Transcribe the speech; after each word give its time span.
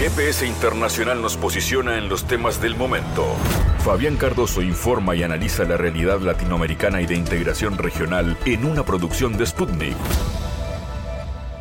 GPS 0.00 0.46
Internacional 0.46 1.20
nos 1.20 1.36
posiciona 1.36 1.98
en 1.98 2.08
los 2.08 2.26
temas 2.26 2.58
del 2.62 2.74
momento. 2.74 3.36
Fabián 3.84 4.16
Cardoso 4.16 4.62
informa 4.62 5.14
y 5.14 5.22
analiza 5.22 5.64
la 5.64 5.76
realidad 5.76 6.20
latinoamericana 6.20 7.02
y 7.02 7.06
de 7.06 7.16
integración 7.16 7.76
regional 7.76 8.38
en 8.46 8.64
una 8.64 8.82
producción 8.82 9.36
de 9.36 9.44
Sputnik. 9.44 9.98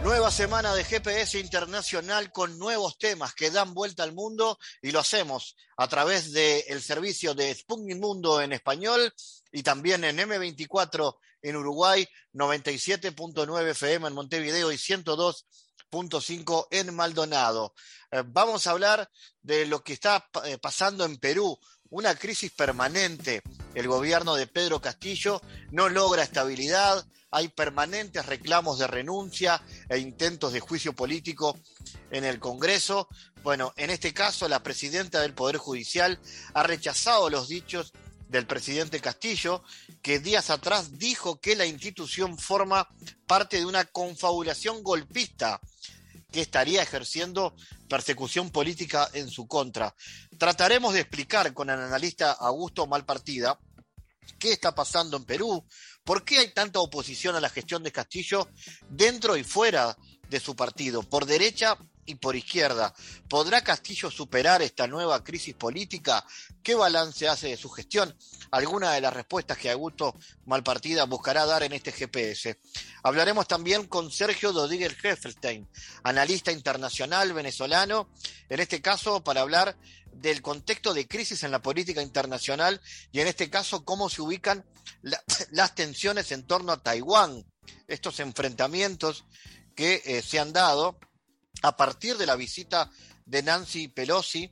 Nueva 0.04 0.32
semana 0.32 0.74
de 0.74 0.86
GPS 0.86 1.38
Internacional 1.38 2.32
con 2.32 2.58
nuevos 2.58 2.98
temas 2.98 3.34
que 3.36 3.52
dan 3.52 3.74
vuelta 3.74 4.04
al 4.04 4.14
mundo 4.14 4.58
y 4.82 4.92
lo 4.92 5.02
hacemos 5.02 5.58
a 5.76 5.90
través 5.90 6.32
del 6.32 6.82
servicio 6.82 7.34
de 7.34 7.54
Sputnik 7.54 7.98
Mundo 7.98 8.40
en 8.40 8.54
español 8.54 9.14
y 9.52 9.64
también 9.64 10.06
en 10.06 10.18
M24 10.18 11.18
en 11.42 11.58
Uruguay, 11.58 12.08
97.9 12.34 13.72
FM 13.72 14.08
en 14.08 14.14
Montevideo 14.14 14.72
y 14.72 14.78
102.5 15.92 16.68
en 16.72 16.96
Maldonado. 16.96 17.74
Eh, 18.12 18.24
vamos 18.26 18.68
a 18.68 18.72
hablar 18.72 19.10
de 19.42 19.66
lo 19.66 19.84
que 19.84 19.94
está 19.94 20.30
eh, 20.46 20.58
pasando 20.58 21.06
en 21.06 21.18
Perú, 21.18 21.58
una 21.90 22.16
crisis 22.16 22.52
permanente. 22.52 23.42
El 23.74 23.88
gobierno 23.88 24.36
de 24.36 24.48
Pedro 24.48 24.82
Castillo 24.82 25.42
no 25.72 25.90
logra 25.90 26.24
estabilidad, 26.24 27.06
hay 27.32 27.50
permanentes 27.50 28.26
reclamos 28.26 28.80
de 28.80 28.88
renuncia 28.88 29.62
e 29.88 30.00
intentos 30.00 30.52
de 30.52 30.60
juicio 30.60 30.94
político 30.94 31.58
en 32.10 32.26
el 32.26 32.40
Congreso. 32.40 33.08
Bueno, 33.44 33.74
en 33.78 33.92
este 33.92 34.14
caso 34.14 34.48
la 34.48 34.64
presidenta 34.64 35.22
del 35.22 35.36
Poder 35.36 35.58
Judicial 35.58 36.20
ha 36.54 36.64
rechazado 36.64 37.30
los 37.30 37.48
dichos 37.48 37.94
del 38.30 38.46
presidente 38.46 39.02
Castillo, 39.02 39.64
que 40.02 40.20
días 40.20 40.50
atrás 40.50 40.98
dijo 40.98 41.42
que 41.42 41.56
la 41.56 41.66
institución 41.66 42.38
forma 42.38 42.88
parte 43.28 43.58
de 43.58 43.66
una 43.66 43.86
confabulación 43.86 44.84
golpista 44.84 45.60
que 46.32 46.42
estaría 46.42 46.84
ejerciendo 46.84 47.56
persecución 47.90 48.52
política 48.52 49.10
en 49.14 49.30
su 49.30 49.48
contra. 49.48 49.96
Trataremos 50.38 50.94
de 50.94 51.02
explicar 51.02 51.54
con 51.54 51.70
el 51.70 51.80
analista 51.80 52.32
Augusto 52.32 52.86
Malpartida 52.86 53.60
qué 54.38 54.54
está 54.54 54.76
pasando 54.76 55.18
en 55.18 55.26
Perú, 55.26 55.66
por 56.04 56.24
qué 56.24 56.38
hay 56.38 56.54
tanta 56.54 56.80
oposición 56.80 57.36
a 57.36 57.42
la 57.42 57.50
gestión 57.50 57.82
de 57.82 57.92
Castillo 57.92 58.48
dentro 58.90 59.38
y 59.38 59.44
fuera 59.44 59.98
de 60.30 60.40
su 60.40 60.56
partido, 60.56 61.02
por 61.02 61.26
derecha 61.26 61.78
y 62.10 62.16
por 62.16 62.36
izquierda. 62.36 62.94
¿Podrá 63.28 63.64
Castillo 63.64 64.10
superar 64.10 64.64
esta 64.64 64.88
nueva 64.88 65.24
crisis 65.24 65.54
política? 65.54 66.26
¿Qué 66.64 66.74
balance 66.74 67.28
hace 67.28 67.50
de 67.50 67.58
su 67.58 67.70
gestión? 67.70 68.16
Alguna 68.50 68.94
de 68.94 69.02
las 69.02 69.14
respuestas 69.14 69.60
que 69.60 69.70
Augusto 69.70 70.16
Malpartida 70.46 71.06
buscará 71.06 71.46
dar 71.46 71.62
en 71.62 71.74
este 71.74 71.92
GPS. 71.92 72.58
Hablaremos 73.04 73.48
también 73.48 73.86
con 73.86 74.12
Sergio 74.12 74.52
Dodiger 74.52 74.98
Heffelstein, 75.02 75.70
analista 76.04 76.52
internacional 76.52 77.32
venezolano, 77.34 78.10
en 78.50 78.60
este 78.60 78.82
caso 78.82 79.24
para 79.24 79.42
hablar 79.42 79.78
del 80.12 80.42
contexto 80.42 80.96
de 80.96 81.08
crisis 81.08 81.44
en 81.44 81.52
la 81.52 81.62
política 81.62 82.02
internacional 82.02 82.82
y 83.12 83.20
en 83.20 83.28
este 83.28 83.52
caso 83.52 83.86
cómo 83.86 84.10
se 84.10 84.24
ubican 84.24 84.66
las 85.52 85.76
tensiones 85.76 86.32
en 86.32 86.48
torno 86.48 86.72
a 86.72 86.82
Taiwán, 86.82 87.46
estos 87.88 88.20
enfrentamientos 88.20 89.26
que 89.76 90.02
eh, 90.06 90.24
se 90.24 90.40
han 90.40 90.52
dado 90.52 91.00
a 91.62 91.76
partir 91.76 92.18
de 92.18 92.26
la 92.26 92.36
visita 92.36 92.90
de 93.26 93.44
Nancy 93.44 93.88
Pelosi 93.88 94.52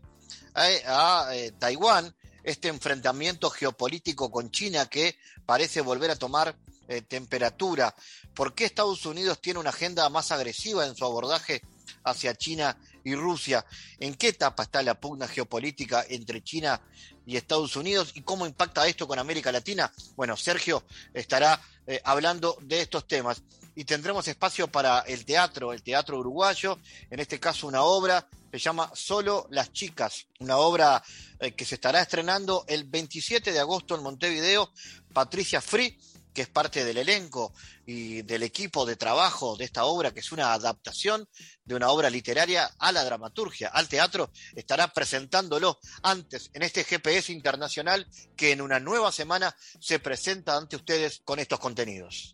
a, 0.54 1.30
eh, 1.34 1.52
Taiwán, 1.58 2.16
este 2.44 2.68
enfrentamiento 2.70 3.50
geopolítico 3.50 4.32
con 4.32 4.52
China 4.52 4.88
que 4.88 5.18
parece 5.46 5.82
volver 5.82 6.12
a 6.12 6.16
tomar 6.16 6.58
eh, 6.88 7.02
temperatura. 7.02 7.94
¿Por 8.34 8.56
qué 8.56 8.66
Estados 8.66 9.06
Unidos 9.06 9.42
tiene 9.42 9.60
una 9.60 9.72
agenda 9.72 10.10
más 10.10 10.32
agresiva 10.32 10.86
en 10.86 10.96
su 10.96 11.06
abordaje 11.06 11.62
hacia 12.04 12.36
China 12.36 12.78
y 13.04 13.16
Rusia? 13.16 13.66
¿En 14.00 14.16
qué 14.16 14.30
etapa 14.30 14.64
está 14.64 14.82
la 14.82 15.00
pugna 15.00 15.28
geopolítica 15.28 16.06
entre 16.08 16.42
China 16.42 16.82
y 17.26 17.36
Estados 17.36 17.76
Unidos 17.76 18.12
y 18.16 18.22
cómo 18.22 18.46
impacta 18.46 18.88
esto 18.88 19.08
con 19.08 19.20
América 19.20 19.52
Latina? 19.52 19.92
Bueno, 20.16 20.38
Sergio 20.38 20.86
estará 21.14 21.62
eh, 21.86 22.02
hablando 22.04 22.58
de 22.62 22.82
estos 22.82 23.08
temas 23.08 23.44
y 23.78 23.86
tendremos 23.86 24.28
espacio 24.28 24.68
para 24.68 25.02
el 25.02 25.24
teatro, 25.24 25.72
el 25.72 25.84
teatro 25.84 26.18
uruguayo, 26.18 26.80
en 27.12 27.20
este 27.20 27.40
caso 27.40 27.68
una 27.68 27.84
obra 27.84 28.28
se 28.52 28.58
llama 28.58 28.90
Solo 28.96 29.46
las 29.52 29.72
chicas, 29.72 30.26
una 30.40 30.58
obra 30.58 31.04
eh, 31.40 31.52
que 31.52 31.64
se 31.64 31.76
estará 31.76 32.02
estrenando 32.02 32.66
el 32.68 32.86
27 32.86 33.52
de 33.52 33.60
agosto 33.60 33.96
en 33.96 34.02
Montevideo. 34.02 34.72
Patricia 35.14 35.62
Free, 35.62 35.96
que 36.34 36.42
es 36.42 36.48
parte 36.48 36.84
del 36.86 36.98
elenco 36.98 37.54
y 37.86 38.24
del 38.24 38.42
equipo 38.42 38.84
de 38.84 38.96
trabajo 38.96 39.56
de 39.56 39.66
esta 39.66 39.86
obra, 39.86 40.12
que 40.12 40.22
es 40.22 40.32
una 40.32 40.54
adaptación 40.54 41.30
de 41.64 41.76
una 41.76 41.90
obra 41.90 42.10
literaria 42.10 42.72
a 42.80 42.92
la 42.92 43.04
dramaturgia, 43.04 43.70
al 43.70 43.88
teatro, 43.88 44.32
estará 44.56 44.88
presentándolo 44.88 45.80
antes 46.02 46.50
en 46.56 46.64
este 46.64 46.84
GPS 46.84 47.32
internacional 47.32 48.08
que 48.36 48.54
en 48.54 48.62
una 48.62 48.80
nueva 48.80 49.12
semana 49.12 49.56
se 49.80 50.00
presenta 50.00 50.58
ante 50.58 50.78
ustedes 50.78 51.22
con 51.24 51.38
estos 51.38 51.60
contenidos. 51.60 52.34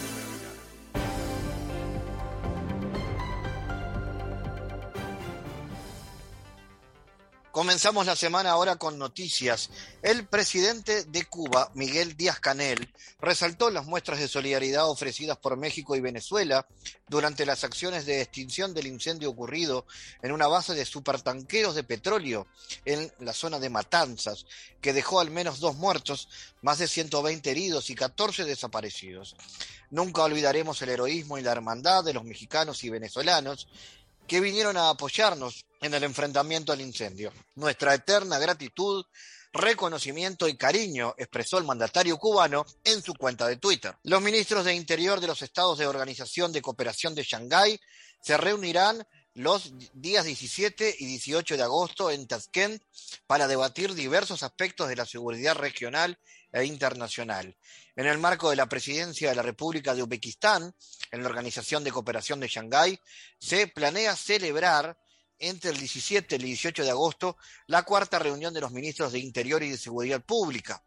Comenzamos 7.51 8.05
la 8.05 8.15
semana 8.15 8.51
ahora 8.51 8.77
con 8.77 8.97
noticias. 8.97 9.71
El 10.01 10.25
presidente 10.25 11.03
de 11.03 11.25
Cuba, 11.25 11.69
Miguel 11.75 12.15
Díaz 12.15 12.39
Canel, 12.39 12.93
resaltó 13.19 13.69
las 13.69 13.85
muestras 13.85 14.19
de 14.19 14.29
solidaridad 14.29 14.89
ofrecidas 14.89 15.37
por 15.37 15.57
México 15.57 15.97
y 15.97 15.99
Venezuela 15.99 16.65
durante 17.09 17.45
las 17.45 17.65
acciones 17.65 18.05
de 18.05 18.21
extinción 18.21 18.73
del 18.73 18.87
incendio 18.87 19.29
ocurrido 19.29 19.85
en 20.21 20.31
una 20.31 20.47
base 20.47 20.73
de 20.75 20.85
supertanqueros 20.85 21.75
de 21.75 21.83
petróleo 21.83 22.47
en 22.85 23.11
la 23.19 23.33
zona 23.33 23.59
de 23.59 23.69
Matanzas, 23.69 24.45
que 24.79 24.93
dejó 24.93 25.19
al 25.19 25.29
menos 25.29 25.59
dos 25.59 25.75
muertos, 25.75 26.29
más 26.61 26.79
de 26.79 26.87
120 26.87 27.51
heridos 27.51 27.89
y 27.89 27.95
14 27.95 28.45
desaparecidos. 28.45 29.35
Nunca 29.89 30.23
olvidaremos 30.23 30.81
el 30.83 30.89
heroísmo 30.89 31.37
y 31.37 31.41
la 31.41 31.51
hermandad 31.51 32.05
de 32.05 32.13
los 32.13 32.23
mexicanos 32.23 32.81
y 32.85 32.89
venezolanos 32.89 33.67
que 34.31 34.39
vinieron 34.39 34.77
a 34.77 34.87
apoyarnos 34.87 35.65
en 35.81 35.93
el 35.93 36.05
enfrentamiento 36.05 36.71
al 36.71 36.79
incendio. 36.79 37.33
Nuestra 37.55 37.93
eterna 37.93 38.39
gratitud, 38.39 39.03
reconocimiento 39.51 40.47
y 40.47 40.55
cariño, 40.55 41.13
expresó 41.17 41.57
el 41.57 41.65
mandatario 41.65 42.17
cubano 42.17 42.65
en 42.85 43.03
su 43.03 43.13
cuenta 43.13 43.45
de 43.45 43.57
Twitter. 43.57 43.93
Los 44.03 44.21
ministros 44.21 44.63
de 44.63 44.73
Interior 44.73 45.19
de 45.19 45.27
los 45.27 45.41
Estados 45.41 45.79
de 45.79 45.85
Organización 45.85 46.53
de 46.53 46.61
Cooperación 46.61 47.13
de 47.13 47.23
Shanghái 47.23 47.77
se 48.21 48.37
reunirán 48.37 49.05
los 49.33 49.73
días 49.91 50.23
17 50.23 50.95
y 50.99 51.05
18 51.07 51.57
de 51.57 51.63
agosto 51.63 52.09
en 52.09 52.25
Tashkent 52.25 52.81
para 53.27 53.49
debatir 53.49 53.93
diversos 53.95 54.43
aspectos 54.43 54.87
de 54.87 54.95
la 54.95 55.05
seguridad 55.05 55.55
regional 55.55 56.17
e 56.53 56.63
internacional. 56.63 57.53
En 57.95 58.07
el 58.07 58.17
marco 58.17 58.49
de 58.49 58.55
la 58.55 58.69
presidencia 58.69 59.29
de 59.29 59.35
la 59.35 59.41
República 59.41 59.93
de 59.93 60.03
Uzbekistán, 60.03 60.73
en 61.11 61.23
la 61.23 61.29
Organización 61.29 61.83
de 61.83 61.91
Cooperación 61.91 62.39
de 62.39 62.47
Shanghái, 62.47 62.99
se 63.37 63.67
planea 63.67 64.15
celebrar 64.15 64.97
entre 65.39 65.71
el 65.71 65.77
17 65.77 66.35
y 66.35 66.37
el 66.37 66.43
18 66.43 66.83
de 66.83 66.89
agosto 66.91 67.37
la 67.67 67.83
cuarta 67.83 68.19
reunión 68.19 68.53
de 68.53 68.61
los 68.61 68.71
ministros 68.71 69.11
de 69.11 69.19
Interior 69.19 69.61
y 69.63 69.71
de 69.71 69.77
Seguridad 69.77 70.21
Pública. 70.21 70.83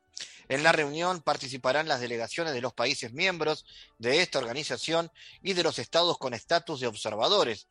En 0.49 0.63
la 0.63 0.73
reunión 0.73 1.23
participarán 1.23 1.89
las 1.89 2.01
delegaciones 2.01 2.53
de 2.53 2.61
los 2.61 2.73
países 2.73 3.13
miembros 3.13 3.65
de 3.99 4.23
esta 4.23 4.39
organización 4.39 5.11
y 5.43 5.55
de 5.55 5.63
los 5.63 5.79
estados 5.79 6.19
con 6.19 6.35
estatus 6.35 6.81
de 6.81 6.87
observadores. 6.87 7.67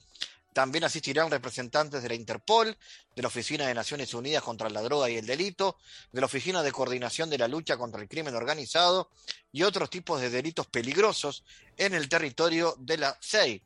También 0.54 0.84
asistirán 0.84 1.32
representantes 1.32 2.04
de 2.04 2.10
la 2.10 2.16
Interpol, 2.16 2.78
de 3.16 3.22
la 3.22 3.28
Oficina 3.28 3.68
de 3.68 3.74
Naciones 3.74 4.14
Unidas 4.14 4.44
contra 4.44 4.70
la 4.70 4.82
Droga 4.82 5.10
y 5.10 5.18
el 5.18 5.26
Delito, 5.26 5.78
de 6.12 6.22
la 6.22 6.28
Oficina 6.28 6.62
de 6.62 6.72
Coordinación 6.72 7.30
de 7.30 7.40
la 7.40 7.48
Lucha 7.48 7.76
contra 7.76 8.02
el 8.02 8.08
Crimen 8.08 8.36
Organizado 8.36 9.10
y 9.52 9.64
otros 9.64 9.90
tipos 9.90 10.22
de 10.22 10.30
delitos 10.30 10.68
peligrosos 10.68 11.44
en 11.76 11.94
el 11.94 12.08
territorio 12.08 12.76
de 12.78 12.98
la 12.98 13.18
CEI. 13.20 13.64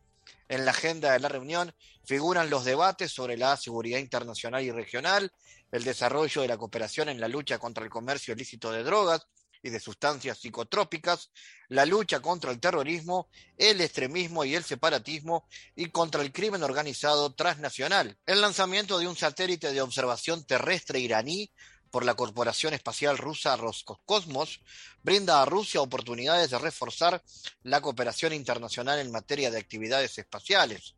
En 0.50 0.63
la 0.63 0.71
agenda 0.71 1.11
de 1.11 1.19
la 1.19 1.27
reunión 1.27 1.73
figuran 2.06 2.50
los 2.50 2.63
debates 2.63 3.11
sobre 3.11 3.35
la 3.35 3.57
seguridad 3.57 4.00
internacional 4.00 4.63
y 4.63 4.71
regional, 4.71 5.33
el 5.71 5.83
desarrollo 5.83 6.41
de 6.41 6.47
la 6.47 6.57
cooperación 6.57 7.09
en 7.09 7.19
la 7.19 7.27
lucha 7.27 7.59
contra 7.59 7.83
el 7.83 7.89
comercio 7.89 8.33
ilícito 8.33 8.71
de 8.71 8.83
drogas, 8.83 9.27
y 9.63 9.69
de 9.69 9.80
sustancias 9.80 10.39
psicotrópicas, 10.39 11.31
la 11.69 11.86
lucha 11.86 12.21
contra 12.21 12.51
el 12.51 12.59
terrorismo, 12.59 13.30
el 13.57 13.81
extremismo 13.81 14.45
y 14.45 14.56
el 14.56 14.63
separatismo 14.63 15.48
y 15.75 15.89
contra 15.89 16.21
el 16.21 16.31
crimen 16.31 16.63
organizado 16.63 17.33
transnacional. 17.33 18.18
El 18.25 18.42
lanzamiento 18.42 19.00
de 19.00 19.07
un 19.07 19.15
satélite 19.15 19.71
de 19.71 19.81
observación 19.81 20.45
terrestre 20.45 21.00
iraní 21.00 21.51
por 21.92 22.06
la 22.06 22.15
Corporación 22.15 22.74
Espacial 22.74 23.18
Rusa 23.18 23.56
Roscosmos 23.56 24.62
brinda 25.04 25.42
a 25.42 25.45
Rusia 25.45 25.81
oportunidades 25.81 26.50
de 26.50 26.59
reforzar 26.59 27.24
la 27.63 27.81
cooperación 27.81 28.33
internacional 28.33 29.00
en 29.00 29.12
materia 29.12 29.51
de 29.51 29.57
actividades 29.57 30.18
espaciales. 30.18 30.95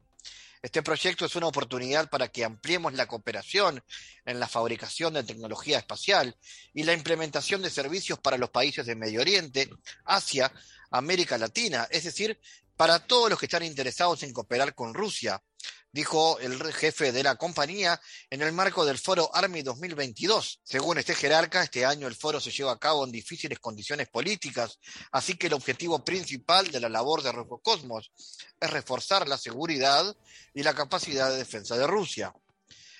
Este 0.62 0.84
proyecto 0.84 1.26
es 1.26 1.36
una 1.38 1.48
oportunidad 1.48 2.10
para 2.10 2.28
que 2.28 2.44
ampliemos 2.44 2.94
la 2.94 3.08
cooperación 3.08 3.82
en 4.26 4.40
la 4.42 4.48
fabricación 4.48 5.14
de 5.14 5.24
tecnología 5.24 5.78
espacial 5.78 6.36
y 6.74 6.84
la 6.84 6.94
implementación 6.94 7.62
de 7.62 7.70
servicios 7.70 8.20
para 8.20 8.38
los 8.38 8.50
países 8.50 8.86
de 8.86 8.96
Medio 8.96 9.22
Oriente, 9.22 9.70
Asia, 10.04 10.52
América 10.92 11.38
Latina, 11.38 11.88
es 11.90 12.04
decir, 12.04 12.38
para 12.76 13.00
todos 13.00 13.30
los 13.30 13.40
que 13.40 13.46
están 13.46 13.64
interesados 13.64 14.24
en 14.24 14.34
cooperar 14.34 14.76
con 14.76 14.94
Rusia, 14.94 15.42
dijo 15.92 16.40
el 16.40 16.62
jefe 16.74 17.12
de 17.12 17.24
la 17.24 17.36
compañía 17.36 18.00
en 18.30 18.42
el 18.42 18.52
marco 18.52 18.86
del 18.86 18.98
foro 18.98 19.30
Army 19.34 19.62
2022. 19.62 20.62
Según 20.64 20.98
este 20.98 21.16
jerarca, 21.16 21.64
este 21.64 21.86
año 21.86 22.08
el 22.08 22.16
foro 22.16 22.40
se 22.40 22.52
lleva 22.52 22.72
a 22.72 22.80
cabo 22.80 23.06
en 23.06 23.12
difíciles 23.12 23.60
condiciones 23.60 24.08
políticas, 24.10 24.80
así 25.12 25.36
que 25.36 25.48
el 25.48 25.54
objetivo 25.54 26.04
principal 26.04 26.70
de 26.72 26.80
la 26.80 26.90
labor 26.90 27.24
de 27.24 27.32
Roscosmos 27.32 28.12
es 28.60 28.70
reforzar 28.70 29.28
la 29.28 29.38
seguridad 29.38 30.16
y 30.54 30.64
la 30.64 30.74
capacidad 30.74 31.30
de 31.30 31.38
defensa 31.38 31.78
de 31.78 31.88
Rusia. 31.88 32.34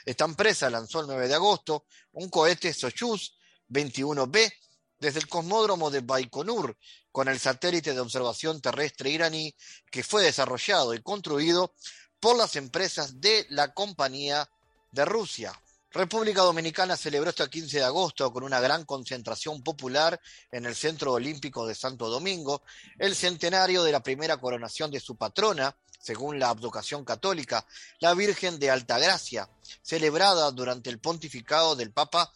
Esta 0.06 0.26
empresa 0.26 0.70
lanzó 0.70 1.02
el 1.02 1.08
9 1.08 1.28
de 1.28 1.36
agosto 1.36 1.86
un 2.14 2.30
cohete 2.30 2.74
Soyuz 2.74 3.36
21B 3.70 4.52
desde 5.00 5.20
el 5.20 5.28
cosmódromo 5.28 5.90
de 5.90 6.02
Baikonur 6.02 6.78
con 7.12 7.28
el 7.28 7.40
satélite 7.40 7.94
de 7.94 8.00
observación 8.00 8.62
terrestre 8.62 9.10
iraní 9.10 9.56
que 9.90 10.04
fue 10.04 10.24
desarrollado 10.24 10.94
y 10.94 11.02
construido 11.02 11.74
por 12.20 12.36
las 12.36 12.56
empresas 12.56 13.22
de 13.22 13.46
la 13.50 13.74
compañía 13.74 14.50
de 14.92 15.06
Rusia. 15.06 15.54
República 15.92 16.42
Dominicana 16.42 16.96
celebró 16.96 17.32
este 17.32 17.50
15 17.50 17.78
de 17.78 17.84
agosto 17.84 18.32
con 18.32 18.44
una 18.44 18.60
gran 18.60 18.86
concentración 18.86 19.64
popular 19.64 20.20
en 20.52 20.66
el 20.68 20.76
Centro 20.76 21.14
Olímpico 21.14 21.66
de 21.66 21.74
Santo 21.74 22.10
Domingo 22.10 22.62
el 23.00 23.16
centenario 23.16 23.84
de 23.84 23.92
la 23.92 24.04
primera 24.04 24.38
coronación 24.38 24.92
de 24.92 25.00
su 25.00 25.16
patrona, 25.16 25.76
según 26.00 26.38
la 26.38 26.50
abducación 26.50 27.04
católica, 27.04 27.66
la 28.00 28.14
Virgen 28.14 28.60
de 28.60 28.70
Altagracia, 28.70 29.50
celebrada 29.82 30.52
durante 30.52 30.92
el 30.92 31.00
pontificado 31.00 31.76
del 31.76 31.92
Papa 31.92 32.32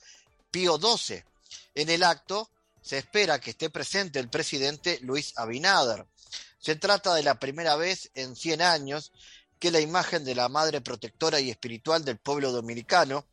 Pío 0.50 0.80
XII. 0.80 1.24
En 1.76 1.90
el 1.92 2.04
acto 2.04 2.50
se 2.82 2.98
espera 2.98 3.40
que 3.40 3.52
esté 3.52 3.70
presente 3.70 4.18
el 4.18 4.30
presidente 4.30 4.98
Luis 5.04 5.34
Abinader. 5.36 6.08
Se 6.58 6.76
trata 6.76 7.14
de 7.14 7.24
la 7.24 7.40
primera 7.40 7.76
vez 7.76 8.10
en 8.16 8.36
100 8.36 8.62
años 8.64 9.12
que 9.64 9.72
la 9.72 9.80
imagen 9.80 10.26
de 10.26 10.36
la 10.36 10.50
Madre 10.50 10.82
Protectora 10.82 11.40
y 11.40 11.50
Espiritual 11.50 12.04
del 12.04 12.18
pueblo 12.18 12.52
dominicano 12.52 13.24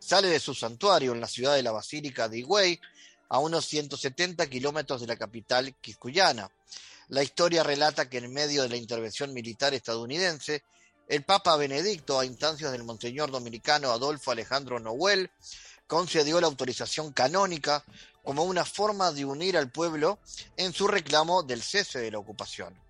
sale 0.00 0.26
de 0.26 0.40
su 0.40 0.52
santuario 0.52 1.12
en 1.12 1.20
la 1.20 1.28
ciudad 1.28 1.54
de 1.54 1.62
la 1.62 1.70
Basílica 1.70 2.28
de 2.28 2.38
Higüey, 2.38 2.80
a 3.28 3.38
unos 3.38 3.66
170 3.66 4.48
kilómetros 4.48 5.00
de 5.00 5.06
la 5.06 5.14
capital 5.14 5.76
quiscuyana. 5.80 6.50
La 7.06 7.22
historia 7.22 7.62
relata 7.62 8.10
que 8.10 8.18
en 8.18 8.32
medio 8.32 8.64
de 8.64 8.68
la 8.68 8.76
intervención 8.76 9.32
militar 9.32 9.74
estadounidense, 9.74 10.64
el 11.06 11.22
Papa 11.22 11.54
Benedicto, 11.54 12.18
a 12.18 12.26
instancias 12.26 12.72
del 12.72 12.82
Monseñor 12.82 13.30
dominicano 13.30 13.92
Adolfo 13.92 14.32
Alejandro 14.32 14.80
Noel, 14.80 15.30
concedió 15.86 16.40
la 16.40 16.48
autorización 16.48 17.12
canónica 17.12 17.84
como 18.24 18.42
una 18.42 18.64
forma 18.64 19.12
de 19.12 19.24
unir 19.24 19.56
al 19.56 19.70
pueblo 19.70 20.18
en 20.56 20.72
su 20.72 20.88
reclamo 20.88 21.44
del 21.44 21.62
cese 21.62 22.00
de 22.00 22.10
la 22.10 22.18
ocupación. 22.18 22.85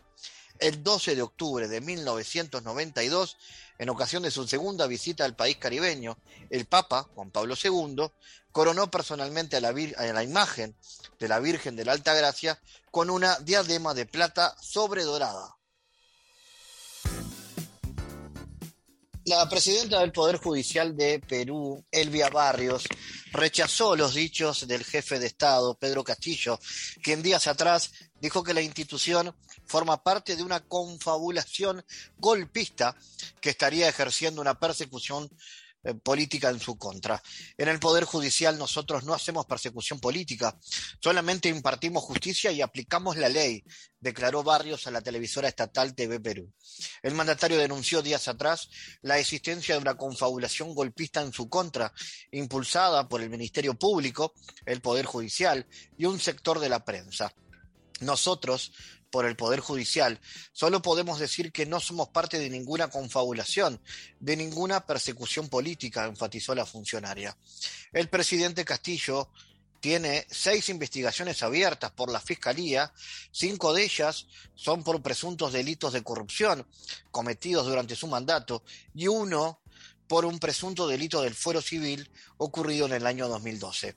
El 0.58 0.82
12 0.82 1.14
de 1.14 1.22
octubre 1.22 1.68
de 1.68 1.80
1992, 1.80 3.36
en 3.78 3.88
ocasión 3.90 4.22
de 4.22 4.30
su 4.30 4.46
segunda 4.46 4.86
visita 4.86 5.24
al 5.24 5.36
país 5.36 5.56
caribeño, 5.56 6.18
el 6.50 6.66
Papa, 6.66 7.08
Juan 7.14 7.30
Pablo 7.30 7.54
II, 7.62 8.10
coronó 8.52 8.90
personalmente 8.90 9.56
a 9.56 9.60
la, 9.60 10.22
imagen 10.22 10.74
de 11.18 11.28
la 11.28 11.40
Virgen 11.40 11.76
de 11.76 11.84
la 11.84 11.92
Alta 11.92 12.14
Gracia 12.14 12.58
con 12.90 13.10
una 13.10 13.38
diadema 13.40 13.92
de 13.92 14.06
plata 14.06 14.56
sobredorada. 14.60 15.55
La 19.26 19.48
presidenta 19.48 19.98
del 19.98 20.12
Poder 20.12 20.36
Judicial 20.36 20.96
de 20.96 21.18
Perú, 21.18 21.84
Elvia 21.90 22.28
Barrios, 22.28 22.84
rechazó 23.32 23.96
los 23.96 24.14
dichos 24.14 24.68
del 24.68 24.84
jefe 24.84 25.18
de 25.18 25.26
Estado, 25.26 25.76
Pedro 25.76 26.04
Castillo, 26.04 26.60
quien 27.02 27.24
días 27.24 27.48
atrás 27.48 27.90
dijo 28.20 28.44
que 28.44 28.54
la 28.54 28.62
institución 28.62 29.34
forma 29.64 30.00
parte 30.04 30.36
de 30.36 30.44
una 30.44 30.60
confabulación 30.60 31.84
golpista 32.18 32.94
que 33.40 33.50
estaría 33.50 33.88
ejerciendo 33.88 34.40
una 34.40 34.60
persecución 34.60 35.28
eh, 35.86 35.94
política 35.94 36.50
en 36.50 36.58
su 36.58 36.76
contra. 36.76 37.22
En 37.56 37.68
el 37.68 37.78
Poder 37.78 38.02
Judicial 38.02 38.58
nosotros 38.58 39.04
no 39.04 39.14
hacemos 39.14 39.46
persecución 39.46 40.00
política, 40.00 40.58
solamente 41.00 41.48
impartimos 41.48 42.02
justicia 42.02 42.50
y 42.50 42.60
aplicamos 42.60 43.16
la 43.16 43.28
ley, 43.28 43.62
declaró 44.00 44.42
Barrios 44.42 44.88
a 44.88 44.90
la 44.90 45.00
televisora 45.00 45.46
estatal 45.46 45.94
TV 45.94 46.18
Perú. 46.18 46.52
El 47.02 47.14
mandatario 47.14 47.58
denunció 47.58 48.02
días 48.02 48.26
atrás 48.26 48.68
la 49.02 49.20
existencia 49.20 49.76
de 49.76 49.80
una 49.80 49.96
confabulación 49.96 50.74
golpista 50.74 51.22
en 51.22 51.32
su 51.32 51.48
contra, 51.48 51.92
impulsada 52.32 53.08
por 53.08 53.20
el 53.20 53.30
Ministerio 53.30 53.74
Público, 53.74 54.34
el 54.64 54.80
Poder 54.80 55.06
Judicial 55.06 55.68
y 55.96 56.06
un 56.06 56.18
sector 56.18 56.58
de 56.58 56.68
la 56.68 56.84
prensa. 56.84 57.32
Nosotros 58.00 58.72
por 59.10 59.26
el 59.26 59.36
Poder 59.36 59.60
Judicial. 59.60 60.20
Solo 60.52 60.82
podemos 60.82 61.18
decir 61.18 61.52
que 61.52 61.66
no 61.66 61.80
somos 61.80 62.08
parte 62.08 62.38
de 62.38 62.50
ninguna 62.50 62.88
confabulación, 62.88 63.80
de 64.20 64.36
ninguna 64.36 64.86
persecución 64.86 65.48
política, 65.48 66.06
enfatizó 66.06 66.54
la 66.54 66.66
funcionaria. 66.66 67.36
El 67.92 68.08
presidente 68.08 68.64
Castillo 68.64 69.30
tiene 69.80 70.26
seis 70.30 70.68
investigaciones 70.68 71.42
abiertas 71.42 71.92
por 71.92 72.10
la 72.10 72.20
Fiscalía, 72.20 72.92
cinco 73.30 73.72
de 73.72 73.84
ellas 73.84 74.26
son 74.54 74.82
por 74.82 75.02
presuntos 75.02 75.52
delitos 75.52 75.92
de 75.92 76.02
corrupción 76.02 76.66
cometidos 77.10 77.66
durante 77.66 77.94
su 77.94 78.06
mandato 78.06 78.62
y 78.94 79.06
uno 79.06 79.60
por 80.06 80.24
un 80.24 80.38
presunto 80.38 80.86
delito 80.86 81.22
del 81.22 81.34
fuero 81.34 81.60
civil 81.60 82.10
ocurrido 82.38 82.86
en 82.86 82.92
el 82.92 83.06
año 83.06 83.28
2012. 83.28 83.94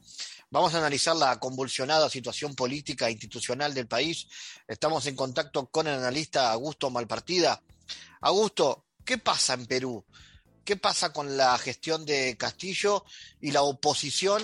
Vamos 0.52 0.74
a 0.74 0.80
analizar 0.80 1.16
la 1.16 1.40
convulsionada 1.40 2.10
situación 2.10 2.56
política 2.56 3.08
e 3.08 3.12
institucional 3.12 3.72
del 3.72 3.88
país. 3.88 4.28
Estamos 4.68 5.06
en 5.06 5.16
contacto 5.16 5.68
con 5.68 5.86
el 5.86 5.94
analista 5.94 6.52
Augusto 6.52 6.90
Malpartida. 6.90 7.62
Augusto, 8.22 8.86
¿qué 9.06 9.20
pasa 9.20 9.54
en 9.54 9.68
Perú? 9.68 10.04
¿Qué 10.66 10.76
pasa 10.76 11.14
con 11.14 11.38
la 11.38 11.56
gestión 11.60 12.04
de 12.04 12.36
Castillo 12.36 13.06
y 13.40 13.52
la 13.52 13.62
oposición 13.62 14.42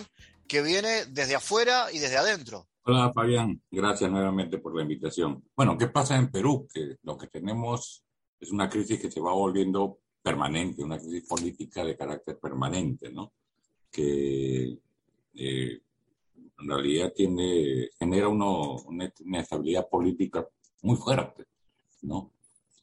que 0.48 0.62
viene 0.62 1.06
desde 1.08 1.36
afuera 1.36 1.88
y 1.92 1.98
desde 1.98 2.18
adentro? 2.18 2.68
Hola 2.84 3.12
Fabián, 3.12 3.60
gracias 3.72 4.12
nuevamente 4.12 4.60
por 4.60 4.76
la 4.76 4.84
invitación. 4.84 5.44
Bueno, 5.56 5.76
¿qué 5.76 5.88
pasa 5.88 6.18
en 6.18 6.30
Perú? 6.30 6.68
Que 6.72 6.98
lo 7.02 7.18
que 7.18 7.28
tenemos 7.28 8.04
es 8.40 8.52
una 8.52 8.70
crisis 8.70 9.00
que 9.00 9.10
se 9.10 9.20
va 9.20 9.34
volviendo 9.34 10.02
permanente, 10.22 10.84
una 10.84 11.00
crisis 11.00 11.28
política 11.28 11.84
de 11.84 11.98
carácter 11.98 12.38
permanente, 12.38 13.12
¿no? 13.12 13.34
Que 13.90 14.78
eh, 15.34 15.82
en 16.58 16.68
realidad 16.68 17.14
genera 17.16 18.30
una 18.30 19.12
inestabilidad 19.20 19.88
política 19.90 20.48
muy 20.84 20.98
fuerte, 20.98 21.46
¿no? 22.04 22.32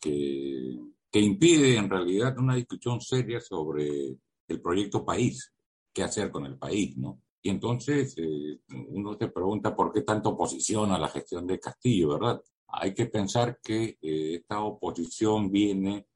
Que, 0.00 0.78
que 1.10 1.20
impide 1.20 1.76
en 1.76 1.88
realidad 1.88 2.38
una 2.38 2.56
discusión 2.56 3.00
seria 3.00 3.40
sobre 3.40 4.16
el 4.48 4.60
proyecto 4.60 5.04
país, 5.04 5.52
qué 5.92 6.02
hacer 6.02 6.30
con 6.30 6.46
el 6.46 6.56
país, 6.56 6.96
¿no? 6.96 7.20
Y 7.42 7.50
entonces 7.50 8.14
eh, 8.18 8.60
uno 8.88 9.16
se 9.18 9.28
pregunta 9.28 9.74
por 9.74 9.92
qué 9.92 10.02
tanta 10.02 10.28
oposición 10.28 10.92
a 10.92 10.98
la 10.98 11.08
gestión 11.08 11.46
de 11.46 11.58
Castillo, 11.58 12.10
¿verdad? 12.10 12.40
Hay 12.68 12.94
que 12.94 13.06
pensar 13.06 13.58
que 13.62 13.98
eh, 14.00 14.36
esta 14.36 14.62
oposición 14.62 15.50
viene 15.50 16.06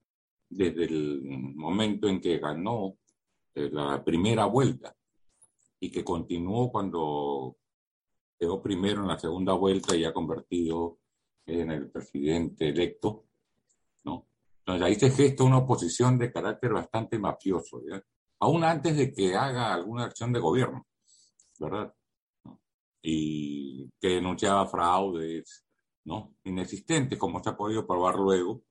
desde 0.48 0.84
el 0.84 1.20
momento 1.56 2.08
en 2.08 2.20
que 2.20 2.38
ganó 2.38 2.96
eh, 3.54 3.68
la 3.72 4.02
primera 4.04 4.46
vuelta 4.46 4.96
y 5.80 5.90
que 5.90 6.04
continuó 6.04 6.70
cuando 6.70 7.56
quedó 8.38 8.62
primero 8.62 9.02
en 9.02 9.08
la 9.08 9.18
segunda 9.18 9.52
vuelta 9.54 9.96
y 9.96 10.04
ha 10.04 10.12
convertido 10.12 10.98
en 11.46 11.70
el 11.70 11.90
presidente 11.90 12.68
electo, 12.68 13.24
¿no? 14.04 14.26
Entonces 14.58 14.86
ahí 14.86 14.94
se 14.96 15.10
gesta 15.10 15.44
una 15.44 15.58
oposición 15.58 16.18
de 16.18 16.32
carácter 16.32 16.72
bastante 16.72 17.18
mafioso, 17.18 17.82
¿ya? 17.88 18.02
aún 18.40 18.64
antes 18.64 18.96
de 18.96 19.12
que 19.12 19.34
haga 19.34 19.72
alguna 19.72 20.04
acción 20.04 20.32
de 20.32 20.40
gobierno, 20.40 20.86
¿verdad? 21.58 21.94
Y 23.02 23.88
que 24.00 24.08
denunciaba 24.08 24.66
fraudes, 24.66 25.64
¿no? 26.04 26.34
Inexistentes, 26.44 27.18
como 27.18 27.42
se 27.42 27.50
ha 27.50 27.56
podido 27.56 27.86
probar 27.86 28.16
luego, 28.16 28.62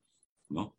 ¿no? 0.50 0.78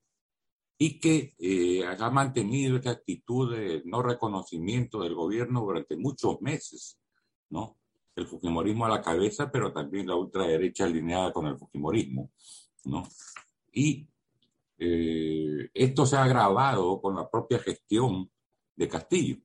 Y 0.78 1.00
que 1.00 1.35
eh, 1.38 1.85
ha 1.87 2.11
mantenido 2.11 2.76
esa 2.76 2.90
actitud 2.90 3.54
de 3.56 3.83
no 3.87 4.02
reconocimiento 4.02 5.00
del 5.00 5.14
gobierno 5.14 5.61
durante 5.61 5.97
muchos 5.97 6.40
meses, 6.42 6.99
¿no? 7.49 7.76
El 8.14 8.26
Fujimorismo 8.26 8.87
a 8.87 8.90
la 8.90 9.02
cabeza, 9.02 9.50
pero 9.50 9.73
también 9.73 10.06
la 10.06 10.16
ultraderecha 10.16 10.85
alineada 10.85 11.33
con 11.33 11.47
el 11.47 11.56
Fujimorismo, 11.56 12.30
¿no? 12.85 13.04
Y 13.73 14.09
eh, 14.78 15.71
esto 15.73 16.04
se 16.04 16.16
ha 16.16 16.25
agravado 16.25 17.00
con 17.00 17.16
la 17.16 17.28
propia 17.28 17.59
gestión 17.59 18.30
de 18.75 18.88
Castillo, 18.88 19.38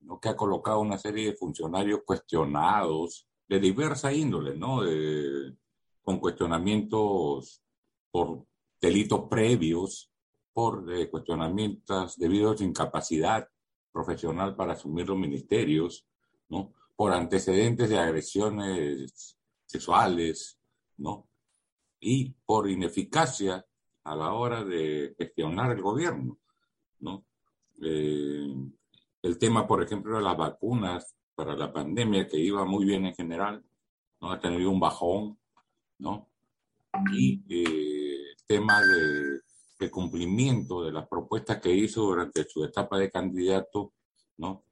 ¿no? 0.00 0.20
que 0.20 0.28
ha 0.28 0.36
colocado 0.36 0.80
una 0.80 0.98
serie 0.98 1.30
de 1.30 1.36
funcionarios 1.36 2.00
cuestionados 2.04 3.26
de 3.48 3.60
diversa 3.60 4.12
índole, 4.12 4.56
¿no? 4.56 4.82
De, 4.82 5.54
con 6.02 6.18
cuestionamientos 6.18 7.62
por 8.10 8.44
delitos 8.80 9.22
previos, 9.28 10.10
por 10.58 10.92
eh, 10.92 11.08
cuestionamientos 11.08 12.18
debido 12.18 12.50
a 12.50 12.56
su 12.56 12.64
incapacidad 12.64 13.48
profesional 13.92 14.56
para 14.56 14.72
asumir 14.72 15.06
los 15.06 15.16
ministerios, 15.16 16.04
¿no? 16.48 16.74
por 16.96 17.12
antecedentes 17.12 17.88
de 17.88 17.96
agresiones 17.96 19.38
sexuales, 19.64 20.58
¿no? 20.96 21.28
y 22.00 22.30
por 22.44 22.68
ineficacia 22.68 23.64
a 24.02 24.16
la 24.16 24.32
hora 24.32 24.64
de 24.64 25.14
gestionar 25.16 25.70
el 25.70 25.80
gobierno, 25.80 26.40
¿no? 26.98 27.24
Eh, 27.80 28.52
el 29.22 29.38
tema, 29.38 29.64
por 29.64 29.80
ejemplo, 29.80 30.16
de 30.16 30.24
las 30.24 30.36
vacunas 30.36 31.14
para 31.36 31.56
la 31.56 31.72
pandemia, 31.72 32.26
que 32.26 32.36
iba 32.36 32.64
muy 32.64 32.84
bien 32.84 33.06
en 33.06 33.14
general, 33.14 33.64
¿no? 34.20 34.32
Ha 34.32 34.40
tenido 34.40 34.70
un 34.70 34.80
bajón, 34.80 35.38
¿no? 35.98 36.28
Y 37.12 37.44
eh, 37.48 38.34
tema 38.48 38.80
de, 38.80 39.40
de, 39.78 39.90
cumplimiento 39.90 40.82
de 40.82 40.92
las 40.92 41.06
propuestas 41.08 41.60
que 41.60 41.72
hizo 41.72 42.02
durante 42.02 42.44
su 42.44 42.64
etapa 42.64 42.98
de 42.98 43.10
candidato, 43.10 43.92
¿no? 44.38 44.64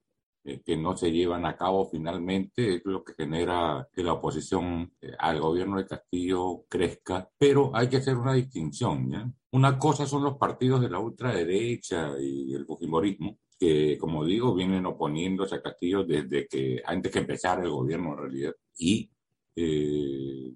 Eh, 0.44 0.62
que 0.64 0.76
no 0.76 0.96
se 0.96 1.10
llevan 1.10 1.44
a 1.44 1.56
cabo 1.56 1.88
finalmente, 1.90 2.76
es 2.76 2.82
lo 2.84 3.02
que 3.02 3.14
genera 3.14 3.88
que 3.92 4.04
la 4.04 4.12
oposición 4.12 4.92
eh, 5.00 5.12
al 5.18 5.40
gobierno 5.40 5.78
de 5.78 5.86
Castillo 5.86 6.64
crezca, 6.68 7.28
pero 7.36 7.72
hay 7.74 7.88
que 7.88 7.96
hacer 7.96 8.16
una 8.16 8.32
distinción. 8.32 9.10
¿ya? 9.10 9.28
Una 9.50 9.78
cosa 9.78 10.06
son 10.06 10.22
los 10.22 10.36
partidos 10.36 10.80
de 10.80 10.90
la 10.90 11.00
ultraderecha 11.00 12.12
y 12.20 12.54
el 12.54 12.64
fujimorismo, 12.64 13.38
que, 13.58 13.98
como 13.98 14.24
digo, 14.24 14.54
vienen 14.54 14.86
oponiéndose 14.86 15.56
a 15.56 15.62
Castillo 15.62 16.04
desde 16.04 16.46
que, 16.46 16.80
antes 16.84 17.10
que 17.10 17.18
empezara 17.20 17.62
el 17.64 17.70
gobierno 17.70 18.12
en 18.12 18.18
realidad. 18.18 18.54
Y 18.78 19.10
eh, 19.56 20.54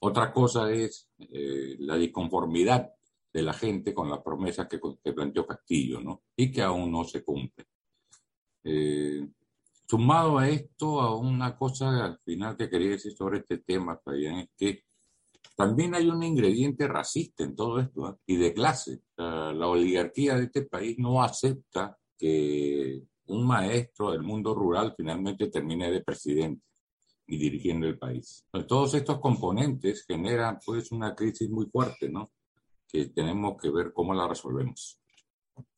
otra 0.00 0.32
cosa 0.32 0.70
es 0.72 1.08
eh, 1.18 1.76
la 1.80 1.96
disconformidad 1.96 2.90
de 3.36 3.42
la 3.42 3.52
gente 3.52 3.92
con 3.92 4.08
las 4.08 4.20
promesas 4.20 4.66
que, 4.66 4.80
que 5.04 5.12
planteó 5.12 5.46
Castillo, 5.46 6.00
¿no? 6.00 6.22
Y 6.34 6.50
que 6.50 6.62
aún 6.62 6.90
no 6.90 7.04
se 7.04 7.22
cumplen. 7.22 7.66
Eh, 8.64 9.28
sumado 9.86 10.38
a 10.38 10.48
esto, 10.48 11.02
a 11.02 11.14
una 11.14 11.54
cosa 11.54 12.02
al 12.02 12.18
final 12.24 12.56
que 12.56 12.70
quería 12.70 12.92
decir 12.92 13.12
sobre 13.12 13.40
este 13.40 13.58
tema, 13.58 14.00
Fabián, 14.02 14.38
es 14.38 14.48
que 14.56 14.84
también 15.54 15.94
hay 15.94 16.08
un 16.08 16.22
ingrediente 16.22 16.88
racista 16.88 17.44
en 17.44 17.54
todo 17.54 17.78
esto 17.78 18.08
¿eh? 18.08 18.14
y 18.24 18.36
de 18.36 18.54
clase. 18.54 19.02
La, 19.18 19.52
la, 19.52 19.68
oligarquía 19.68 20.36
de 20.36 20.44
este 20.44 20.62
país 20.62 20.98
no 20.98 21.22
acepta 21.22 21.94
que 22.16 23.02
un 23.26 23.46
maestro 23.46 24.12
del 24.12 24.22
mundo 24.22 24.54
rural 24.54 24.94
finalmente 24.96 25.48
termine 25.48 25.90
de 25.90 26.00
presidente 26.00 26.64
y 27.26 27.36
dirigiendo 27.36 27.86
el 27.86 27.98
país. 27.98 28.46
Todos 28.66 28.94
estos 28.94 29.20
componentes 29.20 30.06
generan 30.06 30.58
pues 30.64 30.90
una 30.90 31.14
crisis 31.14 31.50
muy 31.50 31.66
fuerte, 31.66 32.08
¿no? 32.08 32.30
Que 32.96 33.10
tenemos 33.10 33.60
que 33.60 33.70
ver 33.70 33.92
cómo 33.92 34.14
la 34.14 34.26
resolvemos. 34.26 34.98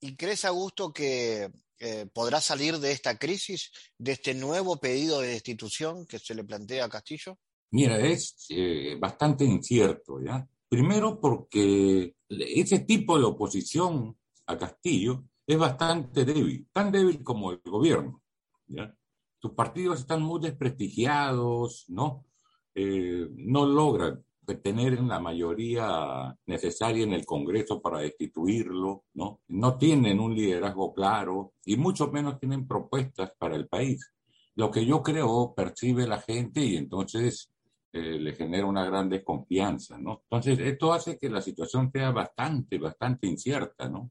¿Y 0.00 0.14
crees, 0.14 0.44
Augusto, 0.44 0.92
que 0.92 1.50
eh, 1.80 2.06
podrá 2.12 2.40
salir 2.40 2.78
de 2.78 2.92
esta 2.92 3.18
crisis, 3.18 3.72
de 3.98 4.12
este 4.12 4.34
nuevo 4.34 4.76
pedido 4.76 5.20
de 5.20 5.28
destitución 5.28 6.06
que 6.06 6.20
se 6.20 6.34
le 6.34 6.44
plantea 6.44 6.84
a 6.84 6.88
Castillo? 6.88 7.38
Mira, 7.72 7.98
es 7.98 8.46
eh, 8.50 8.96
bastante 9.00 9.44
incierto, 9.44 10.20
¿ya? 10.20 10.46
Primero 10.68 11.20
porque 11.20 12.14
ese 12.28 12.80
tipo 12.80 13.18
de 13.18 13.24
oposición 13.24 14.16
a 14.46 14.56
Castillo 14.56 15.24
es 15.44 15.58
bastante 15.58 16.24
débil, 16.24 16.68
tan 16.72 16.92
débil 16.92 17.22
como 17.24 17.50
el 17.50 17.60
gobierno, 17.64 18.22
¿ya? 18.68 18.94
Sus 19.40 19.52
partidos 19.52 20.00
están 20.00 20.22
muy 20.22 20.40
desprestigiados, 20.40 21.84
¿no? 21.88 22.26
Eh, 22.74 23.26
no 23.30 23.66
logran 23.66 24.24
tener 24.56 25.00
la 25.00 25.20
mayoría 25.20 26.34
necesaria 26.46 27.04
en 27.04 27.12
el 27.12 27.24
Congreso 27.26 27.80
para 27.80 28.00
destituirlo, 28.00 29.04
¿no? 29.14 29.40
No 29.48 29.76
tienen 29.76 30.20
un 30.20 30.34
liderazgo 30.34 30.92
claro 30.94 31.52
y 31.64 31.76
mucho 31.76 32.10
menos 32.10 32.38
tienen 32.38 32.66
propuestas 32.66 33.32
para 33.38 33.56
el 33.56 33.68
país. 33.68 34.12
Lo 34.54 34.70
que 34.70 34.84
yo 34.84 35.02
creo 35.02 35.54
percibe 35.54 36.06
la 36.06 36.20
gente 36.20 36.60
y 36.60 36.76
entonces 36.76 37.50
eh, 37.92 38.18
le 38.18 38.34
genera 38.34 38.66
una 38.66 38.84
gran 38.84 39.08
desconfianza, 39.08 39.98
¿no? 39.98 40.22
Entonces, 40.24 40.58
esto 40.60 40.92
hace 40.92 41.18
que 41.18 41.28
la 41.28 41.40
situación 41.40 41.90
sea 41.90 42.10
bastante, 42.10 42.78
bastante 42.78 43.26
incierta, 43.26 43.88
¿no? 43.88 44.10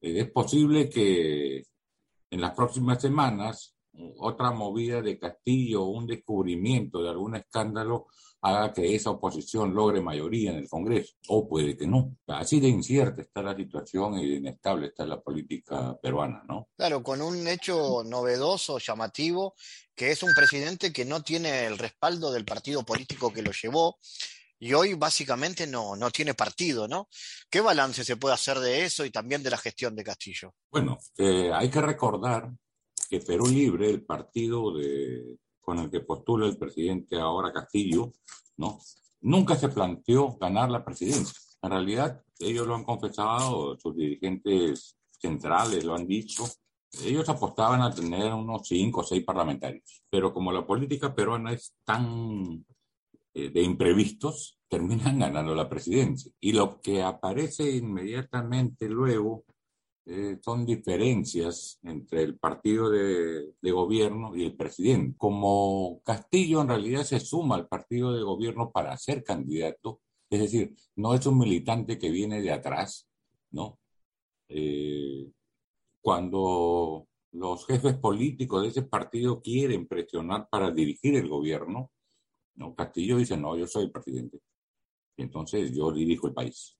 Eh, 0.00 0.20
es 0.20 0.30
posible 0.30 0.88
que 0.88 1.62
en 2.30 2.40
las 2.40 2.52
próximas 2.54 3.00
semanas 3.00 3.75
otra 4.18 4.50
movida 4.50 5.02
de 5.02 5.18
Castillo, 5.18 5.84
un 5.84 6.06
descubrimiento 6.06 7.02
de 7.02 7.10
algún 7.10 7.36
escándalo 7.36 8.06
haga 8.42 8.72
que 8.72 8.94
esa 8.94 9.10
oposición 9.10 9.74
logre 9.74 10.00
mayoría 10.00 10.52
en 10.52 10.58
el 10.58 10.68
Congreso, 10.68 11.14
o 11.28 11.48
puede 11.48 11.76
que 11.76 11.86
no. 11.86 12.16
Así 12.28 12.60
de 12.60 12.68
incierta 12.68 13.22
está 13.22 13.42
la 13.42 13.56
situación 13.56 14.18
y 14.18 14.28
de 14.28 14.36
inestable 14.36 14.88
está 14.88 15.04
la 15.04 15.20
política 15.20 15.98
peruana, 16.00 16.42
¿no? 16.48 16.68
Claro, 16.76 17.02
con 17.02 17.22
un 17.22 17.46
hecho 17.48 18.04
novedoso, 18.04 18.78
llamativo, 18.78 19.54
que 19.94 20.10
es 20.10 20.22
un 20.22 20.32
presidente 20.34 20.92
que 20.92 21.04
no 21.04 21.22
tiene 21.22 21.66
el 21.66 21.78
respaldo 21.78 22.30
del 22.30 22.44
partido 22.44 22.84
político 22.84 23.32
que 23.32 23.42
lo 23.42 23.50
llevó, 23.50 23.98
y 24.58 24.72
hoy 24.72 24.94
básicamente 24.94 25.66
no, 25.66 25.96
no 25.96 26.10
tiene 26.10 26.34
partido, 26.34 26.88
¿no? 26.88 27.08
¿Qué 27.50 27.60
balance 27.60 28.04
se 28.04 28.16
puede 28.16 28.34
hacer 28.34 28.58
de 28.58 28.84
eso 28.84 29.04
y 29.04 29.10
también 29.10 29.42
de 29.42 29.50
la 29.50 29.58
gestión 29.58 29.94
de 29.94 30.04
Castillo? 30.04 30.54
Bueno, 30.70 30.98
eh, 31.18 31.50
hay 31.52 31.68
que 31.68 31.80
recordar 31.80 32.50
que 33.08 33.20
Perú 33.20 33.46
Libre, 33.46 33.90
el 33.90 34.04
partido 34.04 34.72
con 35.60 35.78
el 35.78 35.90
que 35.90 36.00
postula 36.00 36.46
el 36.46 36.56
presidente 36.56 37.18
ahora 37.18 37.52
Castillo, 37.52 38.12
¿no? 38.56 38.78
Nunca 39.22 39.56
se 39.56 39.68
planteó 39.68 40.36
ganar 40.36 40.70
la 40.70 40.84
presidencia. 40.84 41.38
En 41.62 41.70
realidad, 41.70 42.22
ellos 42.38 42.66
lo 42.66 42.74
han 42.74 42.84
confesado, 42.84 43.78
sus 43.78 43.96
dirigentes 43.96 44.96
centrales 45.18 45.84
lo 45.84 45.94
han 45.94 46.06
dicho, 46.06 46.44
ellos 47.04 47.28
apostaban 47.28 47.82
a 47.82 47.94
tener 47.94 48.32
unos 48.32 48.66
cinco 48.68 49.00
o 49.00 49.04
seis 49.04 49.24
parlamentarios. 49.24 50.02
Pero 50.08 50.32
como 50.32 50.52
la 50.52 50.66
política 50.66 51.14
peruana 51.14 51.52
es 51.52 51.74
tan 51.84 52.64
eh, 53.34 53.50
de 53.50 53.62
imprevistos, 53.62 54.58
terminan 54.68 55.18
ganando 55.18 55.54
la 55.54 55.68
presidencia. 55.68 56.32
Y 56.40 56.52
lo 56.52 56.80
que 56.80 57.02
aparece 57.02 57.70
inmediatamente 57.70 58.88
luego 58.88 59.44
eh, 60.08 60.38
son 60.40 60.64
diferencias 60.64 61.80
entre 61.82 62.22
el 62.22 62.38
partido 62.38 62.90
de, 62.90 63.54
de, 63.60 63.72
gobierno 63.72 64.36
y 64.36 64.44
el 64.44 64.56
presidente. 64.56 65.16
Como 65.18 66.00
Castillo 66.04 66.60
en 66.62 66.68
realidad 66.68 67.02
se 67.02 67.18
suma 67.18 67.56
al 67.56 67.66
partido 67.66 68.14
de 68.14 68.22
gobierno 68.22 68.70
para 68.70 68.96
ser 68.96 69.24
candidato, 69.24 70.00
es 70.30 70.40
decir, 70.40 70.76
no 70.94 71.14
es 71.14 71.26
un 71.26 71.38
militante 71.38 71.98
que 71.98 72.10
viene 72.10 72.40
de 72.40 72.52
atrás, 72.52 73.08
¿no? 73.50 73.80
Eh, 74.48 75.28
cuando 76.00 77.08
los 77.32 77.66
jefes 77.66 77.96
políticos 77.96 78.62
de 78.62 78.68
ese 78.68 78.82
partido 78.82 79.40
quieren 79.42 79.88
presionar 79.88 80.48
para 80.48 80.70
dirigir 80.70 81.16
el 81.16 81.28
gobierno, 81.28 81.90
¿no? 82.54 82.74
Castillo 82.76 83.16
dice, 83.18 83.36
no, 83.36 83.56
yo 83.56 83.66
soy 83.66 83.84
el 83.86 83.90
presidente. 83.90 84.38
Entonces 85.16 85.74
yo 85.74 85.90
dirijo 85.90 86.28
el 86.28 86.34
país. 86.34 86.76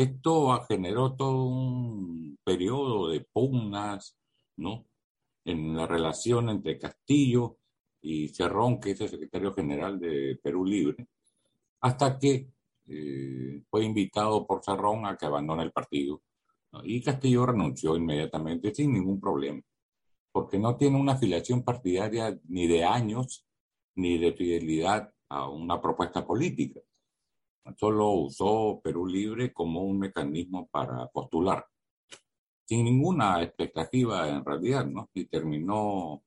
Esto 0.00 0.62
generó 0.62 1.14
todo 1.14 1.44
un 1.44 2.38
periodo 2.42 3.10
de 3.10 3.20
pugnas, 3.20 4.16
¿no? 4.56 4.86
En 5.44 5.76
la 5.76 5.86
relación 5.86 6.48
entre 6.48 6.78
Castillo 6.78 7.58
y 8.00 8.28
Cerrón, 8.28 8.80
que 8.80 8.92
es 8.92 9.00
el 9.02 9.10
secretario 9.10 9.52
general 9.52 10.00
de 10.00 10.40
Perú 10.42 10.64
Libre, 10.64 11.06
hasta 11.82 12.18
que 12.18 12.48
eh, 12.86 13.62
fue 13.68 13.84
invitado 13.84 14.46
por 14.46 14.64
Cerrón 14.64 15.04
a 15.04 15.18
que 15.18 15.26
abandone 15.26 15.64
el 15.64 15.72
partido. 15.72 16.22
¿no? 16.72 16.80
Y 16.82 17.02
Castillo 17.02 17.44
renunció 17.44 17.94
inmediatamente 17.94 18.74
sin 18.74 18.94
ningún 18.94 19.20
problema, 19.20 19.60
porque 20.32 20.58
no 20.58 20.78
tiene 20.78 20.98
una 20.98 21.12
afiliación 21.12 21.62
partidaria 21.62 22.40
ni 22.48 22.66
de 22.66 22.84
años 22.84 23.44
ni 23.96 24.16
de 24.16 24.32
fidelidad 24.32 25.12
a 25.28 25.46
una 25.50 25.78
propuesta 25.78 26.26
política 26.26 26.80
solo 27.76 28.10
usó 28.10 28.80
Perú 28.82 29.06
Libre 29.06 29.52
como 29.52 29.82
un 29.82 29.98
mecanismo 29.98 30.68
para 30.68 31.06
postular, 31.08 31.66
sin 32.66 32.84
ninguna 32.84 33.42
expectativa 33.42 34.28
en 34.28 34.44
realidad, 34.44 34.86
¿no? 34.86 35.10
Y 35.14 35.26
terminó 35.26 36.22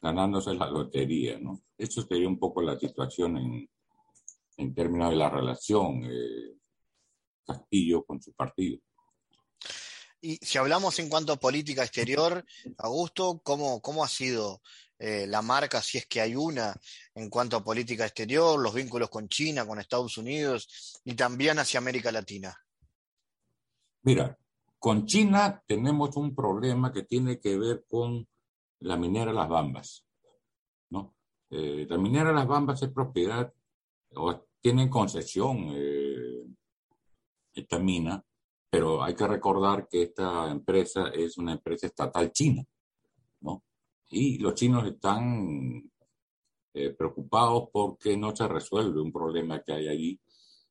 ganándose 0.00 0.54
la 0.54 0.70
lotería, 0.70 1.38
¿no? 1.38 1.62
Eso 1.76 2.02
sería 2.02 2.28
un 2.28 2.38
poco 2.38 2.62
la 2.62 2.78
situación 2.78 3.36
en, 3.38 3.70
en 4.56 4.74
términos 4.74 5.10
de 5.10 5.16
la 5.16 5.30
relación 5.30 6.04
eh, 6.04 6.56
Castillo 7.44 8.04
con 8.04 8.20
su 8.20 8.32
partido. 8.32 8.78
Y 10.20 10.36
si 10.36 10.58
hablamos 10.58 10.98
en 10.98 11.08
cuanto 11.08 11.32
a 11.32 11.36
política 11.36 11.82
exterior, 11.82 12.44
Augusto, 12.78 13.40
¿cómo, 13.44 13.80
cómo 13.80 14.02
ha 14.02 14.08
sido 14.08 14.60
eh, 14.98 15.26
la 15.26 15.42
marca, 15.42 15.82
si 15.82 15.98
es 15.98 16.06
que 16.06 16.20
hay 16.20 16.34
una, 16.34 16.74
en 17.14 17.28
cuanto 17.28 17.56
a 17.56 17.64
política 17.64 18.04
exterior, 18.04 18.58
los 18.58 18.74
vínculos 18.74 19.10
con 19.10 19.28
China, 19.28 19.66
con 19.66 19.78
Estados 19.78 20.16
Unidos 20.16 21.00
y 21.04 21.14
también 21.14 21.58
hacia 21.58 21.78
América 21.78 22.10
Latina? 22.10 22.56
Mira, 24.02 24.38
con 24.78 25.04
China 25.04 25.62
tenemos 25.66 26.16
un 26.16 26.34
problema 26.34 26.92
que 26.92 27.02
tiene 27.02 27.38
que 27.38 27.58
ver 27.58 27.84
con 27.88 28.26
la 28.80 28.96
minera 28.96 29.32
Las 29.32 29.48
Bambas. 29.48 30.04
¿no? 30.90 31.14
Eh, 31.50 31.86
la 31.88 31.98
minera 31.98 32.32
Las 32.32 32.46
Bambas 32.46 32.82
es 32.82 32.90
propiedad 32.90 33.52
o 34.14 34.46
tiene 34.60 34.88
concesión 34.88 35.72
eh, 35.74 36.46
esta 37.52 37.78
mina, 37.78 38.22
pero 38.70 39.02
hay 39.02 39.14
que 39.14 39.26
recordar 39.26 39.88
que 39.88 40.04
esta 40.04 40.50
empresa 40.50 41.08
es 41.08 41.36
una 41.36 41.52
empresa 41.52 41.86
estatal 41.86 42.32
china. 42.32 42.64
¿no? 43.40 43.64
Y 44.08 44.38
los 44.38 44.54
chinos 44.54 44.86
están 44.86 45.90
eh, 46.74 46.90
preocupados 46.90 47.68
porque 47.72 48.16
no 48.16 48.34
se 48.34 48.46
resuelve 48.46 49.00
un 49.00 49.12
problema 49.12 49.62
que 49.62 49.72
hay 49.72 49.88
allí 49.88 50.20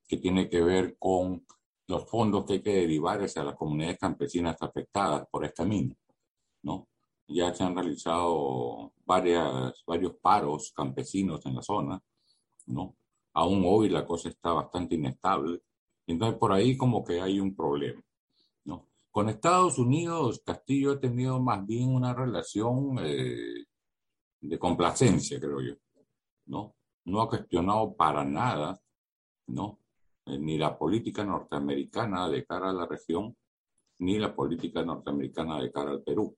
que 0.07 0.17
tiene 0.17 0.49
que 0.49 0.61
ver 0.61 0.97
con 0.97 1.45
los 1.87 2.09
fondos 2.09 2.45
que 2.45 2.53
hay 2.53 2.61
que 2.61 2.75
derivar 2.75 3.21
a 3.21 3.43
las 3.43 3.55
comunidades 3.55 3.97
campesinas 3.99 4.61
afectadas 4.61 5.27
por 5.29 5.45
esta 5.45 5.65
mina, 5.65 5.95
¿no? 6.63 6.87
Ya 7.27 7.53
se 7.53 7.63
han 7.63 7.75
realizado 7.75 8.93
varias, 9.03 9.83
varios 9.85 10.13
paros 10.21 10.71
campesinos 10.75 11.45
en 11.45 11.55
la 11.55 11.61
zona, 11.61 11.99
¿no? 12.67 12.95
Aún 13.33 13.63
hoy 13.65 13.89
la 13.89 14.05
cosa 14.05 14.29
está 14.29 14.53
bastante 14.53 14.95
inestable. 14.95 15.61
Entonces, 16.07 16.37
por 16.37 16.53
ahí 16.53 16.77
como 16.77 17.03
que 17.03 17.19
hay 17.19 17.39
un 17.39 17.55
problema. 17.55 18.01
Con 19.15 19.29
Estados 19.29 19.79
Unidos, 19.79 20.41
Castillo 20.45 20.91
ha 20.91 20.99
tenido 20.99 21.39
más 21.39 21.65
bien 21.65 21.87
una 21.95 22.13
relación 22.13 22.97
eh, 22.99 23.63
de 24.41 24.59
complacencia, 24.59 25.39
creo 25.39 25.61
yo, 25.61 25.73
¿no? 26.47 26.75
No 27.05 27.21
ha 27.21 27.29
cuestionado 27.29 27.95
para 27.95 28.25
nada, 28.25 28.77
¿no? 29.47 29.79
Eh, 30.25 30.37
ni 30.37 30.57
la 30.57 30.77
política 30.77 31.23
norteamericana 31.23 32.27
de 32.27 32.45
cara 32.45 32.71
a 32.71 32.73
la 32.73 32.85
región, 32.87 33.37
ni 33.99 34.19
la 34.19 34.35
política 34.35 34.83
norteamericana 34.83 35.61
de 35.61 35.71
cara 35.71 35.91
al 35.91 36.03
Perú. 36.03 36.35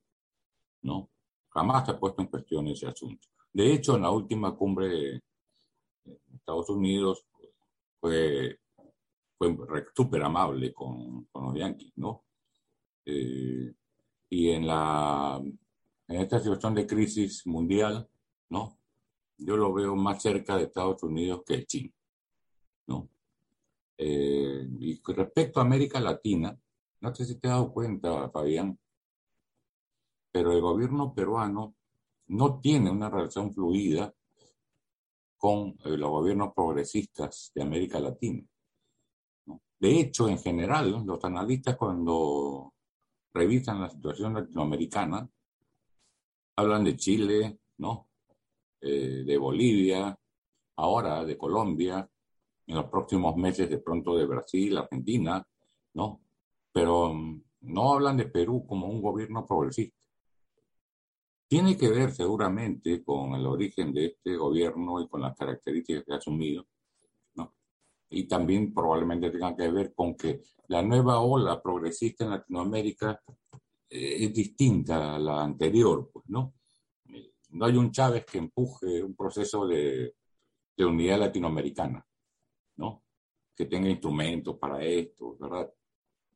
¿no? 0.84 1.10
Jamás 1.50 1.84
se 1.84 1.94
ha 1.94 2.00
puesto 2.00 2.22
en 2.22 2.28
cuestión 2.28 2.68
ese 2.68 2.86
asunto. 2.86 3.28
De 3.54 3.74
hecho, 3.74 3.96
en 3.96 4.04
la 4.04 4.12
última 4.12 4.56
cumbre 4.56 4.88
de 4.88 5.24
Estados 6.32 6.70
Unidos 6.70 7.26
fue, 8.00 8.60
fue 9.36 9.58
súper 9.96 10.22
amable 10.22 10.72
con, 10.72 11.26
con, 11.32 11.46
los 11.46 11.56
yanquis, 11.56 11.92
¿no? 11.96 12.27
Eh, 13.10 13.74
y 14.30 14.50
en, 14.50 14.68
la, 14.68 15.42
en 15.42 16.22
esta 16.22 16.40
situación 16.40 16.76
de 16.76 16.86
crisis 16.86 17.48
mundial, 17.48 18.06
¿no? 18.50 18.78
Yo 19.38 19.56
lo 19.56 19.74
veo 19.74 19.96
más 19.96 20.22
cerca 20.22 20.58
de 20.58 20.66
Estados 20.66 21.02
Unidos 21.04 21.44
que 21.46 21.66
China, 21.66 21.94
¿no? 22.88 23.08
Eh, 23.98 24.68
y 24.78 25.02
respecto 25.02 25.60
a 25.60 25.64
América 25.64 26.02
Latina, 26.02 26.60
no 27.00 27.16
sé 27.16 27.24
si 27.24 27.36
te 27.36 27.48
has 27.48 27.54
dado 27.54 27.72
cuenta, 27.72 28.30
Fabián, 28.30 28.78
pero 30.30 30.52
el 30.52 30.60
gobierno 30.60 31.14
peruano 31.14 31.76
no 32.28 32.60
tiene 32.60 32.92
una 32.92 33.10
relación 33.10 33.54
fluida 33.54 34.14
con 35.38 35.78
eh, 35.86 35.96
los 35.96 36.10
gobiernos 36.10 36.54
progresistas 36.54 37.54
de 37.56 37.62
América 37.62 38.02
Latina. 38.02 38.44
De 39.80 39.98
hecho, 39.98 40.28
en 40.28 40.40
general, 40.40 41.06
los 41.06 41.24
analistas 41.24 41.78
cuando 41.78 42.74
revisan 43.34 43.82
la 43.82 43.90
situación 43.90 44.34
latinoamericana, 44.34 45.30
hablan 46.56 46.84
de 46.84 46.96
Chile, 46.96 47.60
¿no? 47.78 48.08
Eh, 48.82 49.24
de 49.26 49.38
Bolivia, 49.38 50.18
ahora 50.76 51.24
de 51.26 51.38
Colombia, 51.38 52.10
en 52.68 52.76
los 52.76 52.86
próximos 52.86 53.36
meses 53.36 53.70
de 53.70 53.80
pronto 53.80 54.18
de 54.18 54.26
Brasil, 54.26 54.78
Argentina, 54.78 55.46
¿no? 55.94 56.22
Pero 56.72 57.14
mm, 57.14 57.44
no 57.62 57.94
hablan 57.94 58.18
de 58.18 58.26
Perú 58.26 58.66
como 58.68 58.88
un 58.88 59.02
gobierno 59.02 59.46
progresista. 59.46 59.96
Tiene 61.48 61.78
que 61.78 61.90
ver 61.90 62.12
seguramente 62.12 63.04
con 63.04 63.34
el 63.34 63.46
origen 63.46 63.94
de 63.94 64.08
este 64.08 64.36
gobierno 64.36 65.02
y 65.02 65.08
con 65.08 65.22
las 65.22 65.36
características 65.36 66.04
que 66.04 66.14
ha 66.14 66.18
asumido. 66.18 66.68
Y 68.10 68.28
también 68.28 68.74
probablemente 68.74 69.30
tenga 69.30 69.56
que 69.56 69.70
ver 69.70 69.94
con 69.94 70.16
que 70.16 70.42
la 70.68 70.82
nueva 70.82 71.20
ola 71.20 71.62
progresista 71.62 72.24
en 72.24 72.32
Latinoamérica 72.32 73.22
eh, 73.90 74.26
es 74.26 74.34
distinta 74.34 75.16
a 75.16 75.20
la 75.20 75.44
anterior, 75.44 76.10
pues, 76.12 76.26
¿no? 76.30 76.54
No 77.50 77.66
hay 77.66 77.78
un 77.78 77.92
Chávez 77.92 78.26
que 78.26 78.40
empuje 78.40 79.02
un 79.02 79.16
proceso 79.16 79.66
de, 79.66 80.16
de 80.76 80.86
unidad 80.86 81.20
latinoamericana. 81.20 82.06
¿no? 82.78 83.04
Que 83.56 83.66
tenga 83.66 83.90
instrumentos 83.90 84.58
para 84.58 84.84
esto, 84.84 85.36
¿verdad? 85.38 85.72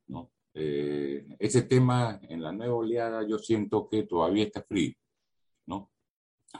¿No? 0.08 0.32
Eh, 0.54 1.24
ese 1.38 1.62
tema 1.62 2.20
en 2.22 2.42
la 2.42 2.52
nueva 2.52 2.74
oleada 2.74 3.26
yo 3.26 3.38
siento 3.38 3.88
que 3.88 4.02
todavía 4.02 4.44
está 4.44 4.62
frío, 4.62 4.94
¿no? 5.66 5.90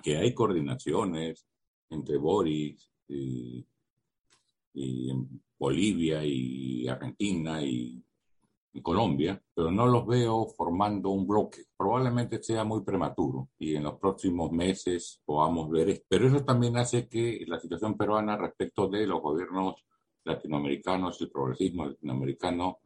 Que 0.02 0.16
hay 0.16 0.32
coordinaciones 0.32 1.46
entre 1.90 2.16
Boris 2.16 2.90
y, 3.08 3.66
Bolivia 5.58 6.24
y 6.24 6.88
Argentina 6.88 7.62
y, 7.62 8.04
y, 8.72 8.82
Colombia, 8.82 9.40
pero 9.54 9.70
no 9.70 9.86
los 9.86 10.06
veo 10.06 10.46
formando 10.56 11.10
un 11.10 11.26
bloque. 11.26 11.64
Probablemente 11.76 12.42
sea 12.42 12.64
muy 12.64 12.82
prematuro 12.82 13.50
y 13.58 13.76
en 13.76 13.84
los 13.84 13.98
próximos 13.98 14.50
meses 14.50 15.20
podamos 15.24 15.70
ver 15.70 15.90
esto. 15.90 16.06
Pero 16.08 16.26
eso 16.26 16.44
también 16.44 16.76
hace 16.76 17.08
que 17.08 17.44
la 17.46 17.60
situación 17.60 17.96
peruana 17.96 18.36
respecto 18.36 18.88
de 18.88 19.06
los 19.06 19.20
gobiernos 19.20 19.84
latinoamericanos, 20.24 21.20
el 21.20 21.30
progresismo 21.30 21.86
latinoamericano, 21.86 22.78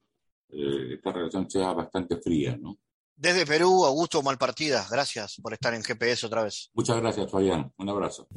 eh, 0.48 0.94
esta 0.94 1.12
relación 1.12 1.50
sea 1.50 1.72
bastante 1.72 2.16
fría, 2.18 2.56
¿no? 2.56 2.78
Desde 3.16 3.46
Perú, 3.46 3.86
Augusto 3.86 4.22
Malpartida, 4.22 4.86
gracias 4.90 5.40
por 5.42 5.54
estar 5.54 5.72
en 5.72 5.82
GPS 5.82 6.26
otra 6.26 6.42
vez. 6.42 6.70
Muchas 6.74 7.00
gracias, 7.00 7.30
Fabián. 7.30 7.72
Un 7.78 7.88
abrazo. 7.88 8.28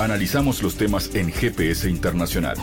Analizamos 0.00 0.62
los 0.62 0.76
temas 0.76 1.12
en 1.16 1.32
GPS 1.32 1.90
Internacional. 1.90 2.56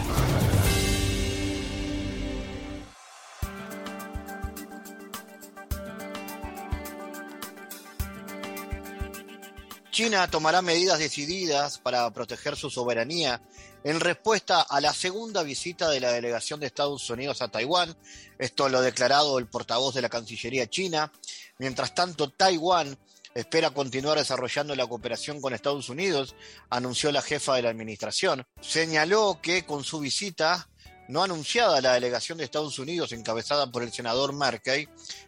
China 9.91 10.29
tomará 10.29 10.61
medidas 10.61 10.97
decididas 10.99 11.77
para 11.77 12.09
proteger 12.11 12.55
su 12.55 12.69
soberanía 12.69 13.41
en 13.83 13.99
respuesta 13.99 14.61
a 14.61 14.79
la 14.79 14.93
segunda 14.93 15.43
visita 15.43 15.89
de 15.89 15.99
la 15.99 16.13
delegación 16.13 16.61
de 16.61 16.67
Estados 16.67 17.09
Unidos 17.09 17.41
a 17.41 17.49
Taiwán. 17.49 17.97
Esto 18.39 18.69
lo 18.69 18.77
ha 18.77 18.81
declarado 18.81 19.39
el 19.39 19.47
portavoz 19.47 19.93
de 19.93 20.01
la 20.01 20.09
Cancillería 20.09 20.69
China. 20.69 21.11
Mientras 21.59 21.93
tanto, 21.93 22.29
Taiwán 22.29 22.97
espera 23.35 23.69
continuar 23.69 24.17
desarrollando 24.17 24.75
la 24.75 24.87
cooperación 24.87 25.41
con 25.41 25.53
Estados 25.53 25.89
Unidos, 25.89 26.35
anunció 26.69 27.11
la 27.11 27.21
jefa 27.21 27.55
de 27.55 27.63
la 27.63 27.69
administración. 27.69 28.47
Señaló 28.61 29.39
que 29.41 29.65
con 29.65 29.83
su 29.83 29.99
visita 29.99 30.69
no 31.09 31.21
anunciada 31.21 31.81
la 31.81 31.93
delegación 31.93 32.37
de 32.37 32.45
Estados 32.45 32.79
Unidos 32.79 33.11
encabezada 33.11 33.71
por 33.71 33.83
el 33.83 33.91
senador 33.91 34.33
Merkey 34.33 34.87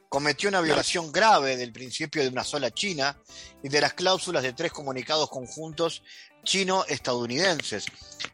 cometió 0.10 0.50
una 0.50 0.62
violación 0.62 1.12
grave 1.12 1.58
del 1.58 1.72
principio 1.72 2.24
de 2.24 2.30
una 2.30 2.44
sola 2.44 2.72
China 2.72 3.20
y 3.62 3.70
de 3.70 3.82
las 3.82 3.94
cláusulas 3.94 4.42
de 4.42 4.54
tres 4.54 4.72
comunicados 4.72 5.30
conjuntos 5.30 6.02
chino-estadounidenses. 6.48 7.86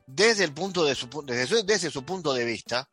Desde, 0.06 0.48
de 0.48 0.96
su, 0.96 1.24
desde, 1.26 1.64
desde 1.64 1.92
su 1.92 2.06
punto 2.06 2.34
de 2.34 2.46
vista, 2.46 2.88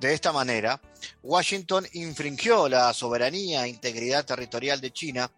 de 0.00 0.14
esta 0.14 0.32
manera, 0.32 0.80
Washington 1.22 1.86
infringió 1.92 2.68
la 2.68 2.92
soberanía 2.94 3.64
e 3.64 3.68
integridad 3.68 4.24
territorial 4.24 4.80
de 4.80 4.92
China 4.92 5.30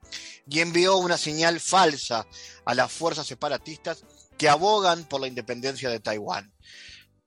y 0.49 0.61
envió 0.61 0.97
una 0.97 1.19
señal 1.19 1.61
falsa 1.61 2.27
a 2.65 2.75
las 2.75 2.91
fuerzas 2.93 3.27
separatistas 3.27 4.05
que 4.39 4.49
abogan 4.49 5.05
por 5.05 5.21
la 5.21 5.29
independencia 5.29 5.91
de 5.91 6.01
Taiwán. 6.01 6.53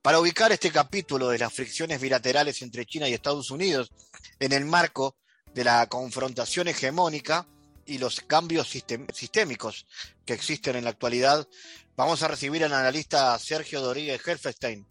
Para 0.00 0.20
ubicar 0.20 0.50
este 0.50 0.72
capítulo 0.72 1.28
de 1.28 1.38
las 1.38 1.52
fricciones 1.52 2.00
bilaterales 2.00 2.62
entre 2.62 2.86
China 2.86 3.08
y 3.08 3.14
Estados 3.14 3.50
Unidos 3.50 3.92
en 4.40 4.52
el 4.52 4.64
marco 4.64 5.16
de 5.54 5.64
la 5.64 5.86
confrontación 5.88 6.68
hegemónica 6.68 7.46
y 7.84 7.98
los 7.98 8.20
cambios 8.20 8.68
sistémicos 8.68 9.86
que 10.24 10.34
existen 10.34 10.76
en 10.76 10.84
la 10.84 10.90
actualidad, 10.90 11.48
vamos 11.98 12.22
a 12.22 12.28
recibir 12.28 12.62
al 12.62 12.72
analista 12.72 13.36
Sergio 13.40 13.80
Doriguez 13.80 14.20
Helfestein. 14.24 14.86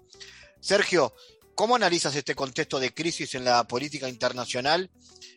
Sergio, 0.60 1.14
¿cómo 1.56 1.78
analizas 1.78 2.14
este 2.18 2.36
contexto 2.36 2.82
de 2.82 2.94
crisis 2.94 3.34
en 3.34 3.46
la 3.46 3.64
política 3.64 4.10
internacional 4.10 4.92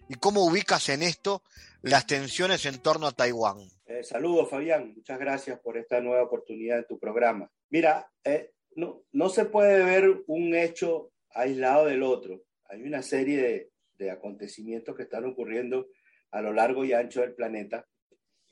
y 0.09 0.15
cómo 0.15 0.45
ubicas 0.45 0.89
en 0.89 1.05
esto 1.05 1.45
las 1.83 2.09
tensiones 2.09 2.67
en 2.67 2.81
torno 2.83 3.07
a 3.07 3.13
Taiwán? 3.13 3.59
Eh, 3.87 4.03
saludos, 4.03 4.51
Fabián. 4.51 4.95
Muchas 4.97 5.21
gracias 5.21 5.61
por 5.61 5.79
esta 5.79 6.01
nueva 6.01 6.25
oportunidad 6.25 6.79
en 6.79 6.87
tu 6.89 6.99
programa. 6.99 7.49
Mira, 7.69 8.11
eh, 8.25 8.51
no, 8.75 9.05
no 9.13 9.29
se 9.29 9.45
puede 9.45 9.85
ver 9.85 10.25
un 10.27 10.57
hecho 10.57 11.13
aislado 11.31 11.87
del 11.87 12.03
otro. 12.03 12.43
Hay 12.65 12.83
una 12.83 13.01
serie 13.01 13.41
de, 13.41 13.71
de 13.97 14.11
acontecimientos 14.11 14.97
que 14.97 15.05
están 15.05 15.25
ocurriendo 15.25 15.87
a 16.33 16.43
lo 16.43 16.53
largo 16.53 16.85
y 16.85 16.95
ancho 16.95 17.21
del 17.21 17.37
planeta, 17.37 17.87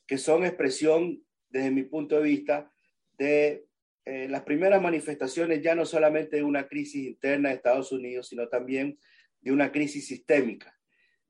que 0.06 0.18
son 0.18 0.44
expresión, 0.44 1.20
desde 1.48 1.72
mi 1.72 1.82
punto 1.82 2.14
de 2.14 2.22
vista, 2.22 2.70
de 3.18 3.66
eh, 4.04 4.28
las 4.28 4.42
primeras 4.42 4.80
manifestaciones 4.80 5.60
ya 5.60 5.74
no 5.74 5.84
solamente 5.84 6.36
de 6.36 6.42
una 6.42 6.66
crisis 6.66 7.06
interna 7.06 7.50
de 7.50 7.56
Estados 7.56 7.92
Unidos, 7.92 8.28
sino 8.28 8.48
también 8.48 8.98
de 9.40 9.52
una 9.52 9.70
crisis 9.70 10.06
sistémica. 10.06 10.74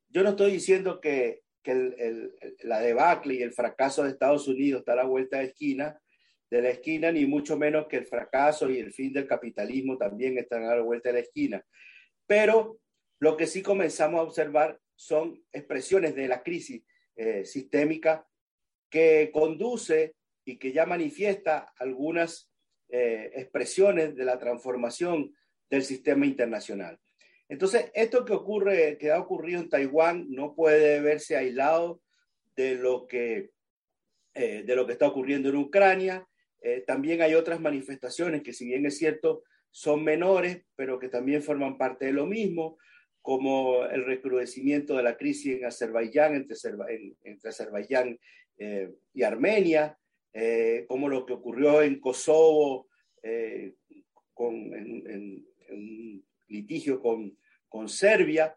Yo 0.08 0.22
no 0.22 0.30
estoy 0.30 0.52
diciendo 0.52 1.00
que, 1.00 1.42
que 1.62 1.72
el, 1.72 2.34
la 2.60 2.80
debacle 2.80 3.34
y 3.34 3.42
el 3.42 3.52
fracaso 3.52 4.04
de 4.04 4.10
Estados 4.10 4.46
Unidos 4.46 4.80
está 4.80 4.92
a 4.92 4.96
la 4.96 5.04
vuelta 5.04 5.38
de 5.38 5.46
esquina, 5.46 6.00
de 6.50 6.62
la 6.62 6.70
esquina, 6.70 7.10
ni 7.10 7.26
mucho 7.26 7.58
menos 7.58 7.88
que 7.88 7.96
el 7.96 8.06
fracaso 8.06 8.70
y 8.70 8.78
el 8.78 8.92
fin 8.92 9.12
del 9.12 9.26
capitalismo 9.26 9.98
también 9.98 10.38
están 10.38 10.64
a 10.64 10.76
la 10.76 10.82
vuelta 10.82 11.08
de 11.08 11.14
la 11.14 11.20
esquina. 11.20 11.66
Pero 12.26 12.78
lo 13.18 13.36
que 13.36 13.46
sí 13.46 13.62
comenzamos 13.62 14.20
a 14.20 14.22
observar 14.22 14.78
son 14.94 15.42
expresiones 15.52 16.14
de 16.14 16.28
la 16.28 16.42
crisis 16.42 16.82
eh, 17.16 17.44
sistémica 17.44 18.26
que 18.88 19.30
conduce 19.32 20.14
y 20.48 20.56
que 20.56 20.72
ya 20.72 20.86
manifiesta 20.86 21.74
algunas 21.78 22.50
eh, 22.88 23.32
expresiones 23.34 24.16
de 24.16 24.24
la 24.24 24.38
transformación 24.38 25.34
del 25.68 25.82
sistema 25.82 26.24
internacional. 26.24 26.98
Entonces, 27.50 27.90
esto 27.92 28.24
que 28.24 28.32
ocurre, 28.32 28.96
que 28.96 29.10
ha 29.10 29.20
ocurrido 29.20 29.60
en 29.60 29.68
Taiwán, 29.68 30.26
no 30.30 30.54
puede 30.54 31.02
verse 31.02 31.36
aislado 31.36 32.00
de 32.56 32.76
lo 32.76 33.06
que, 33.06 33.50
eh, 34.32 34.62
de 34.62 34.74
lo 34.74 34.86
que 34.86 34.92
está 34.92 35.06
ocurriendo 35.06 35.50
en 35.50 35.56
Ucrania. 35.56 36.26
Eh, 36.62 36.82
también 36.86 37.20
hay 37.20 37.34
otras 37.34 37.60
manifestaciones 37.60 38.42
que, 38.42 38.54
si 38.54 38.64
bien 38.64 38.86
es 38.86 38.96
cierto, 38.96 39.42
son 39.70 40.02
menores, 40.02 40.62
pero 40.76 40.98
que 40.98 41.10
también 41.10 41.42
forman 41.42 41.76
parte 41.76 42.06
de 42.06 42.12
lo 42.12 42.24
mismo, 42.24 42.78
como 43.20 43.84
el 43.84 44.06
recrudecimiento 44.06 44.96
de 44.96 45.02
la 45.02 45.18
crisis 45.18 45.58
en 45.58 45.66
Azerbaiyán, 45.66 46.36
entre, 46.36 46.56
Azerbaiyán 47.50 48.18
y 49.12 49.22
Armenia, 49.22 49.98
como 50.86 51.08
lo 51.08 51.26
que 51.26 51.32
ocurrió 51.32 51.82
en 51.82 51.98
Kosovo 52.00 52.88
con, 54.34 54.54
en, 54.74 55.46
un 55.70 56.24
litigio 56.48 57.00
con, 57.00 57.36
con 57.68 57.88
Serbia 57.88 58.56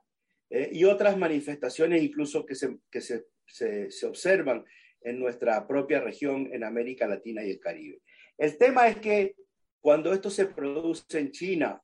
y 0.50 0.84
otras 0.84 1.18
manifestaciones 1.18 2.04
incluso 2.04 2.46
que 2.46 2.56
se, 2.56 2.78
que 2.90 3.02
se 3.02 3.26
se, 3.52 4.06
observan 4.06 4.66
en 5.02 5.20
nuestra 5.20 5.68
propia 5.68 6.00
región, 6.00 6.50
en 6.52 6.64
América 6.64 7.08
Latina 7.08 7.44
y 7.44 7.52
el 7.52 7.60
Caribe. 7.60 8.02
El 8.38 8.58
tema 8.58 8.88
es 8.88 8.98
que 8.98 9.36
cuando 9.80 10.14
esto 10.14 10.30
se 10.30 10.46
produce 10.46 11.20
en 11.20 11.32
China, 11.32 11.82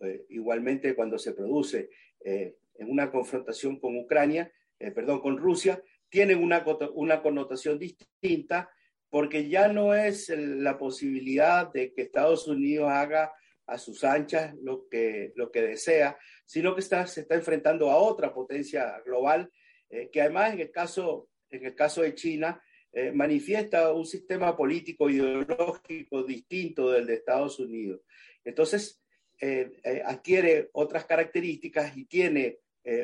eh, 0.00 0.24
igualmente 0.28 0.94
cuando 0.94 1.18
se 1.18 1.32
produce 1.32 1.90
eh, 2.24 2.56
en 2.74 2.90
una 2.90 3.10
confrontación 3.10 3.78
con 3.80 3.96
Ucrania, 3.96 4.52
eh, 4.78 4.90
perdón, 4.90 5.20
con 5.20 5.38
Rusia, 5.38 5.82
tienen 6.08 6.42
una, 6.42 6.64
una 6.94 7.22
connotación 7.22 7.78
distinta 7.78 8.70
porque 9.10 9.48
ya 9.48 9.68
no 9.68 9.94
es 9.94 10.28
la 10.30 10.78
posibilidad 10.78 11.70
de 11.72 11.92
que 11.92 12.02
Estados 12.02 12.48
Unidos 12.48 12.88
haga 12.90 13.32
a 13.66 13.76
sus 13.78 14.02
anchas 14.04 14.54
lo 14.62 14.88
que, 14.88 15.32
lo 15.36 15.50
que 15.50 15.62
desea, 15.62 16.16
sino 16.46 16.74
que 16.74 16.80
está, 16.80 17.06
se 17.06 17.20
está 17.22 17.34
enfrentando 17.34 17.90
a 17.90 17.98
otra 17.98 18.32
potencia 18.32 19.00
global 19.04 19.50
eh, 19.90 20.08
que 20.10 20.20
además 20.20 20.54
en 20.54 20.60
el 20.60 20.70
caso, 20.70 21.28
en 21.50 21.66
el 21.66 21.74
caso 21.74 22.02
de 22.02 22.14
China 22.14 22.62
eh, 22.92 23.10
manifiesta 23.12 23.92
un 23.92 24.06
sistema 24.06 24.56
político 24.56 25.10
ideológico 25.10 26.22
distinto 26.22 26.90
del 26.90 27.06
de 27.06 27.14
Estados 27.14 27.58
Unidos. 27.58 28.00
Entonces, 28.44 29.02
eh, 29.40 29.70
adquiere 30.04 30.70
otras 30.72 31.04
características 31.06 31.96
y 31.96 32.04
tiene 32.04 32.58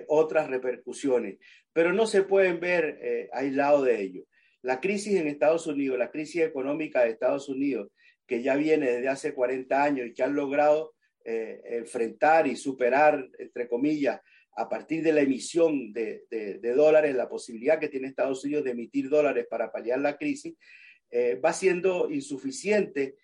otras 0.09 0.49
repercusiones, 0.49 1.37
pero 1.71 1.93
no 1.93 2.07
se 2.07 2.23
pueden 2.23 2.59
ver 2.59 3.29
aislados 3.31 3.85
de 3.85 4.01
ello. 4.01 4.25
La 4.67 4.81
crisis 4.81 5.15
en 5.15 5.29
Estados 5.29 5.67
Unidos, 5.67 5.99
la 5.99 6.11
crisis 6.11 6.43
económica 6.43 7.03
de 7.03 7.11
Estados 7.11 7.49
Unidos, 7.49 7.91
que 8.27 8.43
ya 8.43 8.57
viene 8.57 8.91
desde 8.91 9.09
hace 9.09 9.35
40 9.35 9.83
años 9.83 10.07
y 10.09 10.15
que 10.15 10.23
han 10.23 10.35
logrado 10.35 10.93
enfrentar 11.25 12.47
y 12.47 12.55
superar, 12.55 13.29
entre 13.41 13.69
comillas, 13.69 14.21
a 14.57 14.69
partir 14.69 15.03
de 15.03 15.13
la 15.13 15.21
emisión 15.21 15.93
de, 15.93 16.25
dólares, 16.75 17.15
la 17.15 17.29
posibilidad 17.29 17.79
que 17.79 17.89
tiene 17.89 18.09
Estados 18.09 18.43
Unidos 18.45 18.65
de 18.65 18.71
emitir 18.71 19.09
dólares 19.09 19.47
para 19.49 19.71
paliar 19.71 20.01
la 20.01 20.17
crisis, 20.17 20.55
eh, 21.11 21.35
va 21.37 21.53
siendo 21.53 22.11
insuficiente 22.11 23.17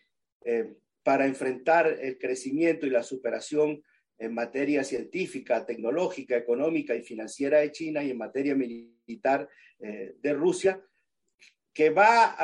eh, 0.44 0.74
para 1.02 1.26
enfrentar 1.26 1.86
el 1.86 2.18
crecimiento 2.18 2.86
y 2.86 2.90
la 2.90 3.02
superación 3.02 3.82
en 4.18 4.34
materia 4.34 4.84
científica, 4.84 5.64
tecnológica, 5.64 6.36
económica 6.36 6.94
y 6.94 7.02
financiera 7.02 7.58
de 7.58 7.72
China 7.72 8.04
y 8.04 8.10
en 8.10 8.18
materia 8.18 8.54
militar 8.54 9.48
eh, 9.80 10.14
de 10.20 10.32
Rusia, 10.34 10.80
que 11.72 11.90
va, 11.90 12.36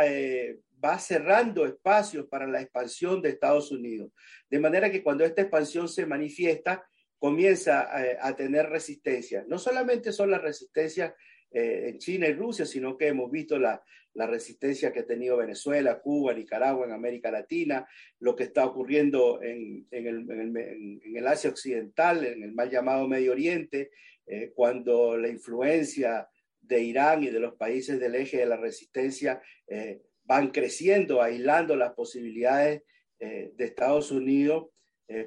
va 0.85 0.99
cerrando 0.99 1.67
espacios 1.67 2.27
para 2.27 2.47
la 2.47 2.61
expansión 2.61 3.21
de 3.21 3.31
Estados 3.31 3.71
Unidos. 3.71 4.11
De 4.49 4.59
manera 4.59 4.91
que 4.91 5.03
cuando 5.03 5.25
esta 5.25 5.43
expansión 5.43 5.89
se 5.89 6.07
manifiesta, 6.07 6.89
comienza 7.19 7.89
a, 8.21 8.37
tener 8.37 8.67
resistencia. 8.67 9.45
No 9.49 9.59
solamente 9.59 10.13
son 10.13 10.31
las 10.31 10.41
resistencias 10.41 11.15
eh, 11.51 11.89
en 11.89 11.99
China 11.99 12.29
y 12.29 12.33
Rusia, 12.33 12.65
sino 12.65 12.97
que 12.97 13.09
hemos 13.09 13.31
visto 13.31 13.59
la, 13.59 13.83
resistencia 14.15 14.93
que 14.93 15.01
ha 15.01 15.07
tenido 15.07 15.37
Venezuela, 15.37 16.01
Cuba, 16.01 16.35
Nicaragua, 16.35 16.85
en 16.85 16.93
América 16.93 17.31
Latina, 17.31 17.87
lo 18.19 18.35
que 18.35 18.45
está 18.45 18.67
ocurriendo 18.67 19.41
en, 19.41 19.87
el, 19.93 21.25
Asia 21.25 21.51
Occidental, 21.51 22.27
en 22.27 22.43
el 22.43 22.53
mal 22.53 22.69
llamado 22.69 23.07
Medio 23.07 23.31
Oriente, 23.31 23.93
eh, 24.27 24.51
cuando 24.57 25.17
la 25.17 25.29
influencia 25.29 26.29
de 26.69 26.83
Irán 26.83 27.25
y 27.25 27.31
de 27.31 27.41
los 27.41 27.55
países 27.55 27.99
del 27.99 28.15
eje 28.15 28.37
de 28.39 28.47
la 28.47 28.57
resistencia 28.57 29.43
eh, 29.67 30.03
van 30.25 30.51
creciendo, 30.51 31.23
aislando 31.23 31.75
las 31.75 31.95
posibilidades 31.95 32.83
de 33.19 33.65
Estados 33.65 34.13
Unidos, 34.13 34.69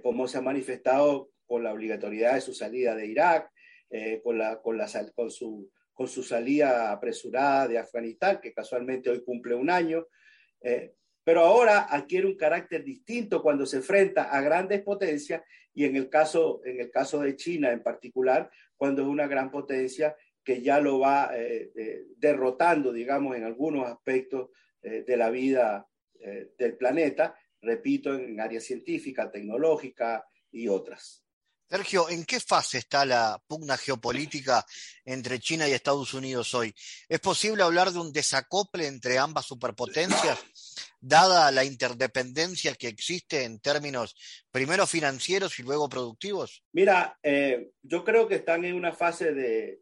como 0.01 0.25
se 0.25 0.37
ha 0.37 0.41
manifestado 0.41 1.31
con 1.51 1.61
la 1.65 1.73
obligatoriedad 1.73 2.35
de 2.35 2.39
su 2.39 2.53
salida 2.53 2.95
de 2.95 3.07
Irak, 3.07 3.51
eh, 3.89 4.21
con, 4.23 4.37
la, 4.37 4.61
con, 4.61 4.77
la, 4.77 4.87
con, 5.13 5.29
su, 5.29 5.69
con 5.91 6.07
su 6.07 6.23
salida 6.23 6.93
apresurada 6.93 7.67
de 7.67 7.77
Afganistán, 7.77 8.39
que 8.41 8.53
casualmente 8.53 9.09
hoy 9.09 9.21
cumple 9.21 9.53
un 9.53 9.69
año. 9.69 10.07
Eh, 10.61 10.93
pero 11.25 11.41
ahora 11.41 11.81
adquiere 11.81 12.25
un 12.25 12.37
carácter 12.37 12.85
distinto 12.85 13.41
cuando 13.41 13.65
se 13.65 13.75
enfrenta 13.75 14.31
a 14.31 14.39
grandes 14.39 14.81
potencias 14.81 15.41
y 15.73 15.83
en 15.83 15.97
el 15.97 16.07
caso, 16.07 16.61
en 16.63 16.79
el 16.79 16.89
caso 16.89 17.19
de 17.19 17.35
China 17.35 17.73
en 17.73 17.83
particular, 17.83 18.49
cuando 18.77 19.01
es 19.01 19.09
una 19.09 19.27
gran 19.27 19.51
potencia 19.51 20.15
que 20.43 20.61
ya 20.61 20.79
lo 20.79 20.99
va 20.99 21.31
eh, 21.33 21.71
derrotando, 22.17 22.91
digamos, 22.91 23.35
en 23.35 23.43
algunos 23.43 23.87
aspectos 23.87 24.49
de 24.81 25.15
la 25.15 25.29
vida 25.29 25.87
del 26.57 26.75
planeta, 26.75 27.35
repito, 27.61 28.15
en 28.15 28.39
área 28.39 28.59
científica, 28.59 29.31
tecnológica 29.31 30.25
y 30.51 30.67
otras. 30.67 31.23
Sergio, 31.71 32.09
¿en 32.09 32.25
qué 32.25 32.41
fase 32.41 32.79
está 32.79 33.05
la 33.05 33.41
pugna 33.47 33.77
geopolítica 33.77 34.65
entre 35.05 35.39
China 35.39 35.69
y 35.69 35.71
Estados 35.71 36.13
Unidos 36.13 36.53
hoy? 36.53 36.75
¿Es 37.07 37.21
posible 37.21 37.63
hablar 37.63 37.93
de 37.93 37.99
un 37.99 38.11
desacople 38.11 38.87
entre 38.87 39.17
ambas 39.17 39.45
superpotencias, 39.45 40.37
dada 40.99 41.51
la 41.51 41.63
interdependencia 41.63 42.75
que 42.75 42.87
existe 42.87 43.43
en 43.43 43.59
términos 43.59 44.15
primero 44.51 44.85
financieros 44.87 45.59
y 45.59 45.63
luego 45.63 45.89
productivos? 45.89 46.63
Mira, 46.73 47.17
eh, 47.23 47.71
yo 47.81 48.03
creo 48.03 48.27
que 48.27 48.35
están 48.35 48.65
en 48.65 48.75
una 48.75 48.93
fase 48.93 49.33
de, 49.33 49.79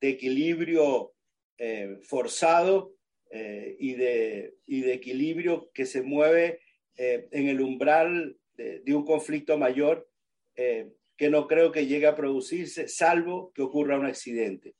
equilibrio 0.00 1.14
eh, 1.58 1.98
forzado 2.02 2.94
eh, 3.30 3.76
y, 3.78 3.94
de, 3.94 4.56
de, 4.66 4.92
equilibrio 4.92 5.70
que 5.72 5.86
se 5.86 6.02
mueve 6.02 6.60
en 6.94 7.48
el 7.48 7.60
umbral 7.60 8.36
de, 8.54 8.94
un 8.94 9.04
conflicto 9.04 9.56
mayor 9.56 10.08
que 10.54 11.30
no 11.30 11.48
creo 11.48 11.72
que 11.72 11.86
llegue 11.86 12.06
a 12.06 12.14
producirse, 12.14 12.86
salvo 12.86 13.50
que 13.54 13.62
ocurra 13.62 13.98
un 13.98 14.06
accidente. 14.06 14.74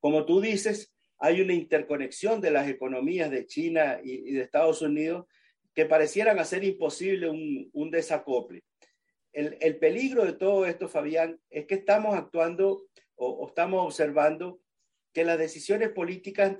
Como 0.00 0.26
tú 0.26 0.40
dices, 0.40 0.95
hay 1.18 1.40
una 1.40 1.54
interconexión 1.54 2.40
de 2.40 2.50
las 2.50 2.68
economías 2.68 3.30
de 3.30 3.46
China 3.46 4.00
y, 4.02 4.32
de 4.32 4.42
Estados 4.42 4.82
Unidos 4.82 5.26
que 5.74 5.86
parecieran 5.86 6.38
hacer 6.38 6.64
imposible 6.64 7.28
un, 7.28 7.90
desacople. 7.90 8.62
El, 9.32 9.76
peligro 9.78 10.24
de 10.24 10.32
todo 10.32 10.64
esto, 10.64 10.88
Fabián, 10.88 11.38
es 11.50 11.66
que 11.66 11.74
estamos 11.74 12.14
actuando 12.16 12.86
o, 13.16 13.46
estamos 13.48 13.84
observando 13.84 14.60
que 15.12 15.24
las 15.24 15.38
decisiones 15.38 15.90
políticas 15.90 16.56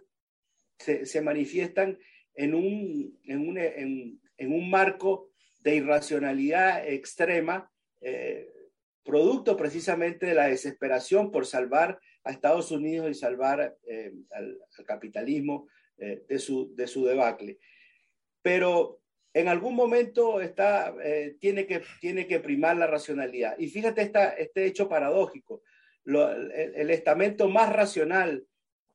se, 0.79 1.21
manifiestan 1.23 1.99
en 2.35 2.55
un, 2.55 3.19
en, 3.25 4.53
un, 4.53 4.71
marco 4.71 5.31
de 5.61 5.77
irracionalidad 5.77 6.87
extrema 6.87 7.71
eh, 8.03 8.53
producto 9.03 9.57
precisamente 9.57 10.27
de 10.27 10.35
la 10.35 10.49
desesperación 10.49 11.31
por 11.31 11.47
salvar 11.47 11.99
a 12.27 12.33
Estados 12.33 12.71
Unidos 12.71 13.11
y 13.11 13.15
salvar 13.15 13.77
eh, 13.87 14.13
al, 14.33 14.59
capitalismo 14.85 15.69
eh, 15.97 16.25
de, 16.29 16.39
su, 16.39 16.75
de 16.75 16.87
su 16.87 17.05
debacle. 17.05 17.59
Pero 18.43 19.01
en 19.33 19.49
algún 19.49 19.75
momento 19.75 20.41
está, 20.41 20.95
eh, 21.03 21.37
tiene, 21.41 21.67
que, 21.67 21.83
tiene 22.01 22.27
que 22.27 22.41
primar 22.41 22.77
la 22.77 22.87
racionalidad. 22.87 23.57
Y 23.59 23.69
fíjate 23.69 24.03
esta, 24.03 24.31
este 24.31 24.67
hecho 24.67 24.89
paradójico. 24.89 25.63
el, 26.05 26.53
el 26.75 26.91
estamento 26.91 27.49
más 27.49 27.73
racional 27.73 28.47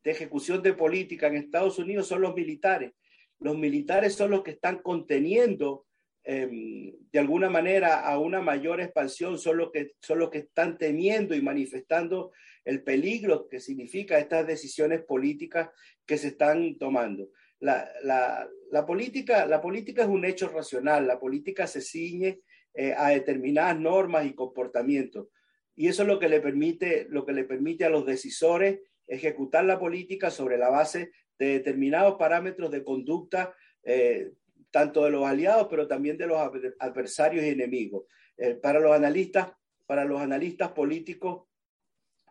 de 0.04 0.12
ejecución 0.12 0.62
de 0.62 0.74
política 0.74 1.28
en 1.28 1.36
Estados 1.36 1.80
Unidos 1.80 2.08
son 2.08 2.22
los 2.22 2.36
militares. 2.36 2.92
Los 3.40 3.58
militares 3.58 4.16
son 4.16 4.32
los 4.32 4.44
que 4.44 4.52
están 4.52 4.80
conteniendo 4.82 5.86
Em, 6.24 6.94
de 7.12 7.20
alguna 7.20 7.50
manera 7.50 8.02
a 8.02 8.20
una 8.20 8.42
mayor 8.42 8.80
expansión 8.80 9.40
son 9.40 9.58
los, 9.58 9.72
que, 9.72 9.94
son 10.02 10.20
los 10.20 10.30
que 10.30 10.40
están 10.40 10.78
temiendo 10.78 11.34
y 11.34 11.42
manifestando 11.42 12.32
el 12.64 12.84
peligro 12.84 13.48
que 13.48 13.60
significa 13.60 14.20
estas 14.20 14.46
decisiones 14.46 15.02
políticas 15.04 15.70
que 16.06 16.18
se 16.18 16.30
están 16.30 16.78
tomando. 16.78 17.30
La, 17.60 17.88
la, 18.04 18.86
política, 18.86 19.46
la 19.46 19.62
política 19.62 20.02
es 20.04 20.08
un 20.08 20.26
hecho 20.26 20.48
racional, 20.50 21.08
la 21.08 21.20
política 21.20 21.68
se 21.68 21.82
ciñe 21.82 22.42
eh, 22.74 22.94
a 22.98 23.10
determinadas 23.10 23.80
normas 23.80 24.26
y 24.26 24.34
comportamientos. 24.34 25.28
Y 25.76 25.88
eso 25.88 26.02
es 26.02 26.08
lo 26.08 26.20
que 26.20 26.30
le 26.30 26.42
permite, 26.42 27.08
lo 27.10 27.26
que 27.26 27.34
le 27.34 27.44
permite 27.44 27.86
a 27.86 27.90
los 27.90 28.06
decisores 28.06 28.80
ejecutar 29.08 29.66
la 29.66 29.80
política 29.80 30.32
sobre 30.32 30.58
la 30.58 30.70
base 30.70 31.12
de 31.38 31.48
determinados 31.48 32.16
parámetros 32.18 32.72
de 32.72 32.84
conducta 32.84 33.54
eh, 33.84 34.32
tanto 34.72 35.04
de 35.04 35.12
los 35.12 35.26
aliados, 35.26 35.68
pero 35.70 35.88
también 35.88 36.18
de 36.18 36.28
los 36.28 36.40
adversarios 36.80 37.44
y 37.44 37.50
enemigos. 37.50 38.06
Eh, 38.38 38.56
para 38.56 38.80
los 38.80 38.94
analistas, 38.94 39.52
para 39.86 40.06
los 40.06 40.22
analistas 40.22 40.72
políticos, 40.72 41.44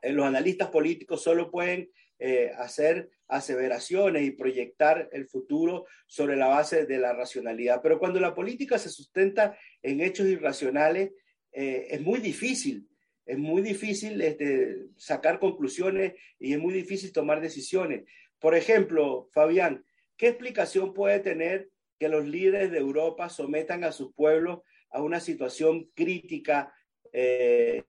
los 0.02 0.26
analistas 0.26 0.68
políticos 0.68 1.22
solo 1.22 1.50
pueden 1.50 1.90
eh, 2.18 2.50
hacer 2.58 3.10
aseveraciones 3.28 4.24
y 4.24 4.32
proyectar 4.32 5.08
el 5.12 5.26
futuro 5.26 5.86
sobre 6.06 6.36
la 6.36 6.48
base 6.48 6.84
de 6.84 6.98
la 6.98 7.14
racionalidad. 7.14 7.80
Pero 7.82 7.98
cuando 7.98 8.20
la 8.20 8.34
política 8.34 8.78
se 8.78 8.90
sustenta 8.90 9.56
en 9.82 10.00
hechos 10.00 10.26
irracionales, 10.26 11.12
eh, 11.52 11.86
es 11.90 12.00
muy 12.02 12.20
difícil, 12.20 12.86
es 13.24 13.38
muy 13.38 13.62
difícil 13.62 14.20
este, 14.20 14.88
sacar 14.96 15.38
conclusiones 15.38 16.12
y 16.38 16.52
es 16.52 16.58
muy 16.58 16.74
difícil 16.74 17.12
tomar 17.12 17.40
decisiones. 17.40 18.04
Por 18.38 18.54
ejemplo, 18.54 19.28
Fabián, 19.32 19.84
¿qué 20.16 20.28
explicación 20.28 20.92
puede 20.92 21.20
tener 21.20 21.70
que 21.98 22.08
los 22.08 22.26
líderes 22.26 22.70
de 22.70 22.78
Europa 22.78 23.28
sometan 23.28 23.84
a 23.84 23.92
sus 23.92 24.12
pueblos 24.12 24.60
a 24.90 25.00
una 25.02 25.20
situación 25.20 25.90
crítica 25.94 26.74
eh, 27.12 27.82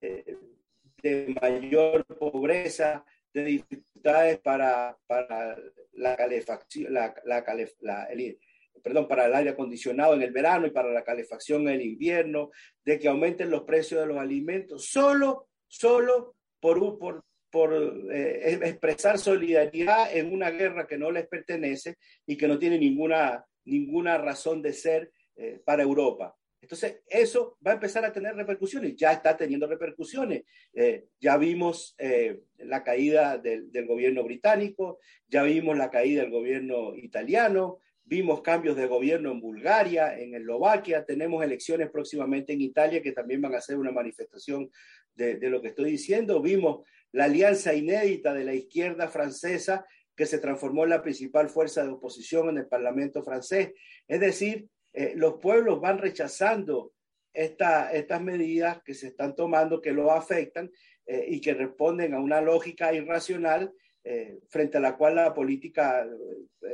de 1.02 1.36
mayor 1.42 2.06
pobreza, 2.06 3.04
de 3.34 3.44
dificultades 3.44 4.40
para, 4.40 4.98
para 5.08 5.58
la 5.94 6.16
calefacción, 6.16 6.94
la, 6.94 7.14
la, 7.26 8.06
el, 8.06 8.38
perdón, 8.84 9.08
para 9.08 9.26
el 9.26 9.36
aire 9.36 9.52
acondicionado 9.52 10.14
en 10.14 10.22
el 10.22 10.32
verano 10.32 10.68
y 10.68 10.72
para 10.72 10.92
la 10.92 11.04
calefacción 11.04 11.64
en 11.64 11.76
el 11.76 11.82
invierno, 11.82 12.52
de 12.84 13.00
que 13.00 13.08
aumenten 13.08 13.50
los 13.50 13.64
precios 13.64 14.02
de 14.02 14.08
los 14.08 14.18
alimentos, 14.18 14.88
solo, 14.88 15.50
solo 15.68 16.36
por, 16.60 16.98
por, 16.98 17.24
por 17.50 17.74
eh, 18.12 18.60
expresar 18.64 19.18
solidaridad 19.18 20.16
en 20.16 20.34
una 20.34 20.52
guerra 20.52 20.88
que 20.88 20.98
no 20.98 21.12
les 21.12 21.28
pertenece 21.28 21.98
y 22.26 22.38
que 22.38 22.48
no 22.48 22.58
tiene 22.58 22.78
ninguna, 22.78 23.46
ninguna 23.66 24.18
razón 24.18 24.62
de 24.62 24.74
ser 24.74 25.12
eh, 25.36 25.62
para 25.64 25.84
Europa. 25.84 26.36
Entonces, 26.62 27.02
eso 27.08 27.58
va 27.66 27.72
a 27.72 27.74
empezar 27.74 28.06
a 28.06 28.14
tener 28.14 28.36
repercusiones, 28.36 28.96
ya 28.96 29.12
está 29.12 29.36
teniendo 29.36 29.66
repercusiones. 29.66 30.44
Eh, 30.74 31.06
ya 31.20 31.36
vimos 31.38 31.96
eh, 31.98 32.42
la 32.60 32.84
caída 32.84 33.38
del, 33.40 33.70
gobierno 33.88 34.24
británico, 34.24 35.00
ya 35.28 35.42
vimos 35.44 35.76
la 35.76 35.90
caída 35.90 36.22
del 36.22 36.30
gobierno 36.30 36.96
italiano, 36.96 37.80
vimos 38.04 38.42
cambios 38.42 38.76
de 38.76 38.86
gobierno 38.86 39.32
en 39.32 39.42
Bulgaria, 39.42 40.20
en 40.20 40.36
Eslovaquia, 40.36 41.04
tenemos 41.04 41.44
elecciones 41.44 41.90
próximamente 41.90 42.54
en 42.54 42.62
Italia 42.62 43.02
que 43.02 43.12
también 43.12 43.42
van 43.42 43.56
a 43.56 43.62
ser 43.62 43.78
una 43.78 43.92
manifestación 43.92 44.70
de 45.16 45.50
lo 45.50 45.62
que 45.62 45.70
estoy 45.70 45.92
diciendo. 45.92 46.42
Vimos 46.42 46.88
la 47.12 47.26
alianza 47.26 47.74
inédita 47.74 48.34
de 48.34 48.44
la 48.44 48.54
izquierda 48.54 49.08
francesa 49.08 49.86
que 50.16 50.26
se 50.26 50.40
transformó 50.40 50.84
en 50.84 50.92
la 50.92 51.02
principal 51.02 51.50
fuerza 51.50 51.84
de 51.84 51.90
oposición 51.90 52.50
en 52.50 52.58
el 52.60 52.68
Parlamento 52.68 53.24
francés. 53.24 53.72
Es 54.08 54.20
decir, 54.20 54.68
eh, 54.94 55.14
los 55.16 55.36
pueblos 55.36 55.80
van 55.80 55.98
rechazando 55.98 56.94
estas 57.34 58.22
medidas 58.22 58.82
que 58.84 58.94
se 58.94 59.08
están 59.08 59.36
tomando, 59.36 59.82
que 59.82 59.94
lo 59.94 60.12
afectan 60.12 60.70
eh, 61.06 61.26
y 61.30 61.40
que 61.40 61.54
responden 61.54 62.14
a 62.14 62.20
una 62.20 62.42
lógica 62.42 62.94
irracional 62.94 63.72
eh, 64.04 64.40
frente 64.50 64.78
a 64.78 64.82
la 64.82 64.98
cual 64.98 65.16
la 65.16 65.34
política 65.34 66.06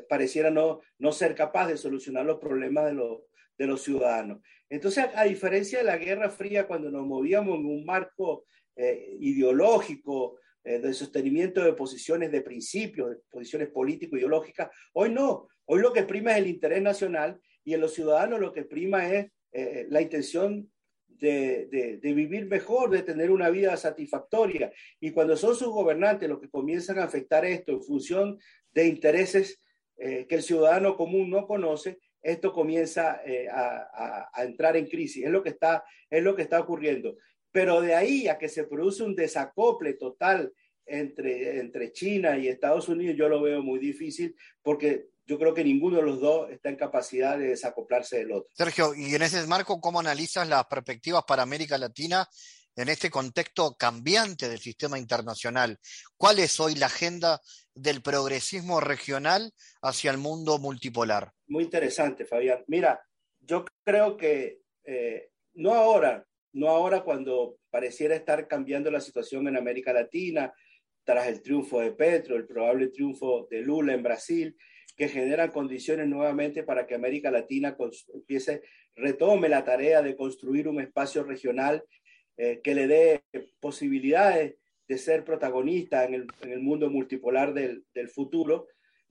pareciera 0.10 0.49
no, 0.49 0.82
no 0.97 1.12
ser 1.12 1.36
capaz 1.36 1.67
de 1.67 1.77
solucionar 1.77 2.25
los 2.25 2.39
problemas 2.39 2.86
de 2.86 2.93
los, 2.93 3.19
de 3.56 3.67
los 3.67 3.84
ciudadanos. 3.84 4.39
Entonces, 4.69 5.06
a, 5.13 5.25
diferencia 5.25 5.80
de 5.80 5.86
la 5.86 5.97
Guerra 5.97 6.30
Fría, 6.30 6.65
cuando 6.65 6.89
nos 6.89 7.06
movíamos 7.06 7.60
en 7.60 7.65
un 7.65 7.86
marco 7.86 8.45
ideológico, 9.19 10.39
de 10.63 10.93
sostenimiento 10.93 11.63
de 11.63 11.73
posiciones 11.73 12.32
de 12.32 12.41
principios, 12.41 13.10
de 13.10 13.15
posiciones 13.30 13.69
político-ideológicas, 13.69 14.69
hoy 14.93 15.10
no. 15.10 15.47
Hoy 15.65 15.82
lo 15.82 15.91
que 15.91 16.03
prima 16.03 16.32
es 16.32 16.38
el 16.38 16.47
interés 16.47 16.82
nacional 16.82 17.39
y 17.67 17.73
en 17.73 17.82
los 17.82 17.93
ciudadanos 17.93 18.39
lo 18.39 18.53
que 18.53 18.63
prima 18.63 19.13
es 19.13 19.30
eh, 19.51 19.88
la 19.89 20.01
intención 20.01 20.71
de, 21.06 21.99
de, 22.01 22.13
vivir 22.13 22.45
mejor, 22.45 22.89
de 22.89 23.03
tener 23.03 23.30
una 23.30 23.49
vida 23.49 23.75
satisfactoria. 23.75 24.71
Y 25.01 25.12
cuando 25.12 25.36
son 25.36 25.53
sus 25.53 25.67
gobernantes 25.67 26.30
los 26.30 26.39
que 26.39 26.49
comienzan 26.49 26.97
a 26.97 27.03
afectar 27.03 27.43
esto 27.43 27.73
en 27.73 27.84
función 27.84 28.39
de 28.71 28.88
intereses 28.88 29.62
eh, 29.97 30.25
que 30.30 30.36
el 30.36 30.43
ciudadano 30.43 30.95
común 30.95 31.30
no 31.30 31.45
conoce, 31.45 31.99
esto 32.21 32.53
comienza 32.53 33.21
eh, 33.25 33.49
a, 33.51 34.30
a, 34.34 34.45
entrar 34.45 34.77
en 34.77 34.88
crisis. 34.88 35.25
Es 35.25 35.30
lo, 35.30 35.43
que 35.43 35.49
está, 35.49 35.84
es 36.10 36.23
lo 36.23 36.38
que 36.38 36.43
está 36.43 36.62
ocurriendo. 36.62 37.17
Pero 37.51 37.82
de 37.82 37.95
ahí 37.95 38.30
a 38.30 38.38
que 38.38 38.47
se 38.47 38.63
produce 38.63 39.03
un 39.03 39.13
desacople 39.13 39.95
total 39.95 40.53
entre, 40.86 41.60
entre 41.60 41.91
China 41.91 42.38
y 42.38 42.47
Estados 42.47 42.88
Unidos, 42.88 43.17
yo 43.17 43.27
lo 43.27 43.41
veo 43.41 43.62
muy 43.62 43.77
difícil 43.77 44.34
porque 44.62 45.08
yo 45.28 45.38
creo 45.38 45.54
que 45.54 45.63
ninguno 45.63 45.98
de 45.98 46.04
los 46.04 46.22
dos 46.22 46.50
está 46.50 46.70
en 46.70 46.78
capacidad 46.78 47.38
de 47.38 47.50
desacoplarse 47.50 48.20
del 48.20 48.32
otro. 48.32 48.50
Sergio, 48.54 48.96
y 48.96 49.13
en 49.13 49.22
ese 49.22 49.46
marco, 49.46 49.82
¿cómo 49.82 50.00
analizas 50.00 50.48
las 50.48 50.66
perspectivas 50.66 51.24
para 51.28 51.44
América 51.44 51.78
Latina 51.78 52.28
en 52.76 52.88
este 52.88 53.10
contexto 53.10 53.76
cambiante 53.76 54.48
del 54.48 54.60
sistema 54.60 54.98
internacional? 54.98 55.78
¿Cuál 56.16 56.40
es 56.40 56.60
hoy 56.62 56.76
la 56.76 56.86
agenda 56.86 57.42
del 57.74 58.02
progresismo 58.02 58.80
regional 58.80 59.52
hacia 59.82 60.12
el 60.12 60.18
mundo 60.18 60.60
multipolar? 60.60 61.34
Muy 61.48 61.66
interesante, 61.66 62.26
Fabián. 62.26 62.63
Mira, 62.68 63.02
yo 63.42 63.66
creo 63.84 64.16
que 64.16 64.62
eh, 64.86 65.32
no 65.56 65.74
ahora, 65.74 66.26
no 66.54 66.70
ahora 66.70 67.04
cuando 67.04 67.58
pareciera 67.70 68.16
estar 68.16 68.48
cambiando 68.48 68.90
la 68.90 69.02
situación 69.02 69.48
en 69.50 69.58
América 69.58 69.92
Latina, 69.92 70.54
tras 71.04 71.28
el 71.28 71.42
triunfo 71.42 71.82
de 71.82 71.92
Petro, 71.92 72.36
el 72.36 72.48
probable 72.48 72.88
triunfo 72.90 73.48
de 73.50 73.62
Lula 73.62 73.94
en 73.94 74.04
Brasil, 74.04 74.58
que 74.97 75.07
generan 75.07 75.51
condiciones 75.51 76.07
nuevamente 76.07 76.63
para 76.63 76.88
que 76.88 76.95
América 76.95 77.29
Latina 77.29 77.77
empiece, 78.13 78.63
retome 78.95 79.47
la 79.47 79.63
tarea 79.63 80.01
de 80.01 80.15
construir 80.15 80.67
un 80.67 80.81
espacio 80.81 81.23
regional 81.23 81.83
eh, 82.36 82.62
que 82.63 82.73
le 82.73 82.88
dé 82.88 83.23
posibilidades 83.60 84.55
de 84.88 84.97
ser 84.97 85.23
protagonista 85.23 86.03
en 86.03 86.15
el, 86.15 86.27
en 86.41 86.51
el 86.51 86.62
mundo 86.62 86.89
multipolar 86.89 87.53
del, 87.53 87.86
del 87.93 88.10
futuro. 88.10 88.67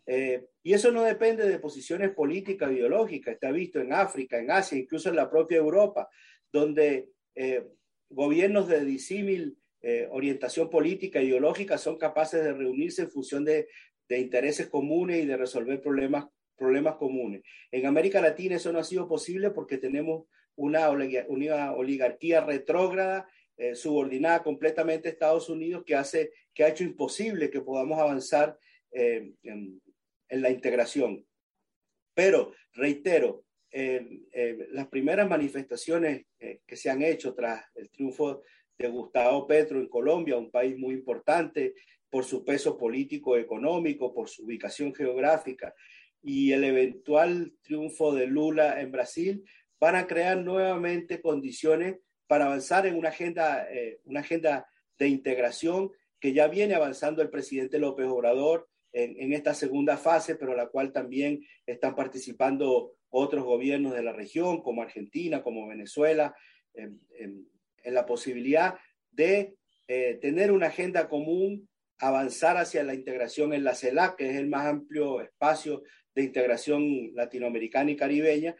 Eh, 0.06 0.46
y 0.64 0.72
eso 0.72 0.90
no 0.90 1.04
depende 1.04 1.48
de 1.48 1.58
posiciones 1.60 2.10
políticas, 2.10 2.72
ideológicas, 2.72 3.34
está 3.34 3.52
visto 3.52 3.80
en 3.80 3.92
África, 3.92 4.38
en 4.38 4.50
Asia, 4.50 4.76
incluso 4.76 5.08
en 5.08 5.16
la 5.16 5.30
propia 5.30 5.58
Europa, 5.58 6.08
donde 6.52 7.10
eh, 7.36 7.64
gobiernos 8.10 8.68
de 8.68 8.84
disímil 8.84 9.56
orientación 10.10 10.68
política, 10.68 11.22
ideológica, 11.22 11.78
son 11.78 11.96
capaces 11.96 12.42
de 12.42 12.52
reunirse 12.52 13.02
en 13.02 13.10
función 13.10 13.44
de 13.44 13.68
de 14.08 14.18
intereses 14.18 14.68
comunes 14.68 15.22
y 15.22 15.26
de 15.26 15.36
resolver 15.36 15.80
problemas, 15.80 16.26
problemas 16.56 16.96
comunes. 16.96 17.42
En 17.70 17.86
América 17.86 18.20
Latina 18.20 18.56
eso 18.56 18.72
no 18.72 18.78
ha 18.78 18.84
sido 18.84 19.08
posible 19.08 19.50
porque 19.50 19.78
tenemos 19.78 20.26
una, 20.56 20.90
una 20.90 21.72
oligarquía 21.72 22.40
retrógrada, 22.40 23.28
eh, 23.58 23.74
subordinada 23.74 24.42
completamente 24.42 25.08
a 25.08 25.12
Estados 25.12 25.48
Unidos, 25.48 25.84
que, 25.86 25.94
hace, 25.94 26.32
que 26.52 26.64
ha 26.64 26.68
hecho 26.68 26.84
imposible 26.84 27.50
que 27.50 27.60
podamos 27.60 27.98
avanzar 27.98 28.58
eh, 28.90 29.32
en, 29.42 29.80
la 30.28 30.50
integración. 30.50 31.24
Pero, 32.14 32.52
reitero, 32.72 33.44
eh, 33.70 34.26
las 34.70 34.88
primeras 34.88 35.28
manifestaciones 35.28 36.26
que 36.38 36.76
se 36.76 36.90
han 36.90 37.02
hecho 37.02 37.34
tras 37.34 37.64
el 37.74 37.90
triunfo 37.90 38.42
de 38.76 38.88
Gustavo 38.88 39.46
Petro 39.46 39.78
en 39.78 39.88
Colombia, 39.88 40.36
un 40.36 40.50
país 40.50 40.76
muy 40.76 40.94
importante, 40.94 41.74
por 42.10 42.24
su 42.24 42.44
peso 42.44 42.76
político 42.76 43.36
económico, 43.36 44.14
por 44.14 44.28
su 44.28 44.44
ubicación 44.44 44.94
geográfica 44.94 45.74
y 46.22 46.52
el 46.52 46.64
eventual 46.64 47.52
triunfo 47.62 48.14
de 48.14 48.26
Lula 48.26 48.80
en 48.80 48.90
Brasil 48.90 49.44
van 49.78 49.96
a 49.96 50.06
crear 50.06 50.38
nuevamente 50.38 51.20
condiciones 51.20 51.98
para 52.26 52.46
avanzar 52.46 52.86
en 52.86 52.96
una 52.96 53.10
agenda, 53.10 53.66
eh, 53.70 54.00
una 54.04 54.20
agenda 54.20 54.66
de 54.98 55.08
integración 55.08 55.92
que 56.18 56.32
ya 56.32 56.48
viene 56.48 56.74
avanzando 56.74 57.22
el 57.22 57.30
presidente 57.30 57.78
López 57.78 58.06
Obrador 58.06 58.68
en, 58.92 59.14
en, 59.20 59.32
esta 59.32 59.54
segunda 59.54 59.96
fase, 59.96 60.36
pero 60.36 60.56
la 60.56 60.66
cual 60.68 60.92
también 60.92 61.46
están 61.66 61.94
participando 61.94 62.96
otros 63.10 63.44
gobiernos 63.44 63.94
de 63.94 64.02
la 64.02 64.12
región, 64.12 64.62
como 64.62 64.82
Argentina, 64.82 65.42
como 65.42 65.68
Venezuela, 65.68 66.34
en, 66.74 67.00
la 67.84 68.04
posibilidad 68.04 68.74
de 69.12 69.54
eh, 69.86 70.18
tener 70.20 70.50
una 70.50 70.66
agenda 70.66 71.08
común 71.08 71.68
avanzar 71.98 72.56
hacia 72.56 72.82
la 72.82 72.94
integración 72.94 73.52
en 73.52 73.64
la 73.64 73.74
CELAC, 73.74 74.16
que 74.16 74.30
es 74.30 74.36
el 74.36 74.48
más 74.48 74.66
amplio 74.66 75.20
espacio 75.20 75.82
de 76.14 76.22
integración 76.22 77.14
latinoamericana 77.14 77.90
y 77.90 77.96
caribeña, 77.96 78.56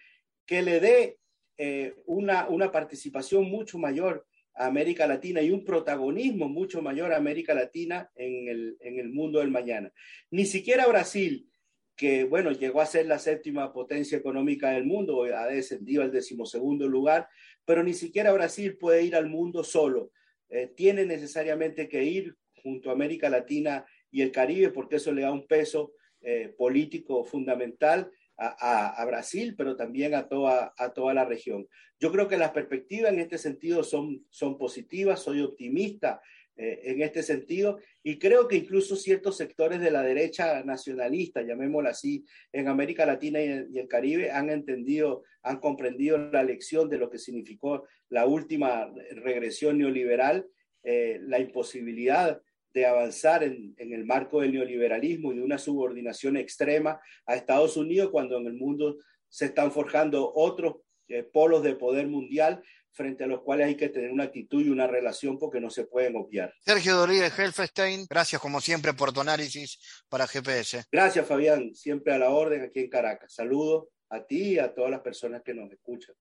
que 0.47 0.63
le 0.63 0.81
dé 0.81 1.19
eh, 1.59 1.95
una, 2.07 2.49
una 2.49 2.71
participación 2.71 3.45
mucho 3.51 3.79
mayor 3.79 4.27
a 4.55 4.67
América 4.67 5.07
Latina 5.07 5.43
y 5.43 5.51
un 5.51 5.65
protagonismo 5.65 6.49
mucho 6.49 6.81
mayor 6.81 7.13
a 7.13 7.17
América 7.17 7.55
Latina 7.55 8.11
en 8.15 8.49
el, 8.49 8.77
en 8.81 8.99
el 8.99 9.11
mundo 9.11 9.41
del 9.41 9.51
mañana. 9.51 9.93
Ni 10.31 10.47
siquiera 10.47 10.87
Brasil, 10.87 11.51
que 11.95 12.25
bueno, 12.25 12.53
llegó 12.53 12.81
a 12.81 12.87
ser 12.87 13.07
la 13.07 13.19
séptima 13.19 13.73
potencia 13.73 14.17
económica 14.17 14.71
del 14.71 14.85
mundo, 14.85 15.25
ha 15.25 15.47
descendido 15.47 16.03
al 16.03 16.13
decimosegundo 16.13 16.89
lugar, 16.89 17.29
pero 17.65 17.83
ni 17.83 17.95
siquiera 17.95 18.33
Brasil 18.33 18.77
puede 18.77 19.03
ir 19.03 19.17
al 19.17 19.29
mundo 19.29 19.65
solo. 19.65 20.13
Eh, 20.49 20.73
tiene 20.77 21.05
necesariamente 21.05 21.89
que 21.89 22.05
ir 22.05 22.37
junto 22.67 22.91
a 22.91 22.95
América 22.95 23.31
Latina 23.31 23.87
y 24.11 24.23
el 24.23 24.33
Caribe, 24.33 24.71
porque 24.71 24.97
eso 24.97 25.13
le 25.13 25.23
da 25.23 25.31
un 25.31 25.47
peso 25.47 25.93
eh, 26.21 26.53
político 26.59 27.25
fundamental 27.25 28.11
a, 28.37 29.05
Brasil, 29.07 29.55
pero 29.57 29.77
también 29.77 30.15
a 30.15 30.29
toda, 30.29 30.75
a 30.77 30.93
toda 30.93 31.15
la 31.15 31.25
región. 31.25 31.67
Yo 32.01 32.11
creo 32.11 32.27
que 32.29 32.37
las 32.37 32.51
perspectivas 32.51 33.13
en 33.13 33.21
este 33.21 33.39
sentido 33.39 33.85
son, 33.85 34.27
son 34.31 34.59
positivas, 34.59 35.21
soy 35.21 35.41
optimista 35.41 36.21
eh, 36.57 36.81
en 36.91 37.03
este 37.03 37.23
sentido 37.23 37.79
y 38.03 38.19
creo 38.19 38.49
que 38.49 38.57
incluso 38.57 38.97
ciertos 38.97 39.37
sectores 39.37 39.81
de 39.81 39.93
la 39.93 40.03
derecha 40.03 40.65
nacionalista, 40.65 41.43
llamémosla 41.43 41.91
así, 41.91 42.25
en 42.53 42.69
América 42.69 43.07
Latina 43.07 43.41
y, 43.41 43.47
en, 43.47 43.71
el 43.75 43.89
Caribe 43.89 44.33
han 44.33 44.51
entendido, 44.51 45.23
han 45.43 45.61
comprendido 45.61 46.19
la 46.19 46.43
lección 46.43 46.91
de 46.91 46.99
lo 46.99 47.09
que 47.09 47.19
significó 47.19 47.87
la 48.09 48.27
última 48.27 48.93
regresión 49.13 49.79
neoliberal, 49.79 50.47
eh, 50.83 51.21
la 51.23 51.39
imposibilidad 51.39 52.43
de 52.77 52.85
avanzar 52.85 53.43
en, 53.43 53.75
el 53.79 54.05
marco 54.05 54.43
del 54.43 54.53
neoliberalismo 54.53 55.33
y 55.33 55.37
de 55.37 55.43
una 55.43 55.57
subordinación 55.57 56.37
extrema 56.37 57.01
a 57.25 57.35
Estados 57.35 57.79
Unidos 57.79 58.11
cuando 58.13 58.37
en 58.37 58.47
el 58.47 58.53
mundo 58.53 58.99
se 59.31 59.47
están 59.47 59.73
forjando 59.73 60.31
otros 60.35 60.75
eh, 61.09 61.23
polos 61.23 61.63
de 61.63 61.75
poder 61.75 62.07
mundial 62.07 62.63
frente 62.93 63.25
a 63.25 63.29
los 63.29 63.41
cuales 63.41 63.69
hay 63.69 63.77
que 63.77 63.89
tener 63.89 64.11
una 64.11 64.25
actitud 64.25 64.63
y 64.63 64.69
una 64.69 64.87
relación 64.87 65.39
porque 65.39 65.59
no 65.59 65.71
se 65.71 65.87
pueden 65.87 66.17
obviar. 66.17 66.53
Sergio 66.61 66.97
Rodríguez 66.97 67.39
Helfestein, 67.39 68.05
gracias 68.11 68.43
como 68.43 68.61
siempre 68.61 68.93
por 68.93 69.11
tu 69.11 69.23
análisis 69.23 69.79
para 70.11 70.27
GPS. 70.27 70.85
Gracias 70.93 71.27
Fabián, 71.27 71.75
siempre 71.75 72.13
a 72.13 72.19
la 72.19 72.29
orden 72.29 72.61
aquí 72.61 72.81
en 72.81 72.91
Caracas. 72.91 73.33
Saludos 73.33 73.87
a 74.11 74.23
ti 74.23 74.53
y 74.53 74.59
a 74.59 74.75
todas 74.75 74.91
las 74.91 75.01
personas 75.01 75.41
que 75.43 75.55
nos 75.55 75.73
escuchan. 75.73 76.15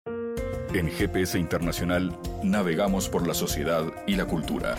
En 0.73 0.89
GPS 0.89 1.37
Internacional 1.37 2.17
navegamos 2.43 3.09
por 3.09 3.27
la 3.27 3.33
sociedad 3.33 3.91
y 4.07 4.15
la 4.15 4.25
cultura. 4.25 4.77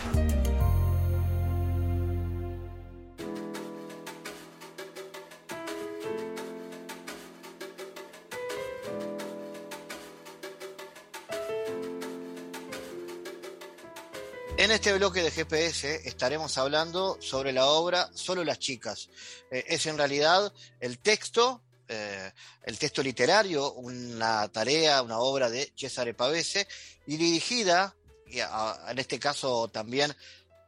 En 14.67 14.73
este 14.73 14.93
bloque 14.95 15.23
de 15.23 15.31
GPS 15.31 16.09
estaremos 16.09 16.59
hablando 16.59 17.19
sobre 17.21 17.53
la 17.53 17.67
obra 17.67 18.11
Solo 18.15 18.43
las 18.43 18.59
chicas. 18.59 19.09
Eh, 19.49 19.65
es 19.69 19.87
en 19.87 19.97
realidad 19.97 20.53
el 20.81 20.99
texto, 20.99 21.63
eh, 21.87 22.33
el 22.65 22.77
texto 22.77 23.01
literario, 23.01 23.75
una 23.75 24.49
tarea, 24.49 25.03
una 25.03 25.21
obra 25.21 25.49
de 25.51 25.73
Cesare 25.77 26.15
Pavese 26.15 26.67
y 27.07 27.17
dirigida, 27.17 27.95
en 28.27 28.99
este 28.99 29.21
caso 29.21 29.69
también 29.69 30.13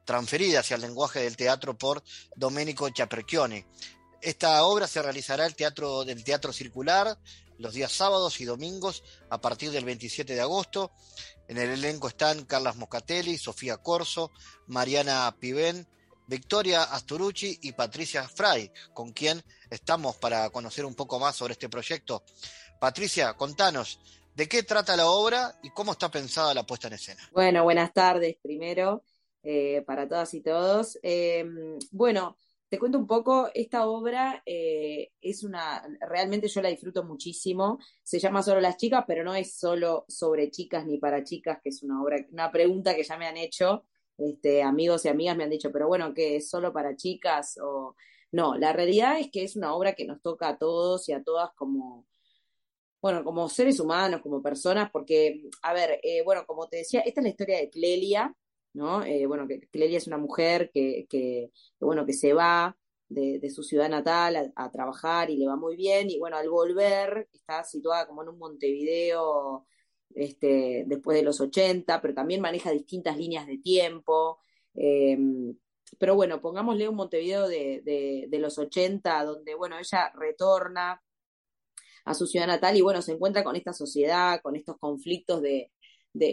transferida 0.04 0.60
hacia 0.60 0.76
el 0.76 0.82
lenguaje 0.82 1.18
del 1.18 1.36
teatro 1.36 1.76
por 1.76 2.04
Domenico 2.36 2.88
Ciaperchioni. 2.94 3.64
Esta 4.20 4.62
obra 4.62 4.86
se 4.86 5.02
realizará 5.02 5.44
el 5.44 5.56
teatro, 5.56 6.04
del 6.04 6.22
Teatro 6.22 6.52
Circular 6.52 7.18
los 7.58 7.74
días 7.74 7.92
sábados 7.92 8.40
y 8.40 8.44
domingos 8.44 9.02
a 9.30 9.40
partir 9.40 9.70
del 9.70 9.84
27 9.84 10.34
de 10.34 10.40
agosto 10.40 10.92
en 11.48 11.56
el 11.56 11.70
elenco 11.70 12.08
están 12.08 12.44
Carlas 12.44 12.76
Moscatelli, 12.76 13.38
Sofía 13.38 13.78
Corso, 13.78 14.30
Mariana 14.66 15.34
Pivén, 15.40 15.88
Victoria 16.26 16.82
Asturucci 16.82 17.58
y 17.62 17.72
Patricia 17.72 18.28
Fray, 18.28 18.70
con 18.92 19.12
quien 19.12 19.42
estamos 19.70 20.16
para 20.16 20.50
conocer 20.50 20.84
un 20.84 20.94
poco 20.94 21.18
más 21.18 21.36
sobre 21.36 21.52
este 21.52 21.70
proyecto. 21.70 22.22
Patricia, 22.78 23.32
contanos, 23.32 23.98
¿de 24.34 24.46
qué 24.46 24.62
trata 24.62 24.94
la 24.94 25.06
obra 25.06 25.58
y 25.62 25.70
cómo 25.70 25.92
está 25.92 26.10
pensada 26.10 26.52
la 26.52 26.64
puesta 26.64 26.88
en 26.88 26.94
escena? 26.94 27.26
Bueno, 27.32 27.64
buenas 27.64 27.94
tardes 27.94 28.36
primero 28.42 29.02
eh, 29.42 29.82
para 29.86 30.06
todas 30.06 30.34
y 30.34 30.42
todos. 30.42 30.98
Eh, 31.02 31.46
bueno, 31.90 32.36
te 32.68 32.78
cuento 32.78 32.98
un 32.98 33.06
poco, 33.06 33.50
esta 33.54 33.86
obra 33.86 34.42
eh, 34.44 35.12
es 35.20 35.42
una, 35.42 35.82
realmente 36.00 36.48
yo 36.48 36.60
la 36.60 36.68
disfruto 36.68 37.02
muchísimo, 37.04 37.78
se 38.02 38.18
llama 38.18 38.42
Solo 38.42 38.60
las 38.60 38.76
chicas, 38.76 39.04
pero 39.06 39.24
no 39.24 39.34
es 39.34 39.58
solo 39.58 40.04
sobre 40.08 40.50
chicas 40.50 40.86
ni 40.86 40.98
para 40.98 41.24
chicas, 41.24 41.58
que 41.62 41.70
es 41.70 41.82
una 41.82 42.02
obra, 42.02 42.18
una 42.30 42.50
pregunta 42.52 42.94
que 42.94 43.04
ya 43.04 43.16
me 43.16 43.26
han 43.26 43.38
hecho, 43.38 43.84
este, 44.18 44.62
amigos 44.62 45.04
y 45.04 45.08
amigas 45.08 45.36
me 45.36 45.44
han 45.44 45.50
dicho, 45.50 45.72
pero 45.72 45.88
bueno, 45.88 46.12
¿qué 46.12 46.36
es 46.36 46.50
solo 46.50 46.72
para 46.72 46.96
chicas? 46.96 47.58
O... 47.62 47.96
No, 48.32 48.56
la 48.56 48.72
realidad 48.72 49.18
es 49.18 49.30
que 49.30 49.44
es 49.44 49.56
una 49.56 49.74
obra 49.74 49.94
que 49.94 50.04
nos 50.04 50.20
toca 50.20 50.48
a 50.48 50.58
todos 50.58 51.08
y 51.08 51.12
a 51.12 51.22
todas 51.22 51.50
como, 51.54 52.06
bueno, 53.00 53.24
como 53.24 53.48
seres 53.48 53.80
humanos, 53.80 54.20
como 54.22 54.42
personas, 54.42 54.90
porque, 54.92 55.42
a 55.62 55.72
ver, 55.72 56.00
eh, 56.02 56.22
bueno, 56.24 56.44
como 56.46 56.68
te 56.68 56.78
decía, 56.78 57.00
esta 57.00 57.20
es 57.20 57.24
la 57.24 57.30
historia 57.30 57.58
de 57.58 57.70
Clelia, 57.70 58.34
¿no? 58.78 59.04
Eh, 59.04 59.26
bueno, 59.26 59.46
que 59.46 59.60
Clelia 59.68 59.98
es 59.98 60.06
una 60.06 60.18
mujer 60.18 60.70
que, 60.72 61.50
bueno, 61.80 62.06
que 62.06 62.12
se 62.14 62.32
va 62.32 62.76
de, 63.08 63.50
su 63.50 63.62
ciudad 63.62 63.88
natal 63.90 64.52
a, 64.54 64.70
trabajar 64.70 65.30
y 65.30 65.36
le 65.36 65.46
va 65.48 65.56
muy 65.56 65.76
bien, 65.76 66.10
y 66.10 66.18
bueno, 66.18 66.36
al 66.36 66.48
volver 66.48 67.28
está 67.32 67.64
situada 67.64 68.06
como 68.06 68.22
en 68.22 68.28
un 68.30 68.38
Montevideo 68.38 69.66
este, 70.14 70.84
después 70.86 71.16
de 71.18 71.24
los 71.24 71.40
80, 71.40 72.00
pero 72.00 72.14
también 72.14 72.40
maneja 72.40 72.70
distintas 72.70 73.16
líneas 73.18 73.46
de 73.46 73.58
tiempo. 73.58 74.38
Em, 74.74 75.56
pero 75.98 76.14
bueno, 76.14 76.40
pongámosle 76.40 76.88
un 76.88 76.96
Montevideo 76.96 77.48
de, 77.48 77.82
de, 77.84 78.26
de, 78.28 78.38
los 78.38 78.58
80, 78.58 79.24
donde, 79.24 79.54
bueno, 79.54 79.78
ella 79.78 80.12
retorna 80.14 81.02
a 82.04 82.14
su 82.14 82.26
ciudad 82.26 82.46
natal 82.46 82.76
y, 82.76 82.82
bueno, 82.82 83.02
se 83.02 83.12
encuentra 83.12 83.44
con 83.44 83.56
esta 83.56 83.72
sociedad, 83.72 84.40
con 84.42 84.56
estos 84.56 84.78
conflictos 84.78 85.42
de, 85.42 85.72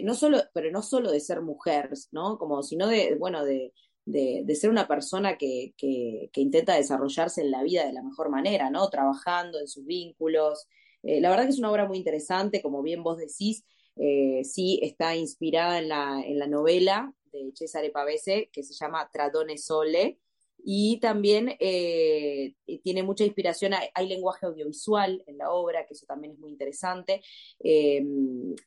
no 0.02 0.14
solo, 0.14 0.38
pero 0.52 0.70
no 0.70 0.82
solo 0.82 1.10
de 1.10 1.20
ser 1.20 1.42
mujer, 1.42 1.90
¿no? 2.12 2.38
Como, 2.38 2.62
sino 2.62 2.86
de, 2.88 3.16
bueno, 3.16 3.44
de, 3.44 3.72
de, 4.06 4.54
ser 4.54 4.70
una 4.70 4.86
persona 4.86 5.36
que, 5.36 5.74
que, 5.76 6.30
intenta 6.34 6.74
desarrollarse 6.76 7.40
en 7.42 7.50
la 7.50 7.62
vida 7.62 7.84
de 7.86 7.92
la 7.92 8.02
mejor 8.02 8.30
manera, 8.30 8.70
¿no? 8.70 8.88
Trabajando 8.88 9.58
en 9.60 9.68
sus 9.68 9.84
vínculos. 9.84 10.66
Eh, 11.02 11.20
la 11.20 11.30
verdad 11.30 11.44
que 11.44 11.50
es 11.50 11.58
una 11.58 11.70
obra 11.70 11.86
muy 11.86 11.98
interesante, 11.98 12.62
como 12.62 12.82
bien 12.82 13.02
vos 13.02 13.18
decís, 13.18 13.64
eh, 13.96 14.42
sí 14.44 14.78
está 14.82 15.16
inspirada 15.16 15.78
en 15.78 15.88
la, 15.88 16.22
en 16.24 16.38
la 16.38 16.46
novela 16.46 17.12
de 17.32 17.52
Cesare 17.54 17.90
Pavese, 17.90 18.48
que 18.52 18.62
se 18.62 18.74
llama 18.74 19.10
Tradone 19.12 19.58
Sole, 19.58 20.18
y 20.58 20.98
también 21.00 21.56
eh, 21.60 22.54
tiene 22.82 23.02
mucha 23.02 23.24
inspiración, 23.24 23.72
hay, 23.72 24.08
lenguaje 24.08 24.46
audiovisual 24.46 25.22
en 25.26 25.38
la 25.38 25.50
obra, 25.50 25.86
que 25.86 25.94
eso 25.94 26.06
también 26.06 26.32
es 26.34 26.38
muy 26.38 26.50
interesante, 26.50 27.22
eh, 27.60 28.04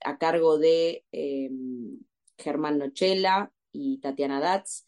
a 0.06 0.18
cargo 0.18 0.58
de 0.58 1.04
eh, 1.12 1.50
Germán 2.38 2.78
Nochela 2.78 3.52
y 3.72 4.00
Tatiana 4.00 4.40
Datz, 4.40 4.86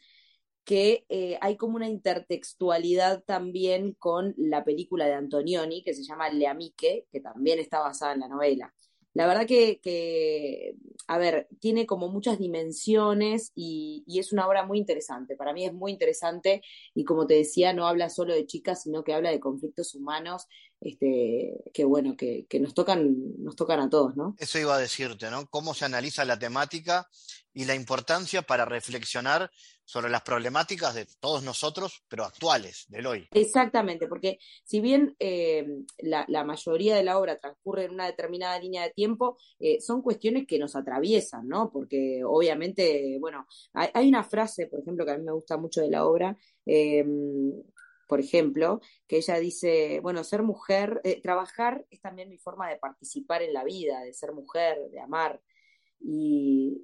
que 0.63 1.05
hay 1.41 1.57
como 1.57 1.75
una 1.75 1.89
intertextualidad 1.89 3.23
también 3.23 3.93
con 3.93 4.33
la 4.37 4.63
película 4.63 5.05
de 5.05 5.15
Antonioni, 5.15 5.83
que 5.83 5.93
se 5.93 6.03
llama 6.03 6.29
Le 6.29 6.47
Amique, 6.47 7.07
que 7.11 7.19
también 7.19 7.59
está 7.59 7.79
basada 7.79 8.13
en 8.13 8.21
la 8.21 8.27
novela. 8.29 8.73
La 9.13 9.27
verdad 9.27 9.45
que, 9.45 10.75
a 11.07 11.17
ver, 11.17 11.47
tiene 11.59 11.85
como 11.85 12.07
muchas 12.07 12.39
dimensiones 12.39 13.51
y, 13.55 14.03
es 14.07 14.31
una 14.31 14.47
obra 14.47 14.65
muy 14.65 14.77
interesante. 14.77 15.35
Para 15.35 15.53
mí 15.53 15.65
es 15.65 15.73
muy 15.73 15.91
interesante 15.91 16.61
y 16.93 17.03
como 17.03 17.27
te 17.27 17.33
decía, 17.33 17.73
no 17.73 17.87
habla 17.87 18.09
solo 18.09 18.33
de 18.33 18.45
chicas, 18.45 18.83
sino 18.83 19.03
que 19.03 19.13
habla 19.13 19.31
de 19.31 19.39
conflictos 19.39 19.95
humanos 19.95 20.47
este, 20.79 21.63
que 21.73 21.85
bueno, 21.85 22.15
que, 22.17 22.47
que, 22.49 22.59
nos 22.59 22.73
tocan, 22.73 23.15
nos 23.37 23.55
tocan 23.55 23.79
a 23.79 23.89
todos, 23.89 24.15
¿no? 24.15 24.35
Eso 24.39 24.57
iba 24.57 24.75
a 24.75 24.79
decirte, 24.79 25.29
¿no? 25.29 25.45
Cómo 25.47 25.75
se 25.75 25.85
analiza 25.85 26.25
la 26.25 26.39
temática 26.39 27.07
y 27.53 27.65
la 27.65 27.75
importancia 27.75 28.41
para 28.41 28.65
reflexionar 28.65 29.51
sobre 29.91 30.09
las 30.09 30.21
problemáticas 30.21 30.95
de 30.95 31.05
todos 31.19 31.43
nosotros, 31.43 32.05
pero 32.07 32.23
actuales, 32.23 32.85
del 32.87 33.07
hoy. 33.07 33.27
Exactamente, 33.31 34.07
porque 34.07 34.39
si 34.63 34.79
bien 34.79 35.15
eh, 35.19 35.67
la, 35.99 36.43
mayoría 36.45 36.95
de 36.95 37.03
la 37.03 37.19
obra 37.19 37.37
transcurre 37.37 37.85
en 37.85 37.91
una 37.91 38.05
determinada 38.05 38.57
línea 38.57 38.83
de 38.83 38.91
tiempo, 38.91 39.37
eh, 39.59 39.81
son 39.81 40.01
cuestiones 40.01 40.47
que 40.47 40.59
nos 40.59 40.77
atraviesan, 40.77 41.45
¿no? 41.45 41.71
Porque 41.73 42.21
obviamente, 42.25 43.17
bueno, 43.19 43.45
hay, 43.73 44.07
una 44.07 44.23
frase, 44.23 44.67
por 44.67 44.79
ejemplo, 44.79 45.05
que 45.05 45.11
a 45.11 45.17
mí 45.17 45.25
me 45.25 45.33
gusta 45.33 45.57
mucho 45.57 45.81
de 45.81 45.89
la 45.89 46.05
obra, 46.05 46.37
eh, 46.65 47.05
por 48.07 48.21
ejemplo, 48.21 48.79
que 49.07 49.17
ella 49.17 49.39
dice, 49.39 49.99
bueno, 50.01 50.23
ser 50.23 50.43
mujer, 50.43 51.01
trabajar 51.21 51.85
es 51.89 51.99
también 52.01 52.29
mi 52.29 52.37
forma 52.37 52.69
de 52.69 52.77
participar 52.77 53.41
en 53.41 53.53
la 53.53 53.65
vida, 53.65 54.01
de 54.01 54.13
ser 54.13 54.31
mujer, 54.33 54.77
de 54.89 54.99
amar. 55.01 55.41
Y, 55.99 56.81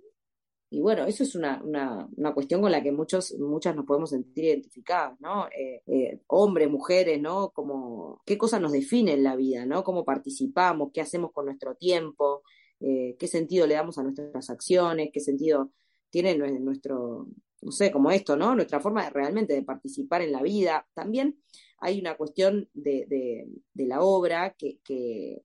y 0.69 0.81
bueno, 0.81 1.05
eso 1.05 1.23
es 1.23 1.33
una, 1.35 1.61
una, 1.63 2.33
cuestión 2.33 2.61
con 2.61 2.71
la 2.71 2.83
que 2.83 2.91
muchos, 2.91 3.33
muchas 3.39 3.73
nos 3.75 3.85
podemos 3.85 4.09
sentir 4.09 4.45
identificadas, 4.45 5.19
¿no? 5.21 5.47
Eh, 5.47 5.81
eh, 5.87 6.21
hombres, 6.27 6.69
mujeres, 6.69 7.21
¿no? 7.21 7.51
Como, 7.51 8.21
¿qué 8.25 8.37
cosas 8.37 8.59
nos 8.59 8.73
define 8.73 9.13
en 9.13 9.23
la 9.23 9.37
vida, 9.37 9.65
¿no? 9.65 9.83
Cómo 9.83 10.03
participamos, 10.03 10.91
qué 10.93 10.99
hacemos 10.99 11.31
con 11.31 11.45
nuestro 11.45 11.75
tiempo, 11.75 12.43
eh, 12.81 13.15
qué 13.17 13.27
sentido 13.27 13.65
le 13.65 13.75
damos 13.75 13.97
a 13.97 14.03
nuestras 14.03 14.49
acciones, 14.49 15.09
qué 15.13 15.21
sentido 15.21 15.71
tiene 16.09 16.37
nuestro, 16.37 17.27
no 17.61 17.71
sé, 17.71 17.89
como 17.89 18.11
esto, 18.11 18.35
¿no? 18.35 18.53
Nuestra 18.53 18.81
forma 18.81 19.05
de, 19.05 19.11
realmente 19.11 19.53
de 19.53 19.63
participar 19.63 20.21
en 20.21 20.33
la 20.33 20.41
vida. 20.41 20.85
También 20.93 21.39
hay 21.79 21.99
una 21.99 22.17
cuestión 22.17 22.69
de, 22.73 23.05
de, 23.07 23.47
de 23.73 23.85
la 23.85 24.01
obra 24.01 24.53
que, 24.57 24.79
que 24.83 25.43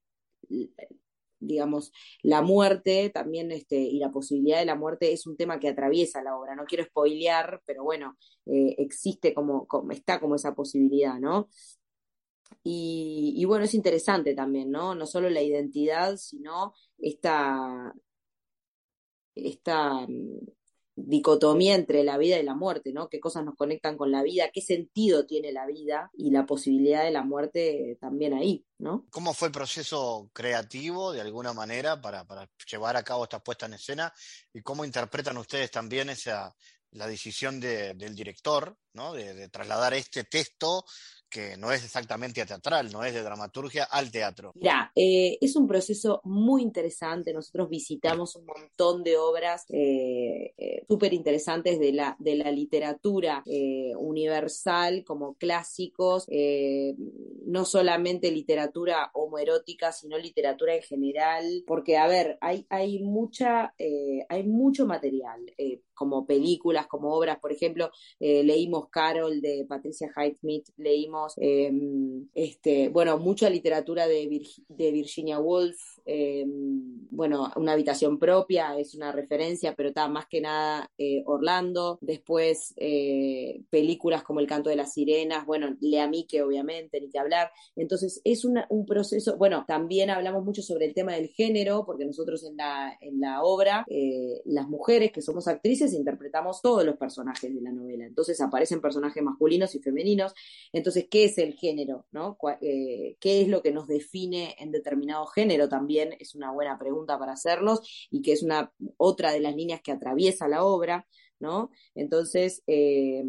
digamos, 1.43 1.93
la 2.22 2.43
muerte 2.43 3.11
también, 3.11 3.53
este, 3.53 3.76
y 3.76 3.99
la 3.99 4.11
posibilidad 4.11 4.59
de 4.59 4.66
la 4.66 4.76
muerte 4.76 5.12
es 5.12 5.26
un 5.26 5.36
tema 5.36 5.59
que 5.59 5.68
atraviesa 5.68 6.22
la 6.22 6.36
obra. 6.36 6.55
No 6.55 6.64
quiero 6.64 6.84
spoilear, 6.84 7.61
pero 7.66 7.84
bueno, 7.84 8.16
eh, 8.47 8.74
existe 8.78 9.34
como, 9.34 9.66
está 9.90 10.20
como 10.20 10.36
esa 10.36 10.55
posibilidad, 10.55 11.18
¿no? 11.18 11.49
y, 12.64 13.45
bueno, 13.47 13.64
es 13.64 13.74
interesante 13.74 14.34
también, 14.34 14.70
¿no? 14.70 14.95
No 14.95 15.07
solo 15.07 15.28
la 15.30 15.43
identidad, 15.43 16.16
sino 16.16 16.74
esta, 16.99 17.93
esta 19.34 20.07
mm, 20.07 20.38
dicotomía 20.95 21.74
entre 21.74 22.05
la 22.05 22.18
vida 22.18 22.38
y 22.38 22.43
la 22.43 22.55
muerte, 22.55 22.93
¿no? 22.93 23.09
Qué 23.09 23.20
cosas 23.20 23.45
nos 23.45 23.57
conectan 23.57 23.97
con 23.97 24.12
la 24.12 24.22
vida, 24.22 24.51
qué 24.53 24.61
sentido 24.61 25.26
tiene 25.26 25.53
la 25.53 25.66
vida 25.66 26.11
y 26.14 26.30
la 26.30 26.45
posibilidad 26.45 27.05
de 27.05 27.11
la 27.11 27.22
muerte 27.22 27.97
también 28.01 28.34
ahí, 28.34 28.64
¿no? 28.78 29.07
¿Cómo 29.11 29.32
fue 29.32 29.49
el 29.49 29.53
proceso 29.53 30.30
creativo, 30.32 31.12
de 31.12 31.20
alguna 31.20 31.53
manera, 31.53 32.01
para, 32.01 32.26
llevar 32.70 32.97
a 32.97 33.03
cabo 33.03 33.24
esta 33.24 33.43
puesta 33.43 33.66
en 33.66 33.74
escena? 33.74 34.12
¿Y 34.53 34.61
cómo 34.61 34.84
interpretan 34.84 35.38
ustedes 35.38 35.70
también 35.70 36.11
esa, 36.11 36.55
la 36.93 37.07
decisión 37.07 37.59
del 37.59 38.14
director, 38.14 38.76
¿no? 38.93 39.12
de, 39.12 39.49
trasladar 39.49 39.95
este 39.95 40.24
texto 40.24 40.84
que 41.33 41.57
no 41.57 41.72
es 41.72 41.83
exactamente 41.83 42.45
teatral, 42.45 42.93
no 42.93 43.03
es 43.03 43.14
de 43.14 43.22
dramaturgia 43.22 43.85
al 43.85 44.11
teatro. 44.11 44.53
Mira, 44.55 44.93
eh, 44.95 45.39
es 45.41 45.57
un 45.57 45.66
proceso 45.66 46.20
muy 46.24 46.61
interesante. 46.62 47.33
Nosotros 47.33 47.70
visitamos 47.70 48.37
un 48.37 48.45
montón 48.45 49.03
de 49.03 49.16
obras 49.16 49.64
eh, 49.70 50.53
eh, 50.59 50.85
súper 50.87 51.14
interesantes 51.14 51.80
de 51.80 51.93
la, 51.93 52.16
de 52.18 52.35
la 52.37 52.51
literatura 52.51 53.43
universal, 53.99 55.05
como 55.05 55.35
clásicos, 55.35 56.26
no 57.47 57.64
solamente 57.64 58.30
literatura 58.30 59.11
homoerótica, 59.14 59.93
sino 59.93 60.18
literatura 60.18 60.74
en 60.74 60.83
general, 60.83 61.64
porque, 61.66 61.97
a 61.97 62.07
ver, 62.07 62.37
hay, 62.41 62.66
hay, 62.68 62.99
mucha, 63.01 63.74
hay 64.28 64.45
mucho 64.45 64.87
material, 64.87 65.41
como 65.95 66.26
películas, 66.26 66.87
como 66.89 67.14
obras, 67.14 67.39
por 67.39 67.53
ejemplo, 67.53 67.91
leímos 68.18 68.89
Carol 68.91 69.41
de 69.41 69.64
Patricia 69.68 70.11
Highsmith, 70.14 70.68
leímos 70.76 71.22
Em, 71.37 72.29
este, 72.35 72.89
bueno, 72.89 73.18
mucha 73.18 73.49
literatura 73.51 74.07
de, 74.07 74.43
de 74.68 74.93
Virginia 74.93 75.39
Woolf, 75.39 75.99
em, 76.05 77.07
bueno, 77.11 77.50
una 77.57 77.72
habitación 77.72 78.18
propia 78.18 78.78
es 78.78 78.94
una 78.94 79.12
referencia, 79.12 79.74
pero 79.76 79.90
está 79.90 80.09
más 80.09 80.26
que 80.26 80.40
nada 80.40 80.90
eh, 80.98 81.22
Orlando. 81.26 81.98
Después 82.00 82.74
eh, 82.76 83.62
películas 83.70 84.22
como 84.22 84.40
El 84.40 84.46
canto 84.46 84.70
de 84.70 84.76
las 84.76 84.94
sirenas, 84.94 85.46
bueno, 85.46 85.76
Lea 85.80 86.09
Mike, 86.09 86.42
obviamente, 86.42 87.00
ni 87.00 87.11
que 87.11 87.18
hablar. 87.18 87.50
Entonces 87.76 88.20
es 88.24 88.44
un 88.44 88.86
proceso, 88.86 89.36
bueno, 89.36 89.64
también 89.68 90.11
hablamos 90.11 90.44
mucho 90.44 90.62
sobre 90.62 90.86
el 90.86 90.94
tema 90.94 91.14
del 91.14 91.28
género, 91.28 91.84
porque 91.84 92.05
nosotros 92.05 92.44
en 92.44 92.57
la, 92.57 92.96
en 93.00 93.20
la 93.20 93.42
obra, 93.42 93.84
eh, 93.88 94.40
las 94.46 94.68
mujeres 94.68 95.12
que 95.12 95.22
somos 95.22 95.46
actrices 95.48 95.92
interpretamos 95.92 96.62
todos 96.62 96.84
los 96.84 96.96
personajes 96.96 97.55
de 97.55 97.61
la 97.61 97.72
novela. 97.72 98.07
Entonces 98.07 98.40
aparecen 98.40 98.80
personajes 98.80 99.22
masculinos 99.22 99.74
y 99.74 99.80
femeninos. 99.80 100.34
Entonces, 100.72 101.07
¿qué 101.11 101.24
es 101.24 101.38
el 101.38 101.55
género? 101.55 102.07
¿no? 102.11 102.38
¿Qué 102.61 103.16
es 103.20 103.48
lo 103.48 103.62
que 103.62 103.72
nos 103.72 103.86
define 103.86 104.57
en 104.59 104.72
determinado 104.72 105.26
género? 105.26 105.68
También 105.68 105.91
es 105.99 106.34
una 106.34 106.53
buena 106.53 106.78
pregunta 106.78 107.18
para 107.18 107.32
hacernos 107.32 108.09
y 108.11 108.22
que 108.22 108.32
es 108.32 108.43
una 108.43 108.72
otra 108.97 109.32
de 109.32 109.40
las 109.40 109.55
líneas 109.55 109.80
que 109.82 109.93
atraviesa 109.93 110.49
la 110.49 110.64
obra, 110.64 111.07
¿no? 111.38 111.70
Entonces, 111.95 112.62
eh, 112.66 113.24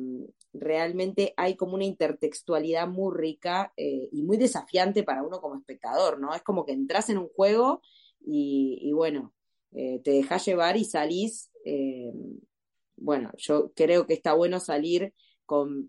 realmente 0.53 1.33
hay 1.37 1.55
como 1.55 1.75
una 1.75 1.85
intertextualidad 1.85 2.87
muy 2.87 3.15
rica 3.15 3.73
eh, 3.75 4.09
y 4.11 4.23
muy 4.23 4.37
desafiante 4.37 5.03
para 5.03 5.23
uno 5.23 5.41
como 5.41 5.55
espectador, 5.57 6.19
¿no? 6.19 6.33
Es 6.33 6.43
como 6.43 6.65
que 6.65 6.73
entras 6.73 7.09
en 7.09 7.17
un 7.17 7.29
juego 7.29 7.81
y, 8.25 8.91
bueno, 8.93 9.33
eh, 9.71 9.99
te 10.03 10.11
dejas 10.11 10.45
llevar 10.45 10.77
y 10.77 10.85
salís. 10.85 11.49
bueno, 12.95 13.31
yo 13.37 13.73
creo 13.75 14.05
que 14.05 14.13
está 14.13 14.33
bueno 14.33 14.59
salir 14.59 15.13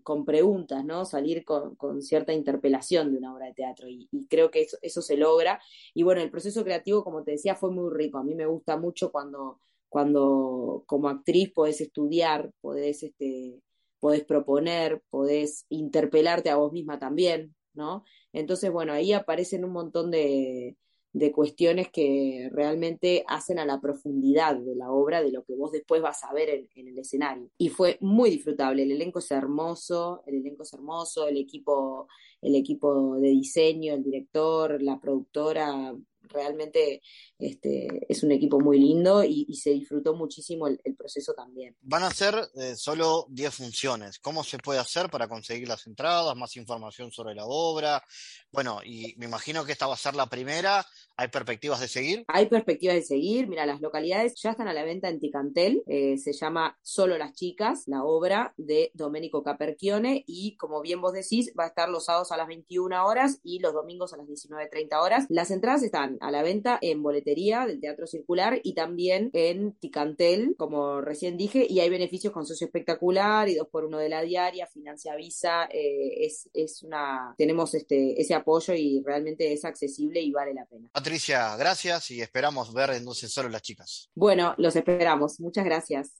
con, 0.03 0.25
preguntas, 0.25 0.85
¿no? 0.85 1.05
Salir 1.05 1.43
con, 1.45 2.01
cierta 2.01 2.33
interpelación 2.33 3.11
de 3.11 3.17
una 3.17 3.33
obra 3.33 3.47
de 3.47 3.53
teatro 3.53 3.87
y, 3.89 4.07
creo 4.29 4.51
que 4.51 4.61
eso, 4.61 4.77
eso, 4.81 5.01
se 5.01 5.17
logra. 5.17 5.59
Y 5.93 6.03
bueno, 6.03 6.21
el 6.21 6.31
proceso 6.31 6.63
creativo, 6.63 7.03
como 7.03 7.23
te 7.23 7.31
decía, 7.31 7.55
fue 7.55 7.71
muy 7.71 7.91
rico. 7.93 8.17
A 8.17 8.23
mí 8.23 8.35
me 8.35 8.45
gusta 8.45 8.77
mucho 8.77 9.11
cuando, 9.11 9.59
cuando 9.89 10.83
como 10.87 11.09
actriz 11.09 11.51
podés 11.53 11.81
estudiar, 11.81 12.51
podés, 12.61 13.03
este, 13.03 13.61
podés 13.99 14.23
proponer, 14.25 15.01
podés 15.09 15.65
interpelarte 15.69 16.49
a 16.49 16.57
vos 16.57 16.71
misma 16.71 16.99
también, 16.99 17.55
¿no? 17.73 18.03
Entonces, 18.33 18.71
bueno, 18.71 18.93
ahí 18.93 19.13
aparecen 19.13 19.65
un 19.65 19.71
montón 19.71 20.11
de, 20.11 20.77
de 21.15 21.31
cuestiones 21.31 21.87
que 21.93 22.49
realmente 22.51 23.23
hacen 23.29 23.57
a 23.57 23.65
la 23.65 23.79
profundidad 23.79 24.57
de 24.57 24.75
la 24.75 24.91
obra, 24.91 25.23
de 25.23 25.31
lo 25.31 25.45
que 25.45 25.55
vos 25.55 25.71
después 25.71 26.01
vas 26.01 26.25
a 26.25 26.33
ver 26.33 26.49
en, 26.49 26.67
en, 26.75 26.89
el 26.89 26.99
escenario. 26.99 27.49
Y 27.57 27.69
fue 27.69 27.97
muy 28.01 28.29
disfrutable, 28.29 28.83
el 28.83 28.91
elenco 28.91 29.19
es 29.19 29.31
hermoso, 29.31 30.23
el 30.25 30.35
elenco 30.35 30.63
es 30.63 30.73
hermoso, 30.73 31.25
el 31.29 31.37
equipo, 31.37 32.09
el 32.41 32.55
equipo 32.55 33.15
de 33.15 33.29
diseño, 33.29 33.93
el 33.93 34.03
director, 34.03 34.81
la 34.81 34.99
productora, 34.99 35.95
realmente 36.29 37.01
este, 37.37 38.05
es 38.07 38.23
un 38.23 38.31
equipo 38.31 38.59
muy 38.59 38.79
lindo 38.79 39.23
y, 39.23 39.45
se 39.55 39.71
disfrutó 39.71 40.13
muchísimo 40.15 40.67
el, 40.67 40.79
proceso 40.97 41.33
también. 41.33 41.75
Van 41.81 42.03
a 42.03 42.11
ser 42.11 42.35
eh, 42.55 42.75
solo 42.75 43.25
10 43.29 43.53
funciones. 43.53 44.19
¿Cómo 44.19 44.43
se 44.43 44.57
puede 44.57 44.79
hacer 44.79 45.09
para 45.09 45.27
conseguir 45.27 45.67
las 45.67 45.87
entradas, 45.87 46.35
más 46.35 46.55
información 46.57 47.11
sobre 47.11 47.35
la 47.35 47.45
obra? 47.45 48.03
Bueno, 48.51 48.79
y 48.83 49.13
me 49.17 49.25
imagino 49.25 49.65
que 49.65 49.71
esta 49.71 49.87
va 49.87 49.95
a 49.95 49.97
ser 49.97 50.15
la 50.15 50.27
primera. 50.27 50.85
¿Hay 51.17 51.29
perspectivas 51.29 51.79
de 51.79 51.87
seguir? 51.87 52.25
Hay 52.27 52.47
perspectivas 52.47 52.95
de 52.95 53.01
seguir. 53.01 53.47
Mira, 53.47 53.65
las 53.65 53.81
localidades 53.81 54.35
ya 54.41 54.51
están 54.51 54.67
a 54.67 54.73
la 54.73 54.83
venta 54.83 55.09
en 55.09 55.19
Ticantel. 55.19 55.83
Eh, 55.87 56.17
se 56.17 56.33
llama 56.33 56.77
Solo 56.81 57.17
las 57.17 57.33
Chicas, 57.33 57.83
la 57.87 58.03
obra 58.03 58.53
de 58.57 58.91
Domenico 58.93 59.43
Caperchione. 59.43 60.23
Y 60.27 60.57
como 60.57 60.81
bien 60.81 61.01
vos 61.01 61.13
decís, 61.13 61.53
va 61.57 61.65
a 61.65 61.67
estar 61.67 61.89
los 61.89 62.05
sábados 62.05 62.31
a 62.31 62.37
las 62.37 62.47
21 62.47 63.05
horas 63.05 63.39
y 63.43 63.59
los 63.59 63.73
domingos 63.73 64.13
a 64.13 64.17
las 64.17 64.27
19.30 64.27 65.01
horas. 65.01 65.25
Las 65.29 65.51
entradas 65.51 65.83
están 65.83 66.14
a 66.21 66.31
la 66.31 66.43
venta 66.43 66.77
en 66.81 67.01
boletería 67.01 67.65
del 67.65 67.79
Teatro 67.79 68.07
Circular 68.07 68.59
y 68.63 68.73
también 68.73 69.29
en 69.33 69.73
Ticantel, 69.73 70.55
como 70.57 71.01
recién 71.01 71.37
dije, 71.37 71.65
y 71.69 71.79
hay 71.79 71.89
beneficios 71.89 72.33
con 72.33 72.45
socio 72.45 72.65
espectacular 72.65 73.49
y 73.49 73.55
dos 73.55 73.67
por 73.67 73.85
uno 73.85 73.97
de 73.97 74.09
la 74.09 74.21
diaria, 74.21 74.67
financia 74.67 75.15
Visa, 75.15 75.65
eh, 75.71 76.25
es, 76.25 76.49
es, 76.53 76.83
una, 76.83 77.35
tenemos 77.37 77.73
este, 77.73 78.19
ese 78.19 78.33
apoyo 78.33 78.73
y 78.73 79.01
realmente 79.05 79.51
es 79.53 79.65
accesible 79.65 80.21
y 80.21 80.31
vale 80.31 80.53
la 80.53 80.65
pena. 80.65 80.89
Patricia, 80.91 81.55
gracias 81.57 82.11
y 82.11 82.21
esperamos 82.21 82.73
ver 82.73 82.91
entonces 82.91 83.31
solo 83.31 83.49
las 83.49 83.61
chicas. 83.61 84.09
Bueno, 84.15 84.55
los 84.57 84.75
esperamos. 84.75 85.39
Muchas 85.39 85.65
gracias. 85.65 86.11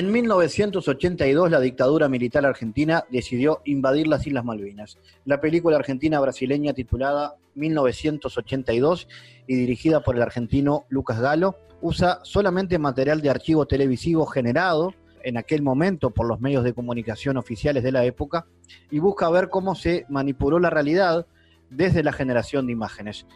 En 0.00 0.10
1982 0.10 1.50
la 1.50 1.60
dictadura 1.60 2.08
militar 2.08 2.46
argentina 2.46 3.04
decidió 3.10 3.60
invadir 3.66 4.08
las 4.08 4.26
Islas 4.26 4.46
Malvinas. 4.46 4.96
La 5.26 5.42
película 5.42 5.76
argentina 5.76 6.18
brasileña 6.20 6.72
titulada 6.72 7.34
1982 7.54 9.08
y 9.46 9.56
dirigida 9.56 10.00
por 10.00 10.16
el 10.16 10.22
argentino 10.22 10.86
Lucas 10.88 11.20
Galo 11.20 11.58
usa 11.82 12.20
solamente 12.22 12.78
material 12.78 13.20
de 13.20 13.28
archivo 13.28 13.66
televisivo 13.66 14.24
generado 14.24 14.94
en 15.22 15.36
aquel 15.36 15.60
momento 15.60 16.08
por 16.08 16.26
los 16.26 16.40
medios 16.40 16.64
de 16.64 16.72
comunicación 16.72 17.36
oficiales 17.36 17.82
de 17.82 17.92
la 17.92 18.06
época 18.06 18.46
y 18.90 19.00
busca 19.00 19.28
ver 19.28 19.50
cómo 19.50 19.74
se 19.74 20.06
manipuló 20.08 20.58
la 20.58 20.70
realidad 20.70 21.26
desde 21.68 22.02
la 22.02 22.14
generación 22.14 22.64
de 22.64 22.72
imágenes. 22.72 23.26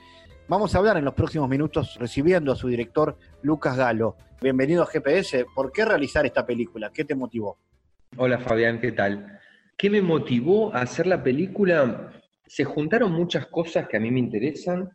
Vamos 0.46 0.74
a 0.74 0.78
hablar 0.78 0.98
en 0.98 1.06
los 1.06 1.14
próximos 1.14 1.48
minutos 1.48 1.96
recibiendo 1.98 2.52
a 2.52 2.56
su 2.56 2.68
director 2.68 3.16
Lucas 3.40 3.78
Galo. 3.78 4.18
Bienvenido 4.42 4.82
a 4.82 4.86
GPS. 4.86 5.46
¿Por 5.54 5.72
qué 5.72 5.86
realizar 5.86 6.26
esta 6.26 6.44
película? 6.44 6.92
¿Qué 6.92 7.02
te 7.02 7.14
motivó? 7.14 7.56
Hola 8.18 8.38
Fabián, 8.38 8.78
¿qué 8.78 8.92
tal? 8.92 9.40
¿Qué 9.78 9.88
me 9.88 10.02
motivó 10.02 10.74
a 10.74 10.82
hacer 10.82 11.06
la 11.06 11.22
película? 11.22 12.12
Se 12.46 12.62
juntaron 12.62 13.12
muchas 13.12 13.46
cosas 13.46 13.88
que 13.88 13.96
a 13.96 14.00
mí 14.00 14.10
me 14.10 14.18
interesan, 14.18 14.90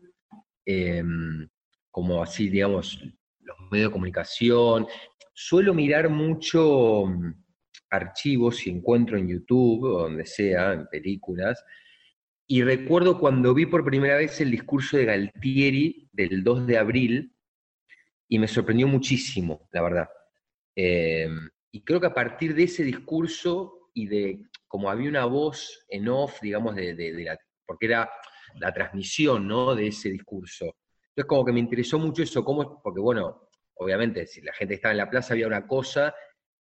em, 0.66 1.50
como 1.90 2.22
así, 2.22 2.48
digamos, 2.50 3.04
los 3.40 3.58
medios 3.72 3.90
de 3.90 3.94
comunicación. 3.94 4.86
Suelo 5.34 5.74
mirar 5.74 6.10
mucho 6.10 7.08
mm, 7.08 7.34
archivos 7.90 8.68
y 8.68 8.70
encuentro 8.70 9.18
en 9.18 9.28
YouTube 9.28 9.84
o 9.86 10.04
donde 10.04 10.28
sea, 10.28 10.74
en 10.74 10.86
películas, 10.86 11.66
y 12.52 12.64
recuerdo 12.64 13.20
cuando 13.20 13.54
vi 13.54 13.68
por 13.68 13.86
primera 13.86 14.16
vez 14.18 14.42
el 14.42 14.50
discurso 14.50 14.98
de 14.98 15.06
Galtieri 15.06 16.10
del 16.12 16.44
2 16.44 16.66
de 16.66 16.78
abril, 16.80 17.36
y 18.28 18.40
me 18.40 18.48
sorprendió 18.48 18.88
muchísimo, 18.88 19.70
la 19.72 19.84
verdad. 19.84 20.10
Em, 20.76 21.48
y 21.72 21.84
creo 21.84 22.02
que 22.02 22.08
a 22.08 22.14
partir 22.14 22.56
de 22.56 22.64
ese 22.64 22.84
discurso 22.84 23.92
y 23.94 24.08
de 24.08 24.42
como 24.68 24.90
había 24.90 25.10
una 25.10 25.26
voz 25.26 25.86
en 25.90 26.10
off, 26.10 26.42
digamos, 26.42 26.76
de, 26.76 27.24
la, 27.24 27.38
porque 27.68 27.86
era 27.86 28.10
la 28.56 28.74
transmisión, 28.74 29.48
¿no? 29.48 29.76
De 29.76 29.88
ese 29.88 30.10
discurso. 30.10 30.76
Entonces 31.10 31.28
como 31.28 31.46
que 31.46 31.54
me 31.54 31.60
interesó 31.60 32.00
mucho 32.00 32.24
eso, 32.24 32.44
cómo, 32.44 32.82
porque 32.82 33.00
bueno, 33.00 33.48
obviamente 33.76 34.26
si 34.26 34.42
la 34.42 34.54
gente 34.54 34.74
estaba 34.74 34.92
en 34.92 34.98
la 34.98 35.10
plaza 35.10 35.36
había 35.36 35.46
una 35.46 35.68
cosa 35.68 36.16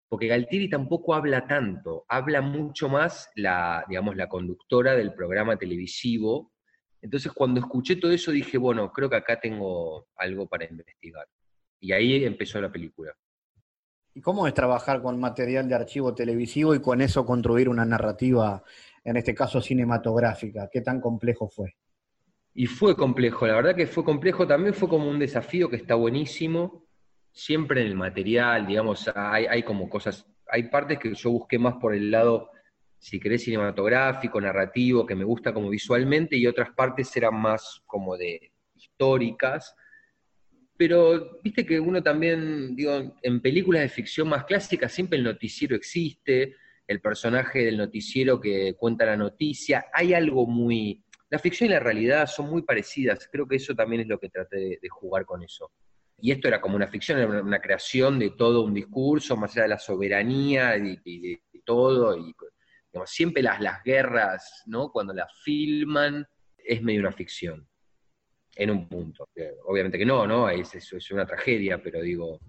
porque 0.09 0.27
Galtieri 0.27 0.67
tampoco 0.67 1.13
habla 1.13 1.45
tanto, 1.45 2.03
habla 2.09 2.41
mucho 2.41 2.89
más 2.89 3.29
la, 3.35 3.85
digamos, 3.87 4.15
la 4.15 4.27
conductora 4.27 4.95
del 4.95 5.13
programa 5.13 5.55
televisivo, 5.55 6.51
Entonces 7.01 7.31
cuando 7.31 7.61
escuché 7.61 7.95
todo 7.95 8.11
eso 8.11 8.31
dije, 8.31 8.57
bueno, 8.57 8.91
creo 8.91 9.09
que 9.09 9.15
acá 9.15 9.39
tengo 9.39 10.07
algo 10.17 10.47
para 10.47 10.65
investigar. 10.65 11.25
Y 11.79 11.93
ahí 11.93 12.25
empezó 12.25 12.59
la 12.59 12.71
película. 12.71 13.15
¿Y 14.13 14.21
cómo 14.21 14.47
es 14.47 14.53
trabajar 14.53 15.01
con 15.01 15.19
material 15.19 15.69
de 15.69 15.75
archivo 15.75 16.13
televisivo 16.13 16.75
y 16.75 16.81
con 16.81 16.99
eso 16.99 17.25
construir 17.25 17.69
una 17.69 17.85
narrativa, 17.85 18.63
en 19.03 19.15
este 19.15 19.33
caso 19.33 19.61
cinematográfica? 19.61 20.69
¿Qué 20.69 20.81
tan 20.81 20.99
complejo 20.99 21.47
fue? 21.47 21.75
Y 22.53 22.65
fue 22.65 22.97
complejo, 22.97 23.47
la 23.47 23.55
verdad 23.55 23.75
que 23.75 23.87
fue 23.87 24.03
complejo, 24.03 24.47
también 24.47 24.73
fue 24.73 24.89
como 24.89 25.07
un 25.09 25.19
desafío 25.19 25.69
que 25.69 25.77
está 25.77 25.95
buenísimo, 25.95 26.88
siempre 27.39 27.81
en 27.81 27.87
el 27.87 27.95
material, 27.95 28.67
digamos, 28.67 29.09
hay, 29.15 29.45
hay 29.45 29.63
como 29.63 29.89
cosas, 29.89 30.25
hay 30.47 30.63
partes 30.63 30.99
que 30.99 31.13
yo 31.13 31.31
busqué 31.31 31.57
más 31.57 31.75
por 31.75 31.93
el 31.93 32.11
lado 32.11 32.51
si 32.99 33.19
querés, 33.19 33.43
cinematográfico, 33.43 34.41
narrativo, 34.41 35.05
que 35.05 35.15
me 35.15 35.23
gusta 35.23 35.53
como 35.53 35.69
visualmente, 35.69 36.35
y 36.35 36.45
otras 36.45 36.71
partes 36.75 37.15
eran 37.15 37.35
más 37.35 37.81
como 37.85 38.17
de 38.17 38.51
históricas. 38.75 39.73
Pero 40.77 41.39
viste 41.41 41.65
que 41.65 41.79
uno 41.79 42.03
también, 42.03 42.75
digo, 42.75 43.15
en 43.21 43.41
películas 43.41 43.81
de 43.83 43.89
ficción 43.89 44.29
más 44.29 44.45
clásicas 44.45 44.91
siempre 44.91 45.17
el 45.17 45.23
noticiero 45.23 45.75
existe, 45.75 46.55
el 46.87 47.01
personaje 47.01 47.65
del 47.65 47.77
noticiero 47.77 48.39
que 48.39 48.75
cuenta 48.75 49.05
la 49.05 49.17
noticia, 49.17 49.85
hay 49.93 50.13
algo 50.13 50.45
muy... 50.45 51.03
La 51.29 51.37
ficción 51.37 51.69
y 51.69 51.73
la 51.73 51.79
realidad 51.79 52.25
son 52.25 52.49
muy 52.49 52.63
parecidas, 52.63 53.29
creo 53.31 53.47
que 53.47 53.57
eso 53.57 53.75
también 53.75 54.01
es 54.01 54.07
lo 54.07 54.19
que 54.19 54.29
traté 54.29 54.79
de, 54.81 54.89
jugar 54.89 55.25
con 55.25 55.43
eso. 55.43 55.71
Y 56.21 56.31
esto 56.31 56.47
era 56.47 56.59
como 56.59 56.75
una 56.75 56.87
ficción, 56.87 57.19
era 57.19 57.41
una, 57.41 57.59
creación 57.59 58.19
de 58.19 58.31
todo 58.31 58.63
un 58.63 58.73
discurso, 58.73 59.37
más 59.37 59.51
allá 59.51 59.63
de 59.63 59.69
la 59.69 59.79
soberanía 59.79 60.77
y, 60.77 60.97
de, 61.03 61.41
todo, 61.63 62.17
y 62.17 62.35
siempre 63.05 63.43
las, 63.43 63.61
las 63.61 63.83
guerras, 63.83 64.63
¿no? 64.65 64.91
Cuando 64.91 65.13
las 65.13 65.31
filman, 65.43 66.27
es 66.57 66.81
medio 66.81 67.01
una 67.01 67.11
ficción, 67.11 67.67
en 68.55 68.71
un 68.71 68.87
punto. 68.89 69.27
Obviamente 69.65 69.97
que 69.97 70.05
no, 70.05 70.27
¿no? 70.27 70.49
Es, 70.49 70.75
es, 70.75 71.11
una 71.11 71.25
tragedia, 71.25 71.81
pero 71.81 72.01
digo... 72.01 72.39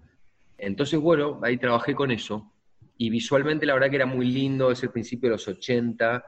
Entonces, 0.57 0.99
bueno, 0.99 1.39
ahí 1.41 1.57
trabajé 1.57 1.95
con 1.95 2.11
eso. 2.11 2.53
Y 2.97 3.09
visualmente 3.09 3.65
la 3.65 3.73
verdad 3.73 3.89
que 3.89 3.95
era 3.95 4.05
muy 4.05 4.27
lindo, 4.27 4.69
es 4.71 4.83
el 4.83 4.91
principio 4.91 5.29
de 5.29 5.35
los 5.35 5.47
80, 5.47 6.23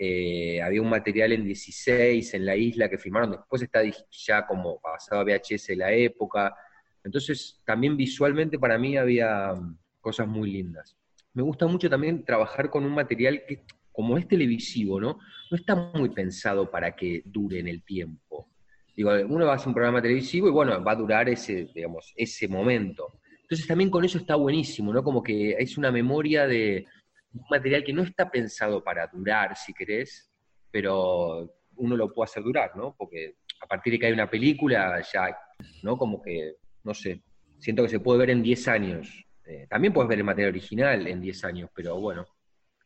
eh, 0.00 0.62
había 0.62 0.80
un 0.80 0.88
material 0.88 1.32
en 1.32 1.44
16 1.44 2.34
en 2.34 2.46
la 2.46 2.54
isla 2.54 2.88
que 2.88 2.98
filmaron, 2.98 3.32
después 3.32 3.62
está 3.62 3.82
ya 4.10 4.46
como 4.46 4.80
pasado 4.80 5.20
a 5.20 5.24
VHS 5.24 5.70
la 5.76 5.92
época. 5.92 6.56
Entonces, 7.04 7.60
también 7.64 7.96
visualmente 7.96 8.58
para 8.58 8.78
mí 8.78 8.96
había 8.96 9.54
cosas 10.00 10.28
muy 10.28 10.50
lindas 10.50 10.98
me 11.38 11.44
gusta 11.44 11.68
mucho 11.68 11.88
también 11.88 12.24
trabajar 12.24 12.68
con 12.68 12.84
un 12.84 12.92
material 12.92 13.44
que, 13.46 13.62
como 13.92 14.18
es 14.18 14.26
televisivo, 14.26 15.00
¿no? 15.00 15.20
No 15.52 15.56
está 15.56 15.76
muy 15.76 16.08
pensado 16.08 16.68
para 16.68 16.96
que 16.96 17.22
dure 17.24 17.60
en 17.60 17.68
el 17.68 17.84
tiempo. 17.84 18.48
Digo, 18.96 19.12
uno 19.28 19.46
va 19.46 19.52
a 19.52 19.54
hacer 19.54 19.68
un 19.68 19.74
programa 19.74 20.02
televisivo 20.02 20.48
y 20.48 20.50
bueno, 20.50 20.82
va 20.82 20.92
a 20.92 20.96
durar 20.96 21.28
ese, 21.28 21.68
digamos, 21.72 22.12
ese 22.16 22.48
momento. 22.48 23.20
Entonces 23.42 23.68
también 23.68 23.88
con 23.88 24.04
eso 24.04 24.18
está 24.18 24.34
buenísimo, 24.34 24.92
¿no? 24.92 25.04
Como 25.04 25.22
que 25.22 25.52
es 25.52 25.78
una 25.78 25.92
memoria 25.92 26.48
de 26.48 26.84
un 27.32 27.44
material 27.48 27.84
que 27.84 27.92
no 27.92 28.02
está 28.02 28.28
pensado 28.28 28.82
para 28.82 29.06
durar, 29.06 29.56
si 29.56 29.72
querés, 29.72 30.32
pero 30.72 31.54
uno 31.76 31.96
lo 31.96 32.12
puede 32.12 32.24
hacer 32.24 32.42
durar, 32.42 32.76
¿no? 32.76 32.96
Porque 32.98 33.36
a 33.62 33.66
partir 33.68 33.92
de 33.92 34.00
que 34.00 34.06
hay 34.06 34.12
una 34.12 34.28
película, 34.28 35.00
ya, 35.12 35.38
¿no? 35.84 35.96
Como 35.96 36.20
que, 36.20 36.56
no 36.88 36.94
sé, 36.94 37.20
siento 37.58 37.82
que 37.82 37.90
se 37.90 38.00
puede 38.00 38.20
ver 38.20 38.30
en 38.30 38.42
10 38.42 38.66
años. 38.68 39.24
Eh, 39.44 39.66
también 39.68 39.92
puedes 39.92 40.08
ver 40.08 40.18
el 40.18 40.24
material 40.24 40.52
original 40.52 41.06
en 41.06 41.20
10 41.20 41.44
años, 41.44 41.70
pero 41.74 42.00
bueno, 42.00 42.26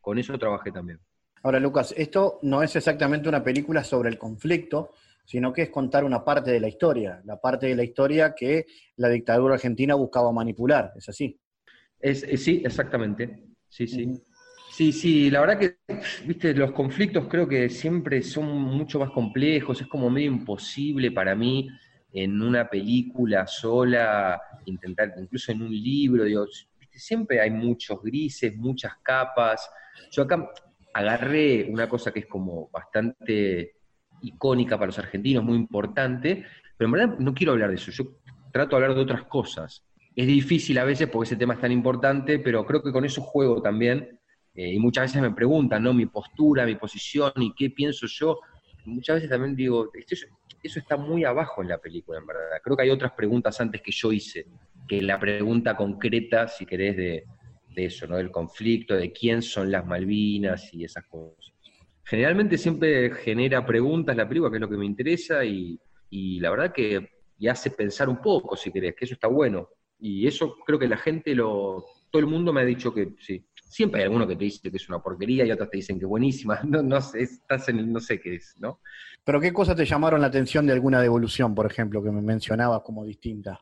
con 0.01 0.19
eso 0.19 0.37
trabajé 0.37 0.71
también. 0.71 0.99
Ahora, 1.41 1.59
Lucas, 1.59 1.93
esto 1.97 2.39
no 2.41 2.61
es 2.61 2.75
exactamente 2.75 3.29
una 3.29 3.41
película 3.41 3.83
sobre 3.83 4.09
el 4.09 4.17
conflicto, 4.17 4.91
sino 5.25 5.53
que 5.53 5.63
es 5.63 5.69
contar 5.69 6.03
una 6.03 6.23
parte 6.23 6.51
de 6.51 6.59
la 6.59 6.67
historia, 6.67 7.21
la 7.23 7.39
parte 7.39 7.67
de 7.67 7.75
la 7.75 7.83
historia 7.83 8.35
que 8.35 8.65
la 8.97 9.07
dictadura 9.07 9.55
argentina 9.55 9.95
buscaba 9.95 10.33
manipular, 10.33 10.91
¿es 10.97 11.07
así? 11.07 11.39
Es, 11.99 12.25
sí, 12.43 12.61
exactamente. 12.65 13.41
Sí, 13.69 13.87
sí. 13.87 14.21
Sí, 14.69 14.91
sí, 14.91 15.29
la 15.29 15.39
verdad 15.41 15.59
que, 15.59 15.77
viste, 16.25 16.53
los 16.53 16.71
conflictos 16.71 17.27
creo 17.29 17.47
que 17.47 17.69
siempre 17.69 18.21
son 18.21 18.47
mucho 18.49 18.99
más 18.99 19.11
complejos, 19.11 19.79
es 19.79 19.87
como 19.87 20.09
medio 20.09 20.31
imposible 20.31 21.11
para 21.11 21.35
mí 21.35 21.69
en 22.13 22.41
una 22.41 22.69
película 22.69 23.47
sola, 23.47 24.39
intentar, 24.65 25.13
incluso 25.17 25.51
en 25.51 25.63
un 25.63 25.71
libro, 25.71 26.23
digo, 26.23 26.45
siempre 26.91 27.41
hay 27.41 27.49
muchos 27.49 28.01
grises, 28.01 28.55
muchas 28.55 28.93
capas. 29.01 29.67
Yo 30.11 30.23
acá 30.23 30.49
agarré 30.93 31.65
una 31.69 31.89
cosa 31.89 32.11
que 32.11 32.19
es 32.19 32.27
como 32.27 32.69
bastante 32.69 33.77
icónica 34.21 34.77
para 34.77 34.87
los 34.87 34.99
argentinos, 34.99 35.43
muy 35.43 35.57
importante, 35.57 36.45
pero 36.77 36.87
en 36.87 36.91
verdad 36.91 37.17
no 37.17 37.33
quiero 37.33 37.53
hablar 37.53 37.69
de 37.69 37.75
eso, 37.75 37.91
yo 37.91 38.05
trato 38.51 38.77
de 38.77 38.83
hablar 38.83 38.95
de 38.95 39.03
otras 39.03 39.23
cosas. 39.23 39.83
Es 40.15 40.27
difícil 40.27 40.77
a 40.77 40.83
veces 40.83 41.09
porque 41.09 41.29
ese 41.29 41.35
tema 41.35 41.55
es 41.55 41.59
tan 41.59 41.71
importante, 41.71 42.37
pero 42.37 42.63
creo 42.65 42.83
que 42.83 42.91
con 42.91 43.03
eso 43.03 43.21
juego 43.21 43.61
también, 43.61 44.19
eh, 44.53 44.73
y 44.73 44.79
muchas 44.79 45.05
veces 45.05 45.21
me 45.21 45.31
preguntan, 45.31 45.81
¿no? 45.81 45.93
Mi 45.93 46.05
postura, 46.05 46.65
mi 46.65 46.75
posición 46.75 47.31
y 47.37 47.53
qué 47.55 47.71
pienso 47.71 48.05
yo. 48.07 48.39
Muchas 48.85 49.15
veces 49.15 49.29
también 49.29 49.55
digo, 49.55 49.89
eso 50.63 50.79
está 50.79 50.97
muy 50.97 51.25
abajo 51.25 51.61
en 51.61 51.67
la 51.67 51.77
película, 51.77 52.19
en 52.19 52.25
verdad. 52.25 52.61
Creo 52.63 52.77
que 52.77 52.83
hay 52.83 52.89
otras 52.89 53.11
preguntas 53.11 53.59
antes 53.59 53.81
que 53.81 53.91
yo 53.91 54.11
hice, 54.11 54.47
que 54.87 55.01
la 55.01 55.19
pregunta 55.19 55.75
concreta, 55.75 56.47
si 56.47 56.65
querés, 56.65 56.95
de, 56.95 57.25
eso, 57.75 58.07
¿no? 58.07 58.17
Del 58.17 58.31
conflicto, 58.31 58.95
de 58.95 59.11
quién 59.11 59.41
son 59.41 59.71
las 59.71 59.85
Malvinas 59.85 60.73
y 60.73 60.83
esas 60.83 61.05
cosas. 61.05 61.53
Generalmente 62.03 62.57
siempre 62.57 63.11
genera 63.11 63.65
preguntas 63.65 64.15
la 64.15 64.27
película, 64.27 64.51
que 64.51 64.57
es 64.57 64.61
lo 64.61 64.69
que 64.69 64.77
me 64.77 64.85
interesa, 64.85 65.43
y, 65.43 65.79
la 66.39 66.49
verdad 66.51 66.71
que 66.71 67.09
hace 67.49 67.71
pensar 67.71 68.07
un 68.07 68.21
poco, 68.21 68.55
si 68.55 68.71
querés, 68.71 68.95
que 68.95 69.05
eso 69.05 69.15
está 69.15 69.27
bueno. 69.27 69.69
Y 69.99 70.27
eso 70.27 70.57
creo 70.65 70.77
que 70.77 70.87
la 70.87 70.97
gente 70.97 71.33
lo. 71.33 71.85
Todo 72.11 72.19
el 72.19 72.27
mundo 72.27 72.53
me 72.53 72.61
ha 72.61 72.65
dicho 72.65 72.93
que 72.93 73.15
sí. 73.19 73.45
Siempre 73.73 74.01
hay 74.01 74.05
alguno 74.05 74.27
que 74.27 74.35
te 74.35 74.43
dice 74.43 74.69
que 74.69 74.77
es 74.77 74.87
una 74.87 74.99
porquería 74.99 75.45
y 75.45 75.51
otros 75.51 75.67
te 75.71 75.77
dicen 75.77 75.97
que 75.97 76.05
es 76.05 76.09
buenísima. 76.09 76.59
No, 76.63 76.83
no 76.83 77.01
sé, 77.01 77.23
estás 77.23 77.69
en 77.69 77.91
no 77.91 77.99
sé 77.99 78.21
qué 78.21 78.35
es, 78.35 78.55
¿no? 78.59 78.79
Pero 79.23 79.41
¿qué 79.41 79.51
cosas 79.51 79.75
te 79.75 79.83
llamaron 79.83 80.21
la 80.21 80.27
atención 80.27 80.67
de 80.67 80.73
alguna 80.73 81.01
devolución, 81.01 81.55
por 81.55 81.65
ejemplo, 81.65 82.03
que 82.03 82.11
me 82.11 82.21
mencionabas 82.21 82.81
como 82.83 83.03
distinta? 83.03 83.59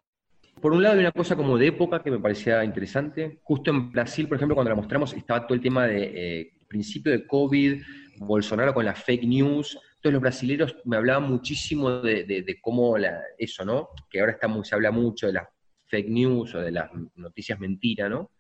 Por 0.60 0.74
un 0.74 0.84
lado, 0.84 0.96
hay 0.96 1.00
una 1.00 1.14
cosa 1.14 1.38
como 1.38 1.58
de 1.58 1.68
época 1.68 2.04
que 2.04 2.12
me 2.12 2.20
parecía 2.20 2.62
interesante. 2.66 3.40
Justo 3.42 3.72
en 3.72 3.90
Brasil, 3.90 4.28
por 4.28 4.36
ejemplo, 4.36 4.54
cuando 4.54 4.70
la 4.70 4.76
mostramos, 4.76 5.14
estaba 5.14 5.48
todo 5.48 5.56
el 5.56 5.62
tema 5.62 5.88
de 5.88 6.12
eh, 6.14 6.54
principio 6.68 7.14
de 7.14 7.26
COVID, 7.26 7.82
Bolsonaro 8.18 8.74
con 8.74 8.84
las 8.84 9.02
fake 9.02 9.24
news. 9.24 9.80
Entonces 9.96 10.12
los 10.12 10.22
brasileños 10.22 10.76
me 10.84 10.98
hablaban 10.98 11.32
muchísimo 11.32 12.02
de, 12.02 12.58
cómo 12.62 12.96
eso, 13.38 13.64
¿no? 13.64 13.90
Que 14.10 14.20
ahora 14.20 14.34
está 14.34 14.64
se 14.64 14.76
habla 14.76 14.92
mucho 14.92 15.28
de 15.28 15.34
las 15.34 15.48
fake 15.86 16.10
news 16.10 16.54
o 16.54 16.60
de 16.60 16.72
las 16.72 16.90
noticias 17.16 17.58
mentiras, 17.62 18.10
¿no? 18.10 18.32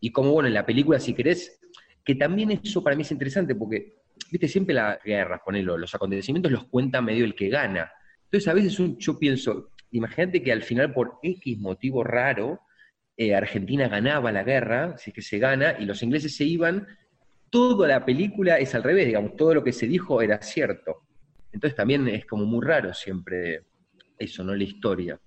Y 0.00 0.10
como, 0.10 0.32
bueno, 0.32 0.48
en 0.48 0.54
la 0.54 0.66
película, 0.66 0.98
si 0.98 1.14
querés, 1.14 1.58
que 2.04 2.14
también 2.14 2.50
eso 2.52 2.82
para 2.82 2.96
mí 2.96 3.02
es 3.02 3.10
interesante 3.10 3.54
porque 3.54 3.96
viste, 4.30 4.48
siempre 4.48 4.74
la 4.74 4.98
guerra, 5.04 5.42
ponelo, 5.44 5.76
los 5.76 5.94
acontecimientos 5.94 6.52
los 6.52 6.64
cuenta 6.64 7.00
medio 7.00 7.24
el 7.24 7.34
que 7.34 7.48
gana. 7.48 7.90
Entonces 8.24 8.48
a 8.48 8.54
veces 8.54 8.78
yo 8.98 9.18
pienso, 9.18 9.70
imagínate 9.90 10.42
que 10.42 10.52
al 10.52 10.62
final 10.62 10.92
por 10.92 11.18
X 11.22 11.58
motivo 11.58 12.04
raro, 12.04 12.60
eh, 13.16 13.34
Argentina 13.34 13.88
ganaba 13.88 14.32
la 14.32 14.42
guerra, 14.42 14.96
si 14.98 15.10
es 15.10 15.14
que 15.14 15.22
se 15.22 15.38
gana, 15.38 15.76
y 15.78 15.84
los 15.84 16.02
ingleses 16.02 16.36
se 16.36 16.44
iban, 16.44 16.86
toda 17.50 17.88
la 17.88 18.04
película 18.04 18.58
es 18.58 18.74
al 18.74 18.82
revés, 18.82 19.06
digamos, 19.06 19.36
todo 19.36 19.54
lo 19.54 19.64
que 19.64 19.72
se 19.72 19.86
dijo 19.86 20.20
era 20.20 20.40
cierto. 20.42 21.06
Entonces 21.52 21.76
también 21.76 22.06
es 22.08 22.26
como 22.26 22.44
muy 22.44 22.64
raro 22.64 22.92
siempre 22.92 23.62
eso, 24.18 24.44
¿no? 24.44 24.54
La 24.54 24.64
historia. 24.64 25.18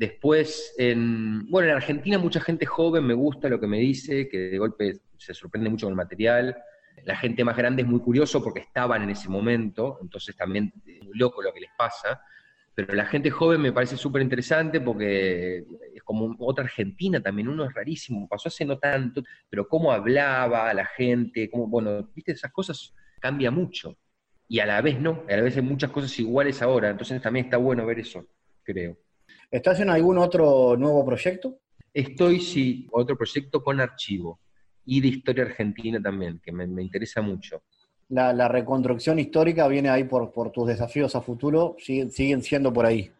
Después, 0.00 0.74
en, 0.78 1.46
bueno, 1.50 1.68
en 1.68 1.76
Argentina 1.76 2.16
mucha 2.16 2.40
gente 2.40 2.64
joven 2.64 3.04
me 3.04 3.12
gusta 3.12 3.50
lo 3.50 3.60
que 3.60 3.66
me 3.66 3.76
dice, 3.76 4.30
que 4.30 4.38
de 4.38 4.56
golpe 4.56 5.00
se 5.18 5.34
sorprende 5.34 5.68
mucho 5.68 5.84
con 5.84 5.92
el 5.92 5.96
material. 5.98 6.56
La 7.04 7.16
gente 7.16 7.44
más 7.44 7.54
grande 7.54 7.82
es 7.82 7.88
muy 7.88 8.00
curioso 8.00 8.42
porque 8.42 8.60
estaban 8.60 9.02
en 9.02 9.10
ese 9.10 9.28
momento, 9.28 9.98
entonces 10.00 10.34
también 10.34 10.72
es 10.86 11.04
muy 11.04 11.18
loco 11.18 11.42
lo 11.42 11.52
que 11.52 11.60
les 11.60 11.68
pasa. 11.76 12.18
Pero 12.74 12.94
la 12.94 13.04
gente 13.04 13.30
joven 13.30 13.60
me 13.60 13.74
parece 13.74 13.98
súper 13.98 14.22
interesante 14.22 14.80
porque 14.80 15.66
es 15.94 16.02
como 16.02 16.34
otra 16.38 16.64
Argentina 16.64 17.20
también, 17.20 17.48
uno 17.48 17.66
es 17.66 17.74
rarísimo, 17.74 18.26
pasó 18.26 18.48
hace 18.48 18.64
no 18.64 18.78
tanto, 18.78 19.22
pero 19.50 19.68
cómo 19.68 19.92
hablaba 19.92 20.72
la 20.72 20.86
gente, 20.86 21.50
cómo, 21.50 21.66
bueno, 21.66 22.08
viste, 22.14 22.32
esas 22.32 22.52
cosas 22.52 22.94
cambia 23.20 23.50
mucho. 23.50 23.98
Y 24.48 24.60
a 24.60 24.64
la 24.64 24.80
vez 24.80 24.98
no, 24.98 25.24
a 25.28 25.36
la 25.36 25.42
vez 25.42 25.56
hay 25.56 25.62
muchas 25.62 25.90
cosas 25.90 26.18
iguales 26.18 26.62
ahora, 26.62 26.88
entonces 26.88 27.20
también 27.20 27.44
está 27.44 27.58
bueno 27.58 27.84
ver 27.84 27.98
eso, 27.98 28.26
creo. 28.62 28.96
¿Estás 29.50 29.80
en 29.80 29.90
algún 29.90 30.16
otro 30.18 30.76
nuevo 30.76 31.04
proyecto? 31.04 31.58
Estoy, 31.92 32.40
sí, 32.40 32.86
otro 32.92 33.16
proyecto 33.16 33.62
con 33.64 33.80
archivo 33.80 34.38
y 34.86 35.00
de 35.00 35.08
historia 35.08 35.44
argentina 35.44 36.00
también, 36.00 36.40
que 36.42 36.52
me, 36.52 36.64
interesa 36.82 37.20
mucho. 37.20 37.62
La, 38.10 38.46
reconstrucción 38.46 39.18
histórica 39.18 39.66
viene 39.66 39.88
ahí 39.88 40.04
por, 40.04 40.30
por 40.30 40.52
tus 40.52 40.68
desafíos 40.68 41.16
a 41.16 41.20
futuro, 41.20 41.76
siguen, 41.80 42.12
siguen 42.12 42.42
siendo 42.42 42.72
por 42.72 42.86
ahí. 42.86 43.10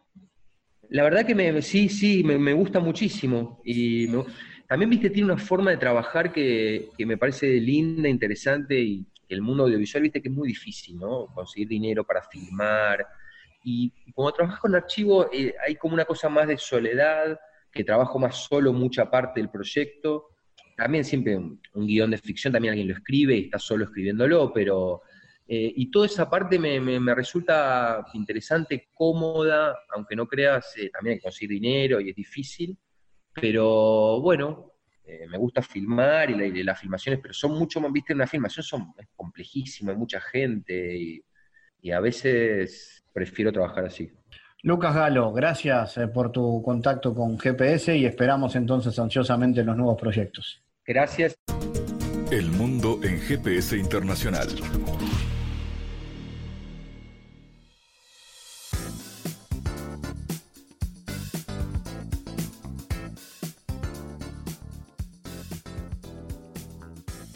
La 0.89 1.03
verdad 1.03 1.25
que 1.25 1.35
me, 1.35 1.61
sí, 1.61 1.89
sí, 1.89 2.23
me, 2.23 2.53
gusta 2.53 2.79
muchísimo. 2.79 3.61
Y 3.65 4.07
también, 4.67 4.89
viste, 4.89 5.09
tiene 5.09 5.33
una 5.33 5.41
forma 5.41 5.71
de 5.71 5.77
trabajar 5.77 6.31
que, 6.31 6.89
que 6.97 7.05
me 7.05 7.17
parece 7.17 7.47
linda, 7.59 8.07
interesante 8.07 8.79
y 8.79 9.05
el 9.27 9.41
mundo 9.41 9.63
audiovisual, 9.63 10.03
viste, 10.03 10.21
que 10.21 10.29
es 10.29 10.35
muy 10.35 10.47
difícil, 10.47 10.97
¿no? 10.97 11.27
Conseguir 11.27 11.67
dinero 11.67 12.05
para 12.05 12.21
filmar. 12.21 13.05
Y, 13.63 13.91
como 14.13 14.31
trabajas 14.31 14.59
con 14.59 14.75
archivo, 14.75 15.29
eh, 15.31 15.53
hay 15.65 15.75
como 15.75 15.93
una 15.93 16.05
cosa 16.05 16.29
más 16.29 16.47
de 16.47 16.57
soledad, 16.57 17.39
que 17.71 17.83
trabajo 17.83 18.19
más 18.19 18.35
solo 18.35 18.73
mucha 18.73 19.09
parte 19.09 19.39
del 19.39 19.49
proyecto. 19.49 20.29
También 20.75 21.05
siempre 21.05 21.37
un, 21.37 21.59
guion 21.73 22.11
de 22.11 22.17
ficción, 22.17 22.53
también 22.53 22.73
alguien 22.73 22.89
lo 22.89 22.95
escribe 22.95 23.35
y 23.35 23.45
está 23.45 23.59
solo 23.59 23.85
escribiéndolo, 23.85 24.51
pero... 24.53 25.01
Eh, 25.53 25.73
y 25.75 25.91
toda 25.91 26.05
esa 26.05 26.29
parte 26.29 26.57
me, 26.57 26.79
me, 26.79 27.13
resulta 27.13 28.05
interesante, 28.13 28.87
cómoda, 28.93 29.79
aunque 29.93 30.15
no 30.15 30.25
creas, 30.25 30.77
eh, 30.77 30.89
también 30.89 31.15
hay 31.15 31.17
que 31.17 31.23
conseguir 31.23 31.49
dinero 31.49 31.99
y 31.99 32.09
es 32.09 32.15
difícil, 32.15 32.77
pero 33.33 34.21
bueno, 34.21 34.71
eh, 35.03 35.27
me 35.27 35.37
gusta 35.37 35.61
filmar 35.61 36.29
y, 36.29 36.63
las 36.63 36.79
filmaciones, 36.79 37.19
pero 37.21 37.33
son 37.33 37.57
mucho 37.57 37.81
más, 37.81 37.91
viste, 37.91 38.13
una 38.13 38.27
filmación 38.27 38.63
son, 38.63 38.93
es 38.97 39.07
complejísimo, 39.13 39.91
hay 39.91 39.97
mucha 39.97 40.21
gente 40.21 41.25
a 41.89 41.99
veces 41.99 43.03
prefiero 43.11 43.51
trabajar 43.51 43.85
así. 43.85 44.11
Lucas 44.63 44.93
Galo, 44.93 45.33
gracias 45.33 45.97
eh, 45.97 46.07
por 46.07 46.31
tu 46.31 46.61
contacto 46.61 47.15
con 47.15 47.39
GPS 47.39 47.97
y 47.97 48.05
esperamos 48.05 48.55
entonces 48.55 48.97
ansiosamente 48.99 49.63
los 49.63 49.75
nuevos 49.75 49.99
proyectos. 49.99 50.61
Gracias. 50.85 51.33
El 52.29 52.51
mundo 52.51 52.99
en 53.03 53.19
GPS 53.19 53.75
Internacional. 53.75 54.47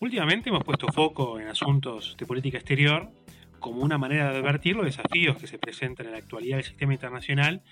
Últimamente 0.00 0.50
hemos 0.50 0.64
puesto 0.64 0.88
foco 0.88 1.38
en 1.38 1.48
asuntos 1.48 2.16
de 2.18 2.26
política 2.26 2.58
exterior 2.58 3.10
como 3.60 3.82
una 3.82 3.96
manera 3.96 4.30
de 4.30 4.38
advertir 4.38 4.76
los 4.76 4.84
desafíos 4.84 5.36
que 5.36 5.46
se 5.46 5.58
presentan 5.58 6.06
en 6.06 6.12
la 6.12 6.18
actualidad 6.18 6.56
del 6.56 6.64
sistema 6.64 6.92
internacional 6.92 7.62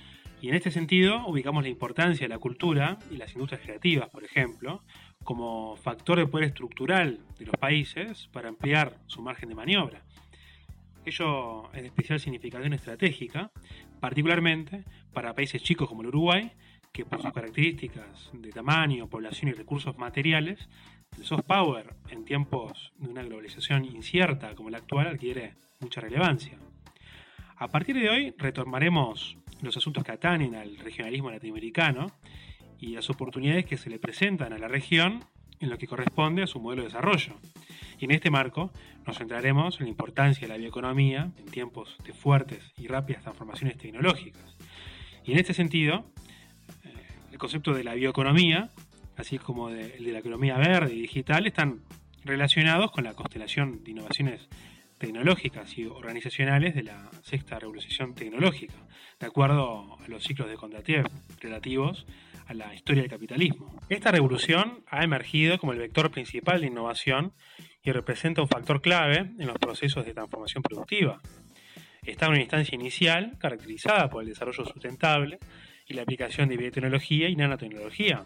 y 0.40 0.48
en 0.48 0.54
este 0.54 0.70
sentido 0.70 1.26
ubicamos 1.26 1.62
la 1.62 1.68
importancia 1.68 2.24
de 2.24 2.28
la 2.28 2.38
cultura 2.38 2.98
y 3.10 3.16
las 3.16 3.32
industrias 3.32 3.62
creativas, 3.62 4.08
por 4.08 4.24
ejemplo, 4.24 4.82
como 5.24 5.76
factor 5.76 6.18
de 6.18 6.26
poder 6.26 6.46
estructural 6.48 7.20
de 7.38 7.46
los 7.46 7.56
países 7.56 8.28
para 8.32 8.48
ampliar 8.48 8.98
su 9.06 9.20
margen 9.20 9.48
de 9.48 9.54
maniobra. 9.54 10.02
Ello 11.04 11.72
es 11.74 11.82
de 11.82 11.88
especial 11.88 12.20
significación 12.20 12.72
estratégica, 12.72 13.50
particularmente 14.00 14.84
para 15.12 15.34
países 15.34 15.62
chicos 15.62 15.88
como 15.88 16.02
el 16.02 16.08
Uruguay, 16.08 16.52
que 16.92 17.04
por 17.04 17.20
sus 17.22 17.32
características 17.32 18.30
de 18.32 18.50
tamaño, 18.50 19.08
población 19.08 19.50
y 19.50 19.54
recursos 19.54 19.96
materiales 19.98 20.68
el 21.16 21.24
soft 21.24 21.44
power 21.44 21.94
en 22.08 22.24
tiempos 22.24 22.92
de 22.98 23.08
una 23.08 23.22
globalización 23.22 23.84
incierta 23.84 24.54
como 24.54 24.70
la 24.70 24.78
actual 24.78 25.08
adquiere 25.08 25.54
mucha 25.80 26.00
relevancia. 26.00 26.58
A 27.56 27.68
partir 27.68 27.96
de 27.96 28.08
hoy 28.08 28.34
retomaremos 28.38 29.36
los 29.60 29.76
asuntos 29.76 30.04
que 30.04 30.12
atañen 30.12 30.54
al 30.54 30.76
regionalismo 30.78 31.30
latinoamericano 31.30 32.08
y 32.78 32.88
las 32.94 33.08
oportunidades 33.10 33.64
que 33.64 33.76
se 33.76 33.90
le 33.90 33.98
presentan 33.98 34.52
a 34.52 34.58
la 34.58 34.68
región 34.68 35.24
en 35.60 35.70
lo 35.70 35.78
que 35.78 35.86
corresponde 35.86 36.42
a 36.42 36.46
su 36.48 36.60
modelo 36.60 36.82
de 36.82 36.88
desarrollo. 36.88 37.34
Y 37.98 38.06
en 38.06 38.10
este 38.10 38.30
marco 38.30 38.72
nos 39.06 39.18
centraremos 39.18 39.78
en 39.78 39.86
la 39.86 39.90
importancia 39.90 40.48
de 40.48 40.52
la 40.52 40.58
bioeconomía 40.58 41.30
en 41.38 41.44
tiempos 41.46 41.96
de 42.04 42.12
fuertes 42.12 42.72
y 42.76 42.88
rápidas 42.88 43.22
transformaciones 43.22 43.78
tecnológicas. 43.78 44.56
Y 45.24 45.32
en 45.32 45.38
este 45.38 45.54
sentido, 45.54 46.04
eh, 46.82 46.92
el 47.30 47.38
concepto 47.38 47.74
de 47.74 47.84
la 47.84 47.94
bioeconomía 47.94 48.70
así 49.16 49.38
como 49.38 49.68
el 49.68 50.04
de 50.04 50.12
la 50.12 50.18
economía 50.18 50.56
verde 50.56 50.94
y 50.94 51.02
digital, 51.02 51.46
están 51.46 51.80
relacionados 52.24 52.90
con 52.90 53.04
la 53.04 53.14
constelación 53.14 53.82
de 53.84 53.90
innovaciones 53.92 54.48
tecnológicas 54.98 55.76
y 55.78 55.86
organizacionales 55.86 56.74
de 56.74 56.84
la 56.84 57.10
sexta 57.22 57.58
revolución 57.58 58.14
tecnológica, 58.14 58.74
de 59.18 59.26
acuerdo 59.26 59.98
a 59.98 60.08
los 60.08 60.22
ciclos 60.22 60.48
de 60.48 60.54
Kondratiev 60.54 61.06
relativos 61.40 62.06
a 62.46 62.54
la 62.54 62.72
historia 62.74 63.02
del 63.02 63.10
capitalismo. 63.10 63.74
Esta 63.88 64.12
revolución 64.12 64.84
ha 64.86 65.02
emergido 65.02 65.58
como 65.58 65.72
el 65.72 65.80
vector 65.80 66.10
principal 66.10 66.60
de 66.60 66.68
innovación 66.68 67.32
y 67.82 67.90
representa 67.90 68.42
un 68.42 68.48
factor 68.48 68.80
clave 68.80 69.18
en 69.38 69.46
los 69.46 69.58
procesos 69.58 70.06
de 70.06 70.14
transformación 70.14 70.62
productiva. 70.62 71.20
Está 72.04 72.26
en 72.26 72.32
una 72.32 72.40
instancia 72.40 72.74
inicial 72.74 73.36
caracterizada 73.38 74.08
por 74.08 74.22
el 74.22 74.28
desarrollo 74.28 74.64
sustentable 74.64 75.38
y 75.86 75.94
la 75.94 76.02
aplicación 76.02 76.48
de 76.48 76.56
biotecnología 76.56 77.28
y 77.28 77.36
nanotecnología, 77.36 78.24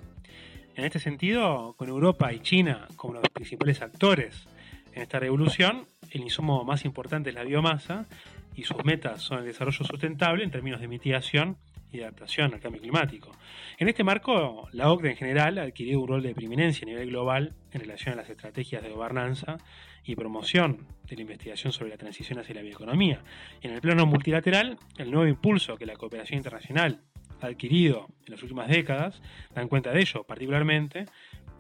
en 0.77 0.85
este 0.85 0.99
sentido, 0.99 1.75
con 1.77 1.89
Europa 1.89 2.33
y 2.33 2.41
China 2.41 2.87
como 2.97 3.15
los 3.15 3.23
principales 3.31 3.81
actores 3.81 4.47
en 4.93 5.03
esta 5.03 5.19
revolución, 5.19 5.87
el 6.11 6.21
insumo 6.21 6.65
más 6.65 6.85
importante 6.85 7.31
es 7.31 7.35
la 7.35 7.45
biomasa 7.45 8.07
y 8.55 8.65
sus 8.65 8.85
metas 8.85 9.23
son 9.23 9.39
el 9.39 9.47
desarrollo 9.47 9.85
sustentable 9.85 10.45
en 10.45 10.51
términos 10.51 10.81
de 10.81 10.89
mitigación 10.89 11.57
y 11.91 12.01
adaptación 12.01 12.53
al 12.53 12.61
cambio 12.61 12.83
climático. 12.83 13.33
En 13.79 13.89
este 13.89 14.05
marco, 14.05 14.69
la 14.73 14.93
OCDE 14.93 15.11
en 15.11 15.17
general 15.17 15.59
ha 15.59 15.63
adquirido 15.63 16.01
un 16.01 16.09
rol 16.09 16.23
de 16.23 16.35
preeminencia 16.35 16.85
a 16.85 16.89
nivel 16.89 17.09
global 17.09 17.55
en 17.73 17.81
relación 17.81 18.13
a 18.15 18.17
las 18.17 18.29
estrategias 18.29 18.83
de 18.83 18.91
gobernanza 18.91 19.57
y 20.05 20.15
promoción 20.15 20.87
de 21.05 21.17
la 21.17 21.23
investigación 21.23 21.73
sobre 21.73 21.91
la 21.91 21.97
transición 21.97 22.39
hacia 22.39 22.55
la 22.55 22.63
bioeconomía. 22.63 23.23
En 23.63 23.73
el 23.73 23.81
plano 23.81 24.05
multilateral, 24.05 24.79
el 24.99 25.11
nuevo 25.11 25.27
impulso 25.27 25.77
que 25.77 25.87
la 25.87 25.97
cooperación 25.97 26.39
internacional 26.39 27.01
adquirido 27.41 28.09
en 28.25 28.33
las 28.33 28.43
últimas 28.43 28.69
décadas 28.69 29.21
dan 29.55 29.69
cuenta 29.69 29.91
de 29.93 30.01
ello, 30.01 30.25
particularmente 30.25 31.07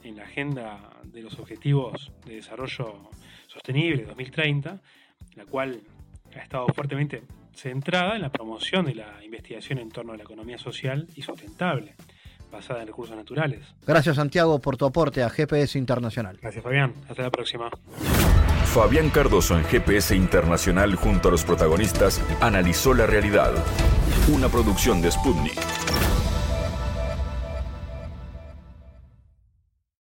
en 0.02 0.16
la 0.16 0.24
agenda 0.24 0.90
de 1.04 1.22
los 1.22 1.38
Objetivos 1.38 2.12
de 2.24 2.36
Desarrollo 2.36 3.10
Sostenible 3.46 4.04
2030, 4.04 4.80
la 5.34 5.44
cual 5.46 5.80
ha 6.34 6.42
estado 6.42 6.66
fuertemente 6.68 7.22
centrada 7.54 8.16
en 8.16 8.22
la 8.22 8.30
promoción 8.30 8.86
de 8.86 8.94
la 8.94 9.24
investigación 9.24 9.78
en 9.78 9.90
torno 9.90 10.12
a 10.12 10.16
la 10.16 10.22
economía 10.22 10.58
social 10.58 11.08
y 11.16 11.22
sustentable, 11.22 11.94
basada 12.50 12.82
en 12.82 12.88
recursos 12.88 13.16
naturales. 13.16 13.66
Gracias 13.86 14.16
Santiago 14.16 14.60
por 14.60 14.76
tu 14.76 14.84
aporte 14.84 15.22
a 15.22 15.30
GPS 15.30 15.78
Internacional. 15.78 16.38
Gracias 16.40 16.62
Fabián, 16.62 16.92
hasta 17.08 17.22
la 17.22 17.30
próxima. 17.30 17.70
Fabián 18.66 19.08
Cardoso 19.08 19.56
en 19.56 19.64
GPS 19.64 20.14
Internacional 20.14 20.94
junto 20.96 21.28
a 21.28 21.30
los 21.30 21.44
protagonistas 21.44 22.20
analizó 22.40 22.92
la 22.92 23.06
realidad. 23.06 23.52
Una 24.28 24.48
producción 24.48 25.00
de 25.00 25.12
Sputnik. 25.12 25.85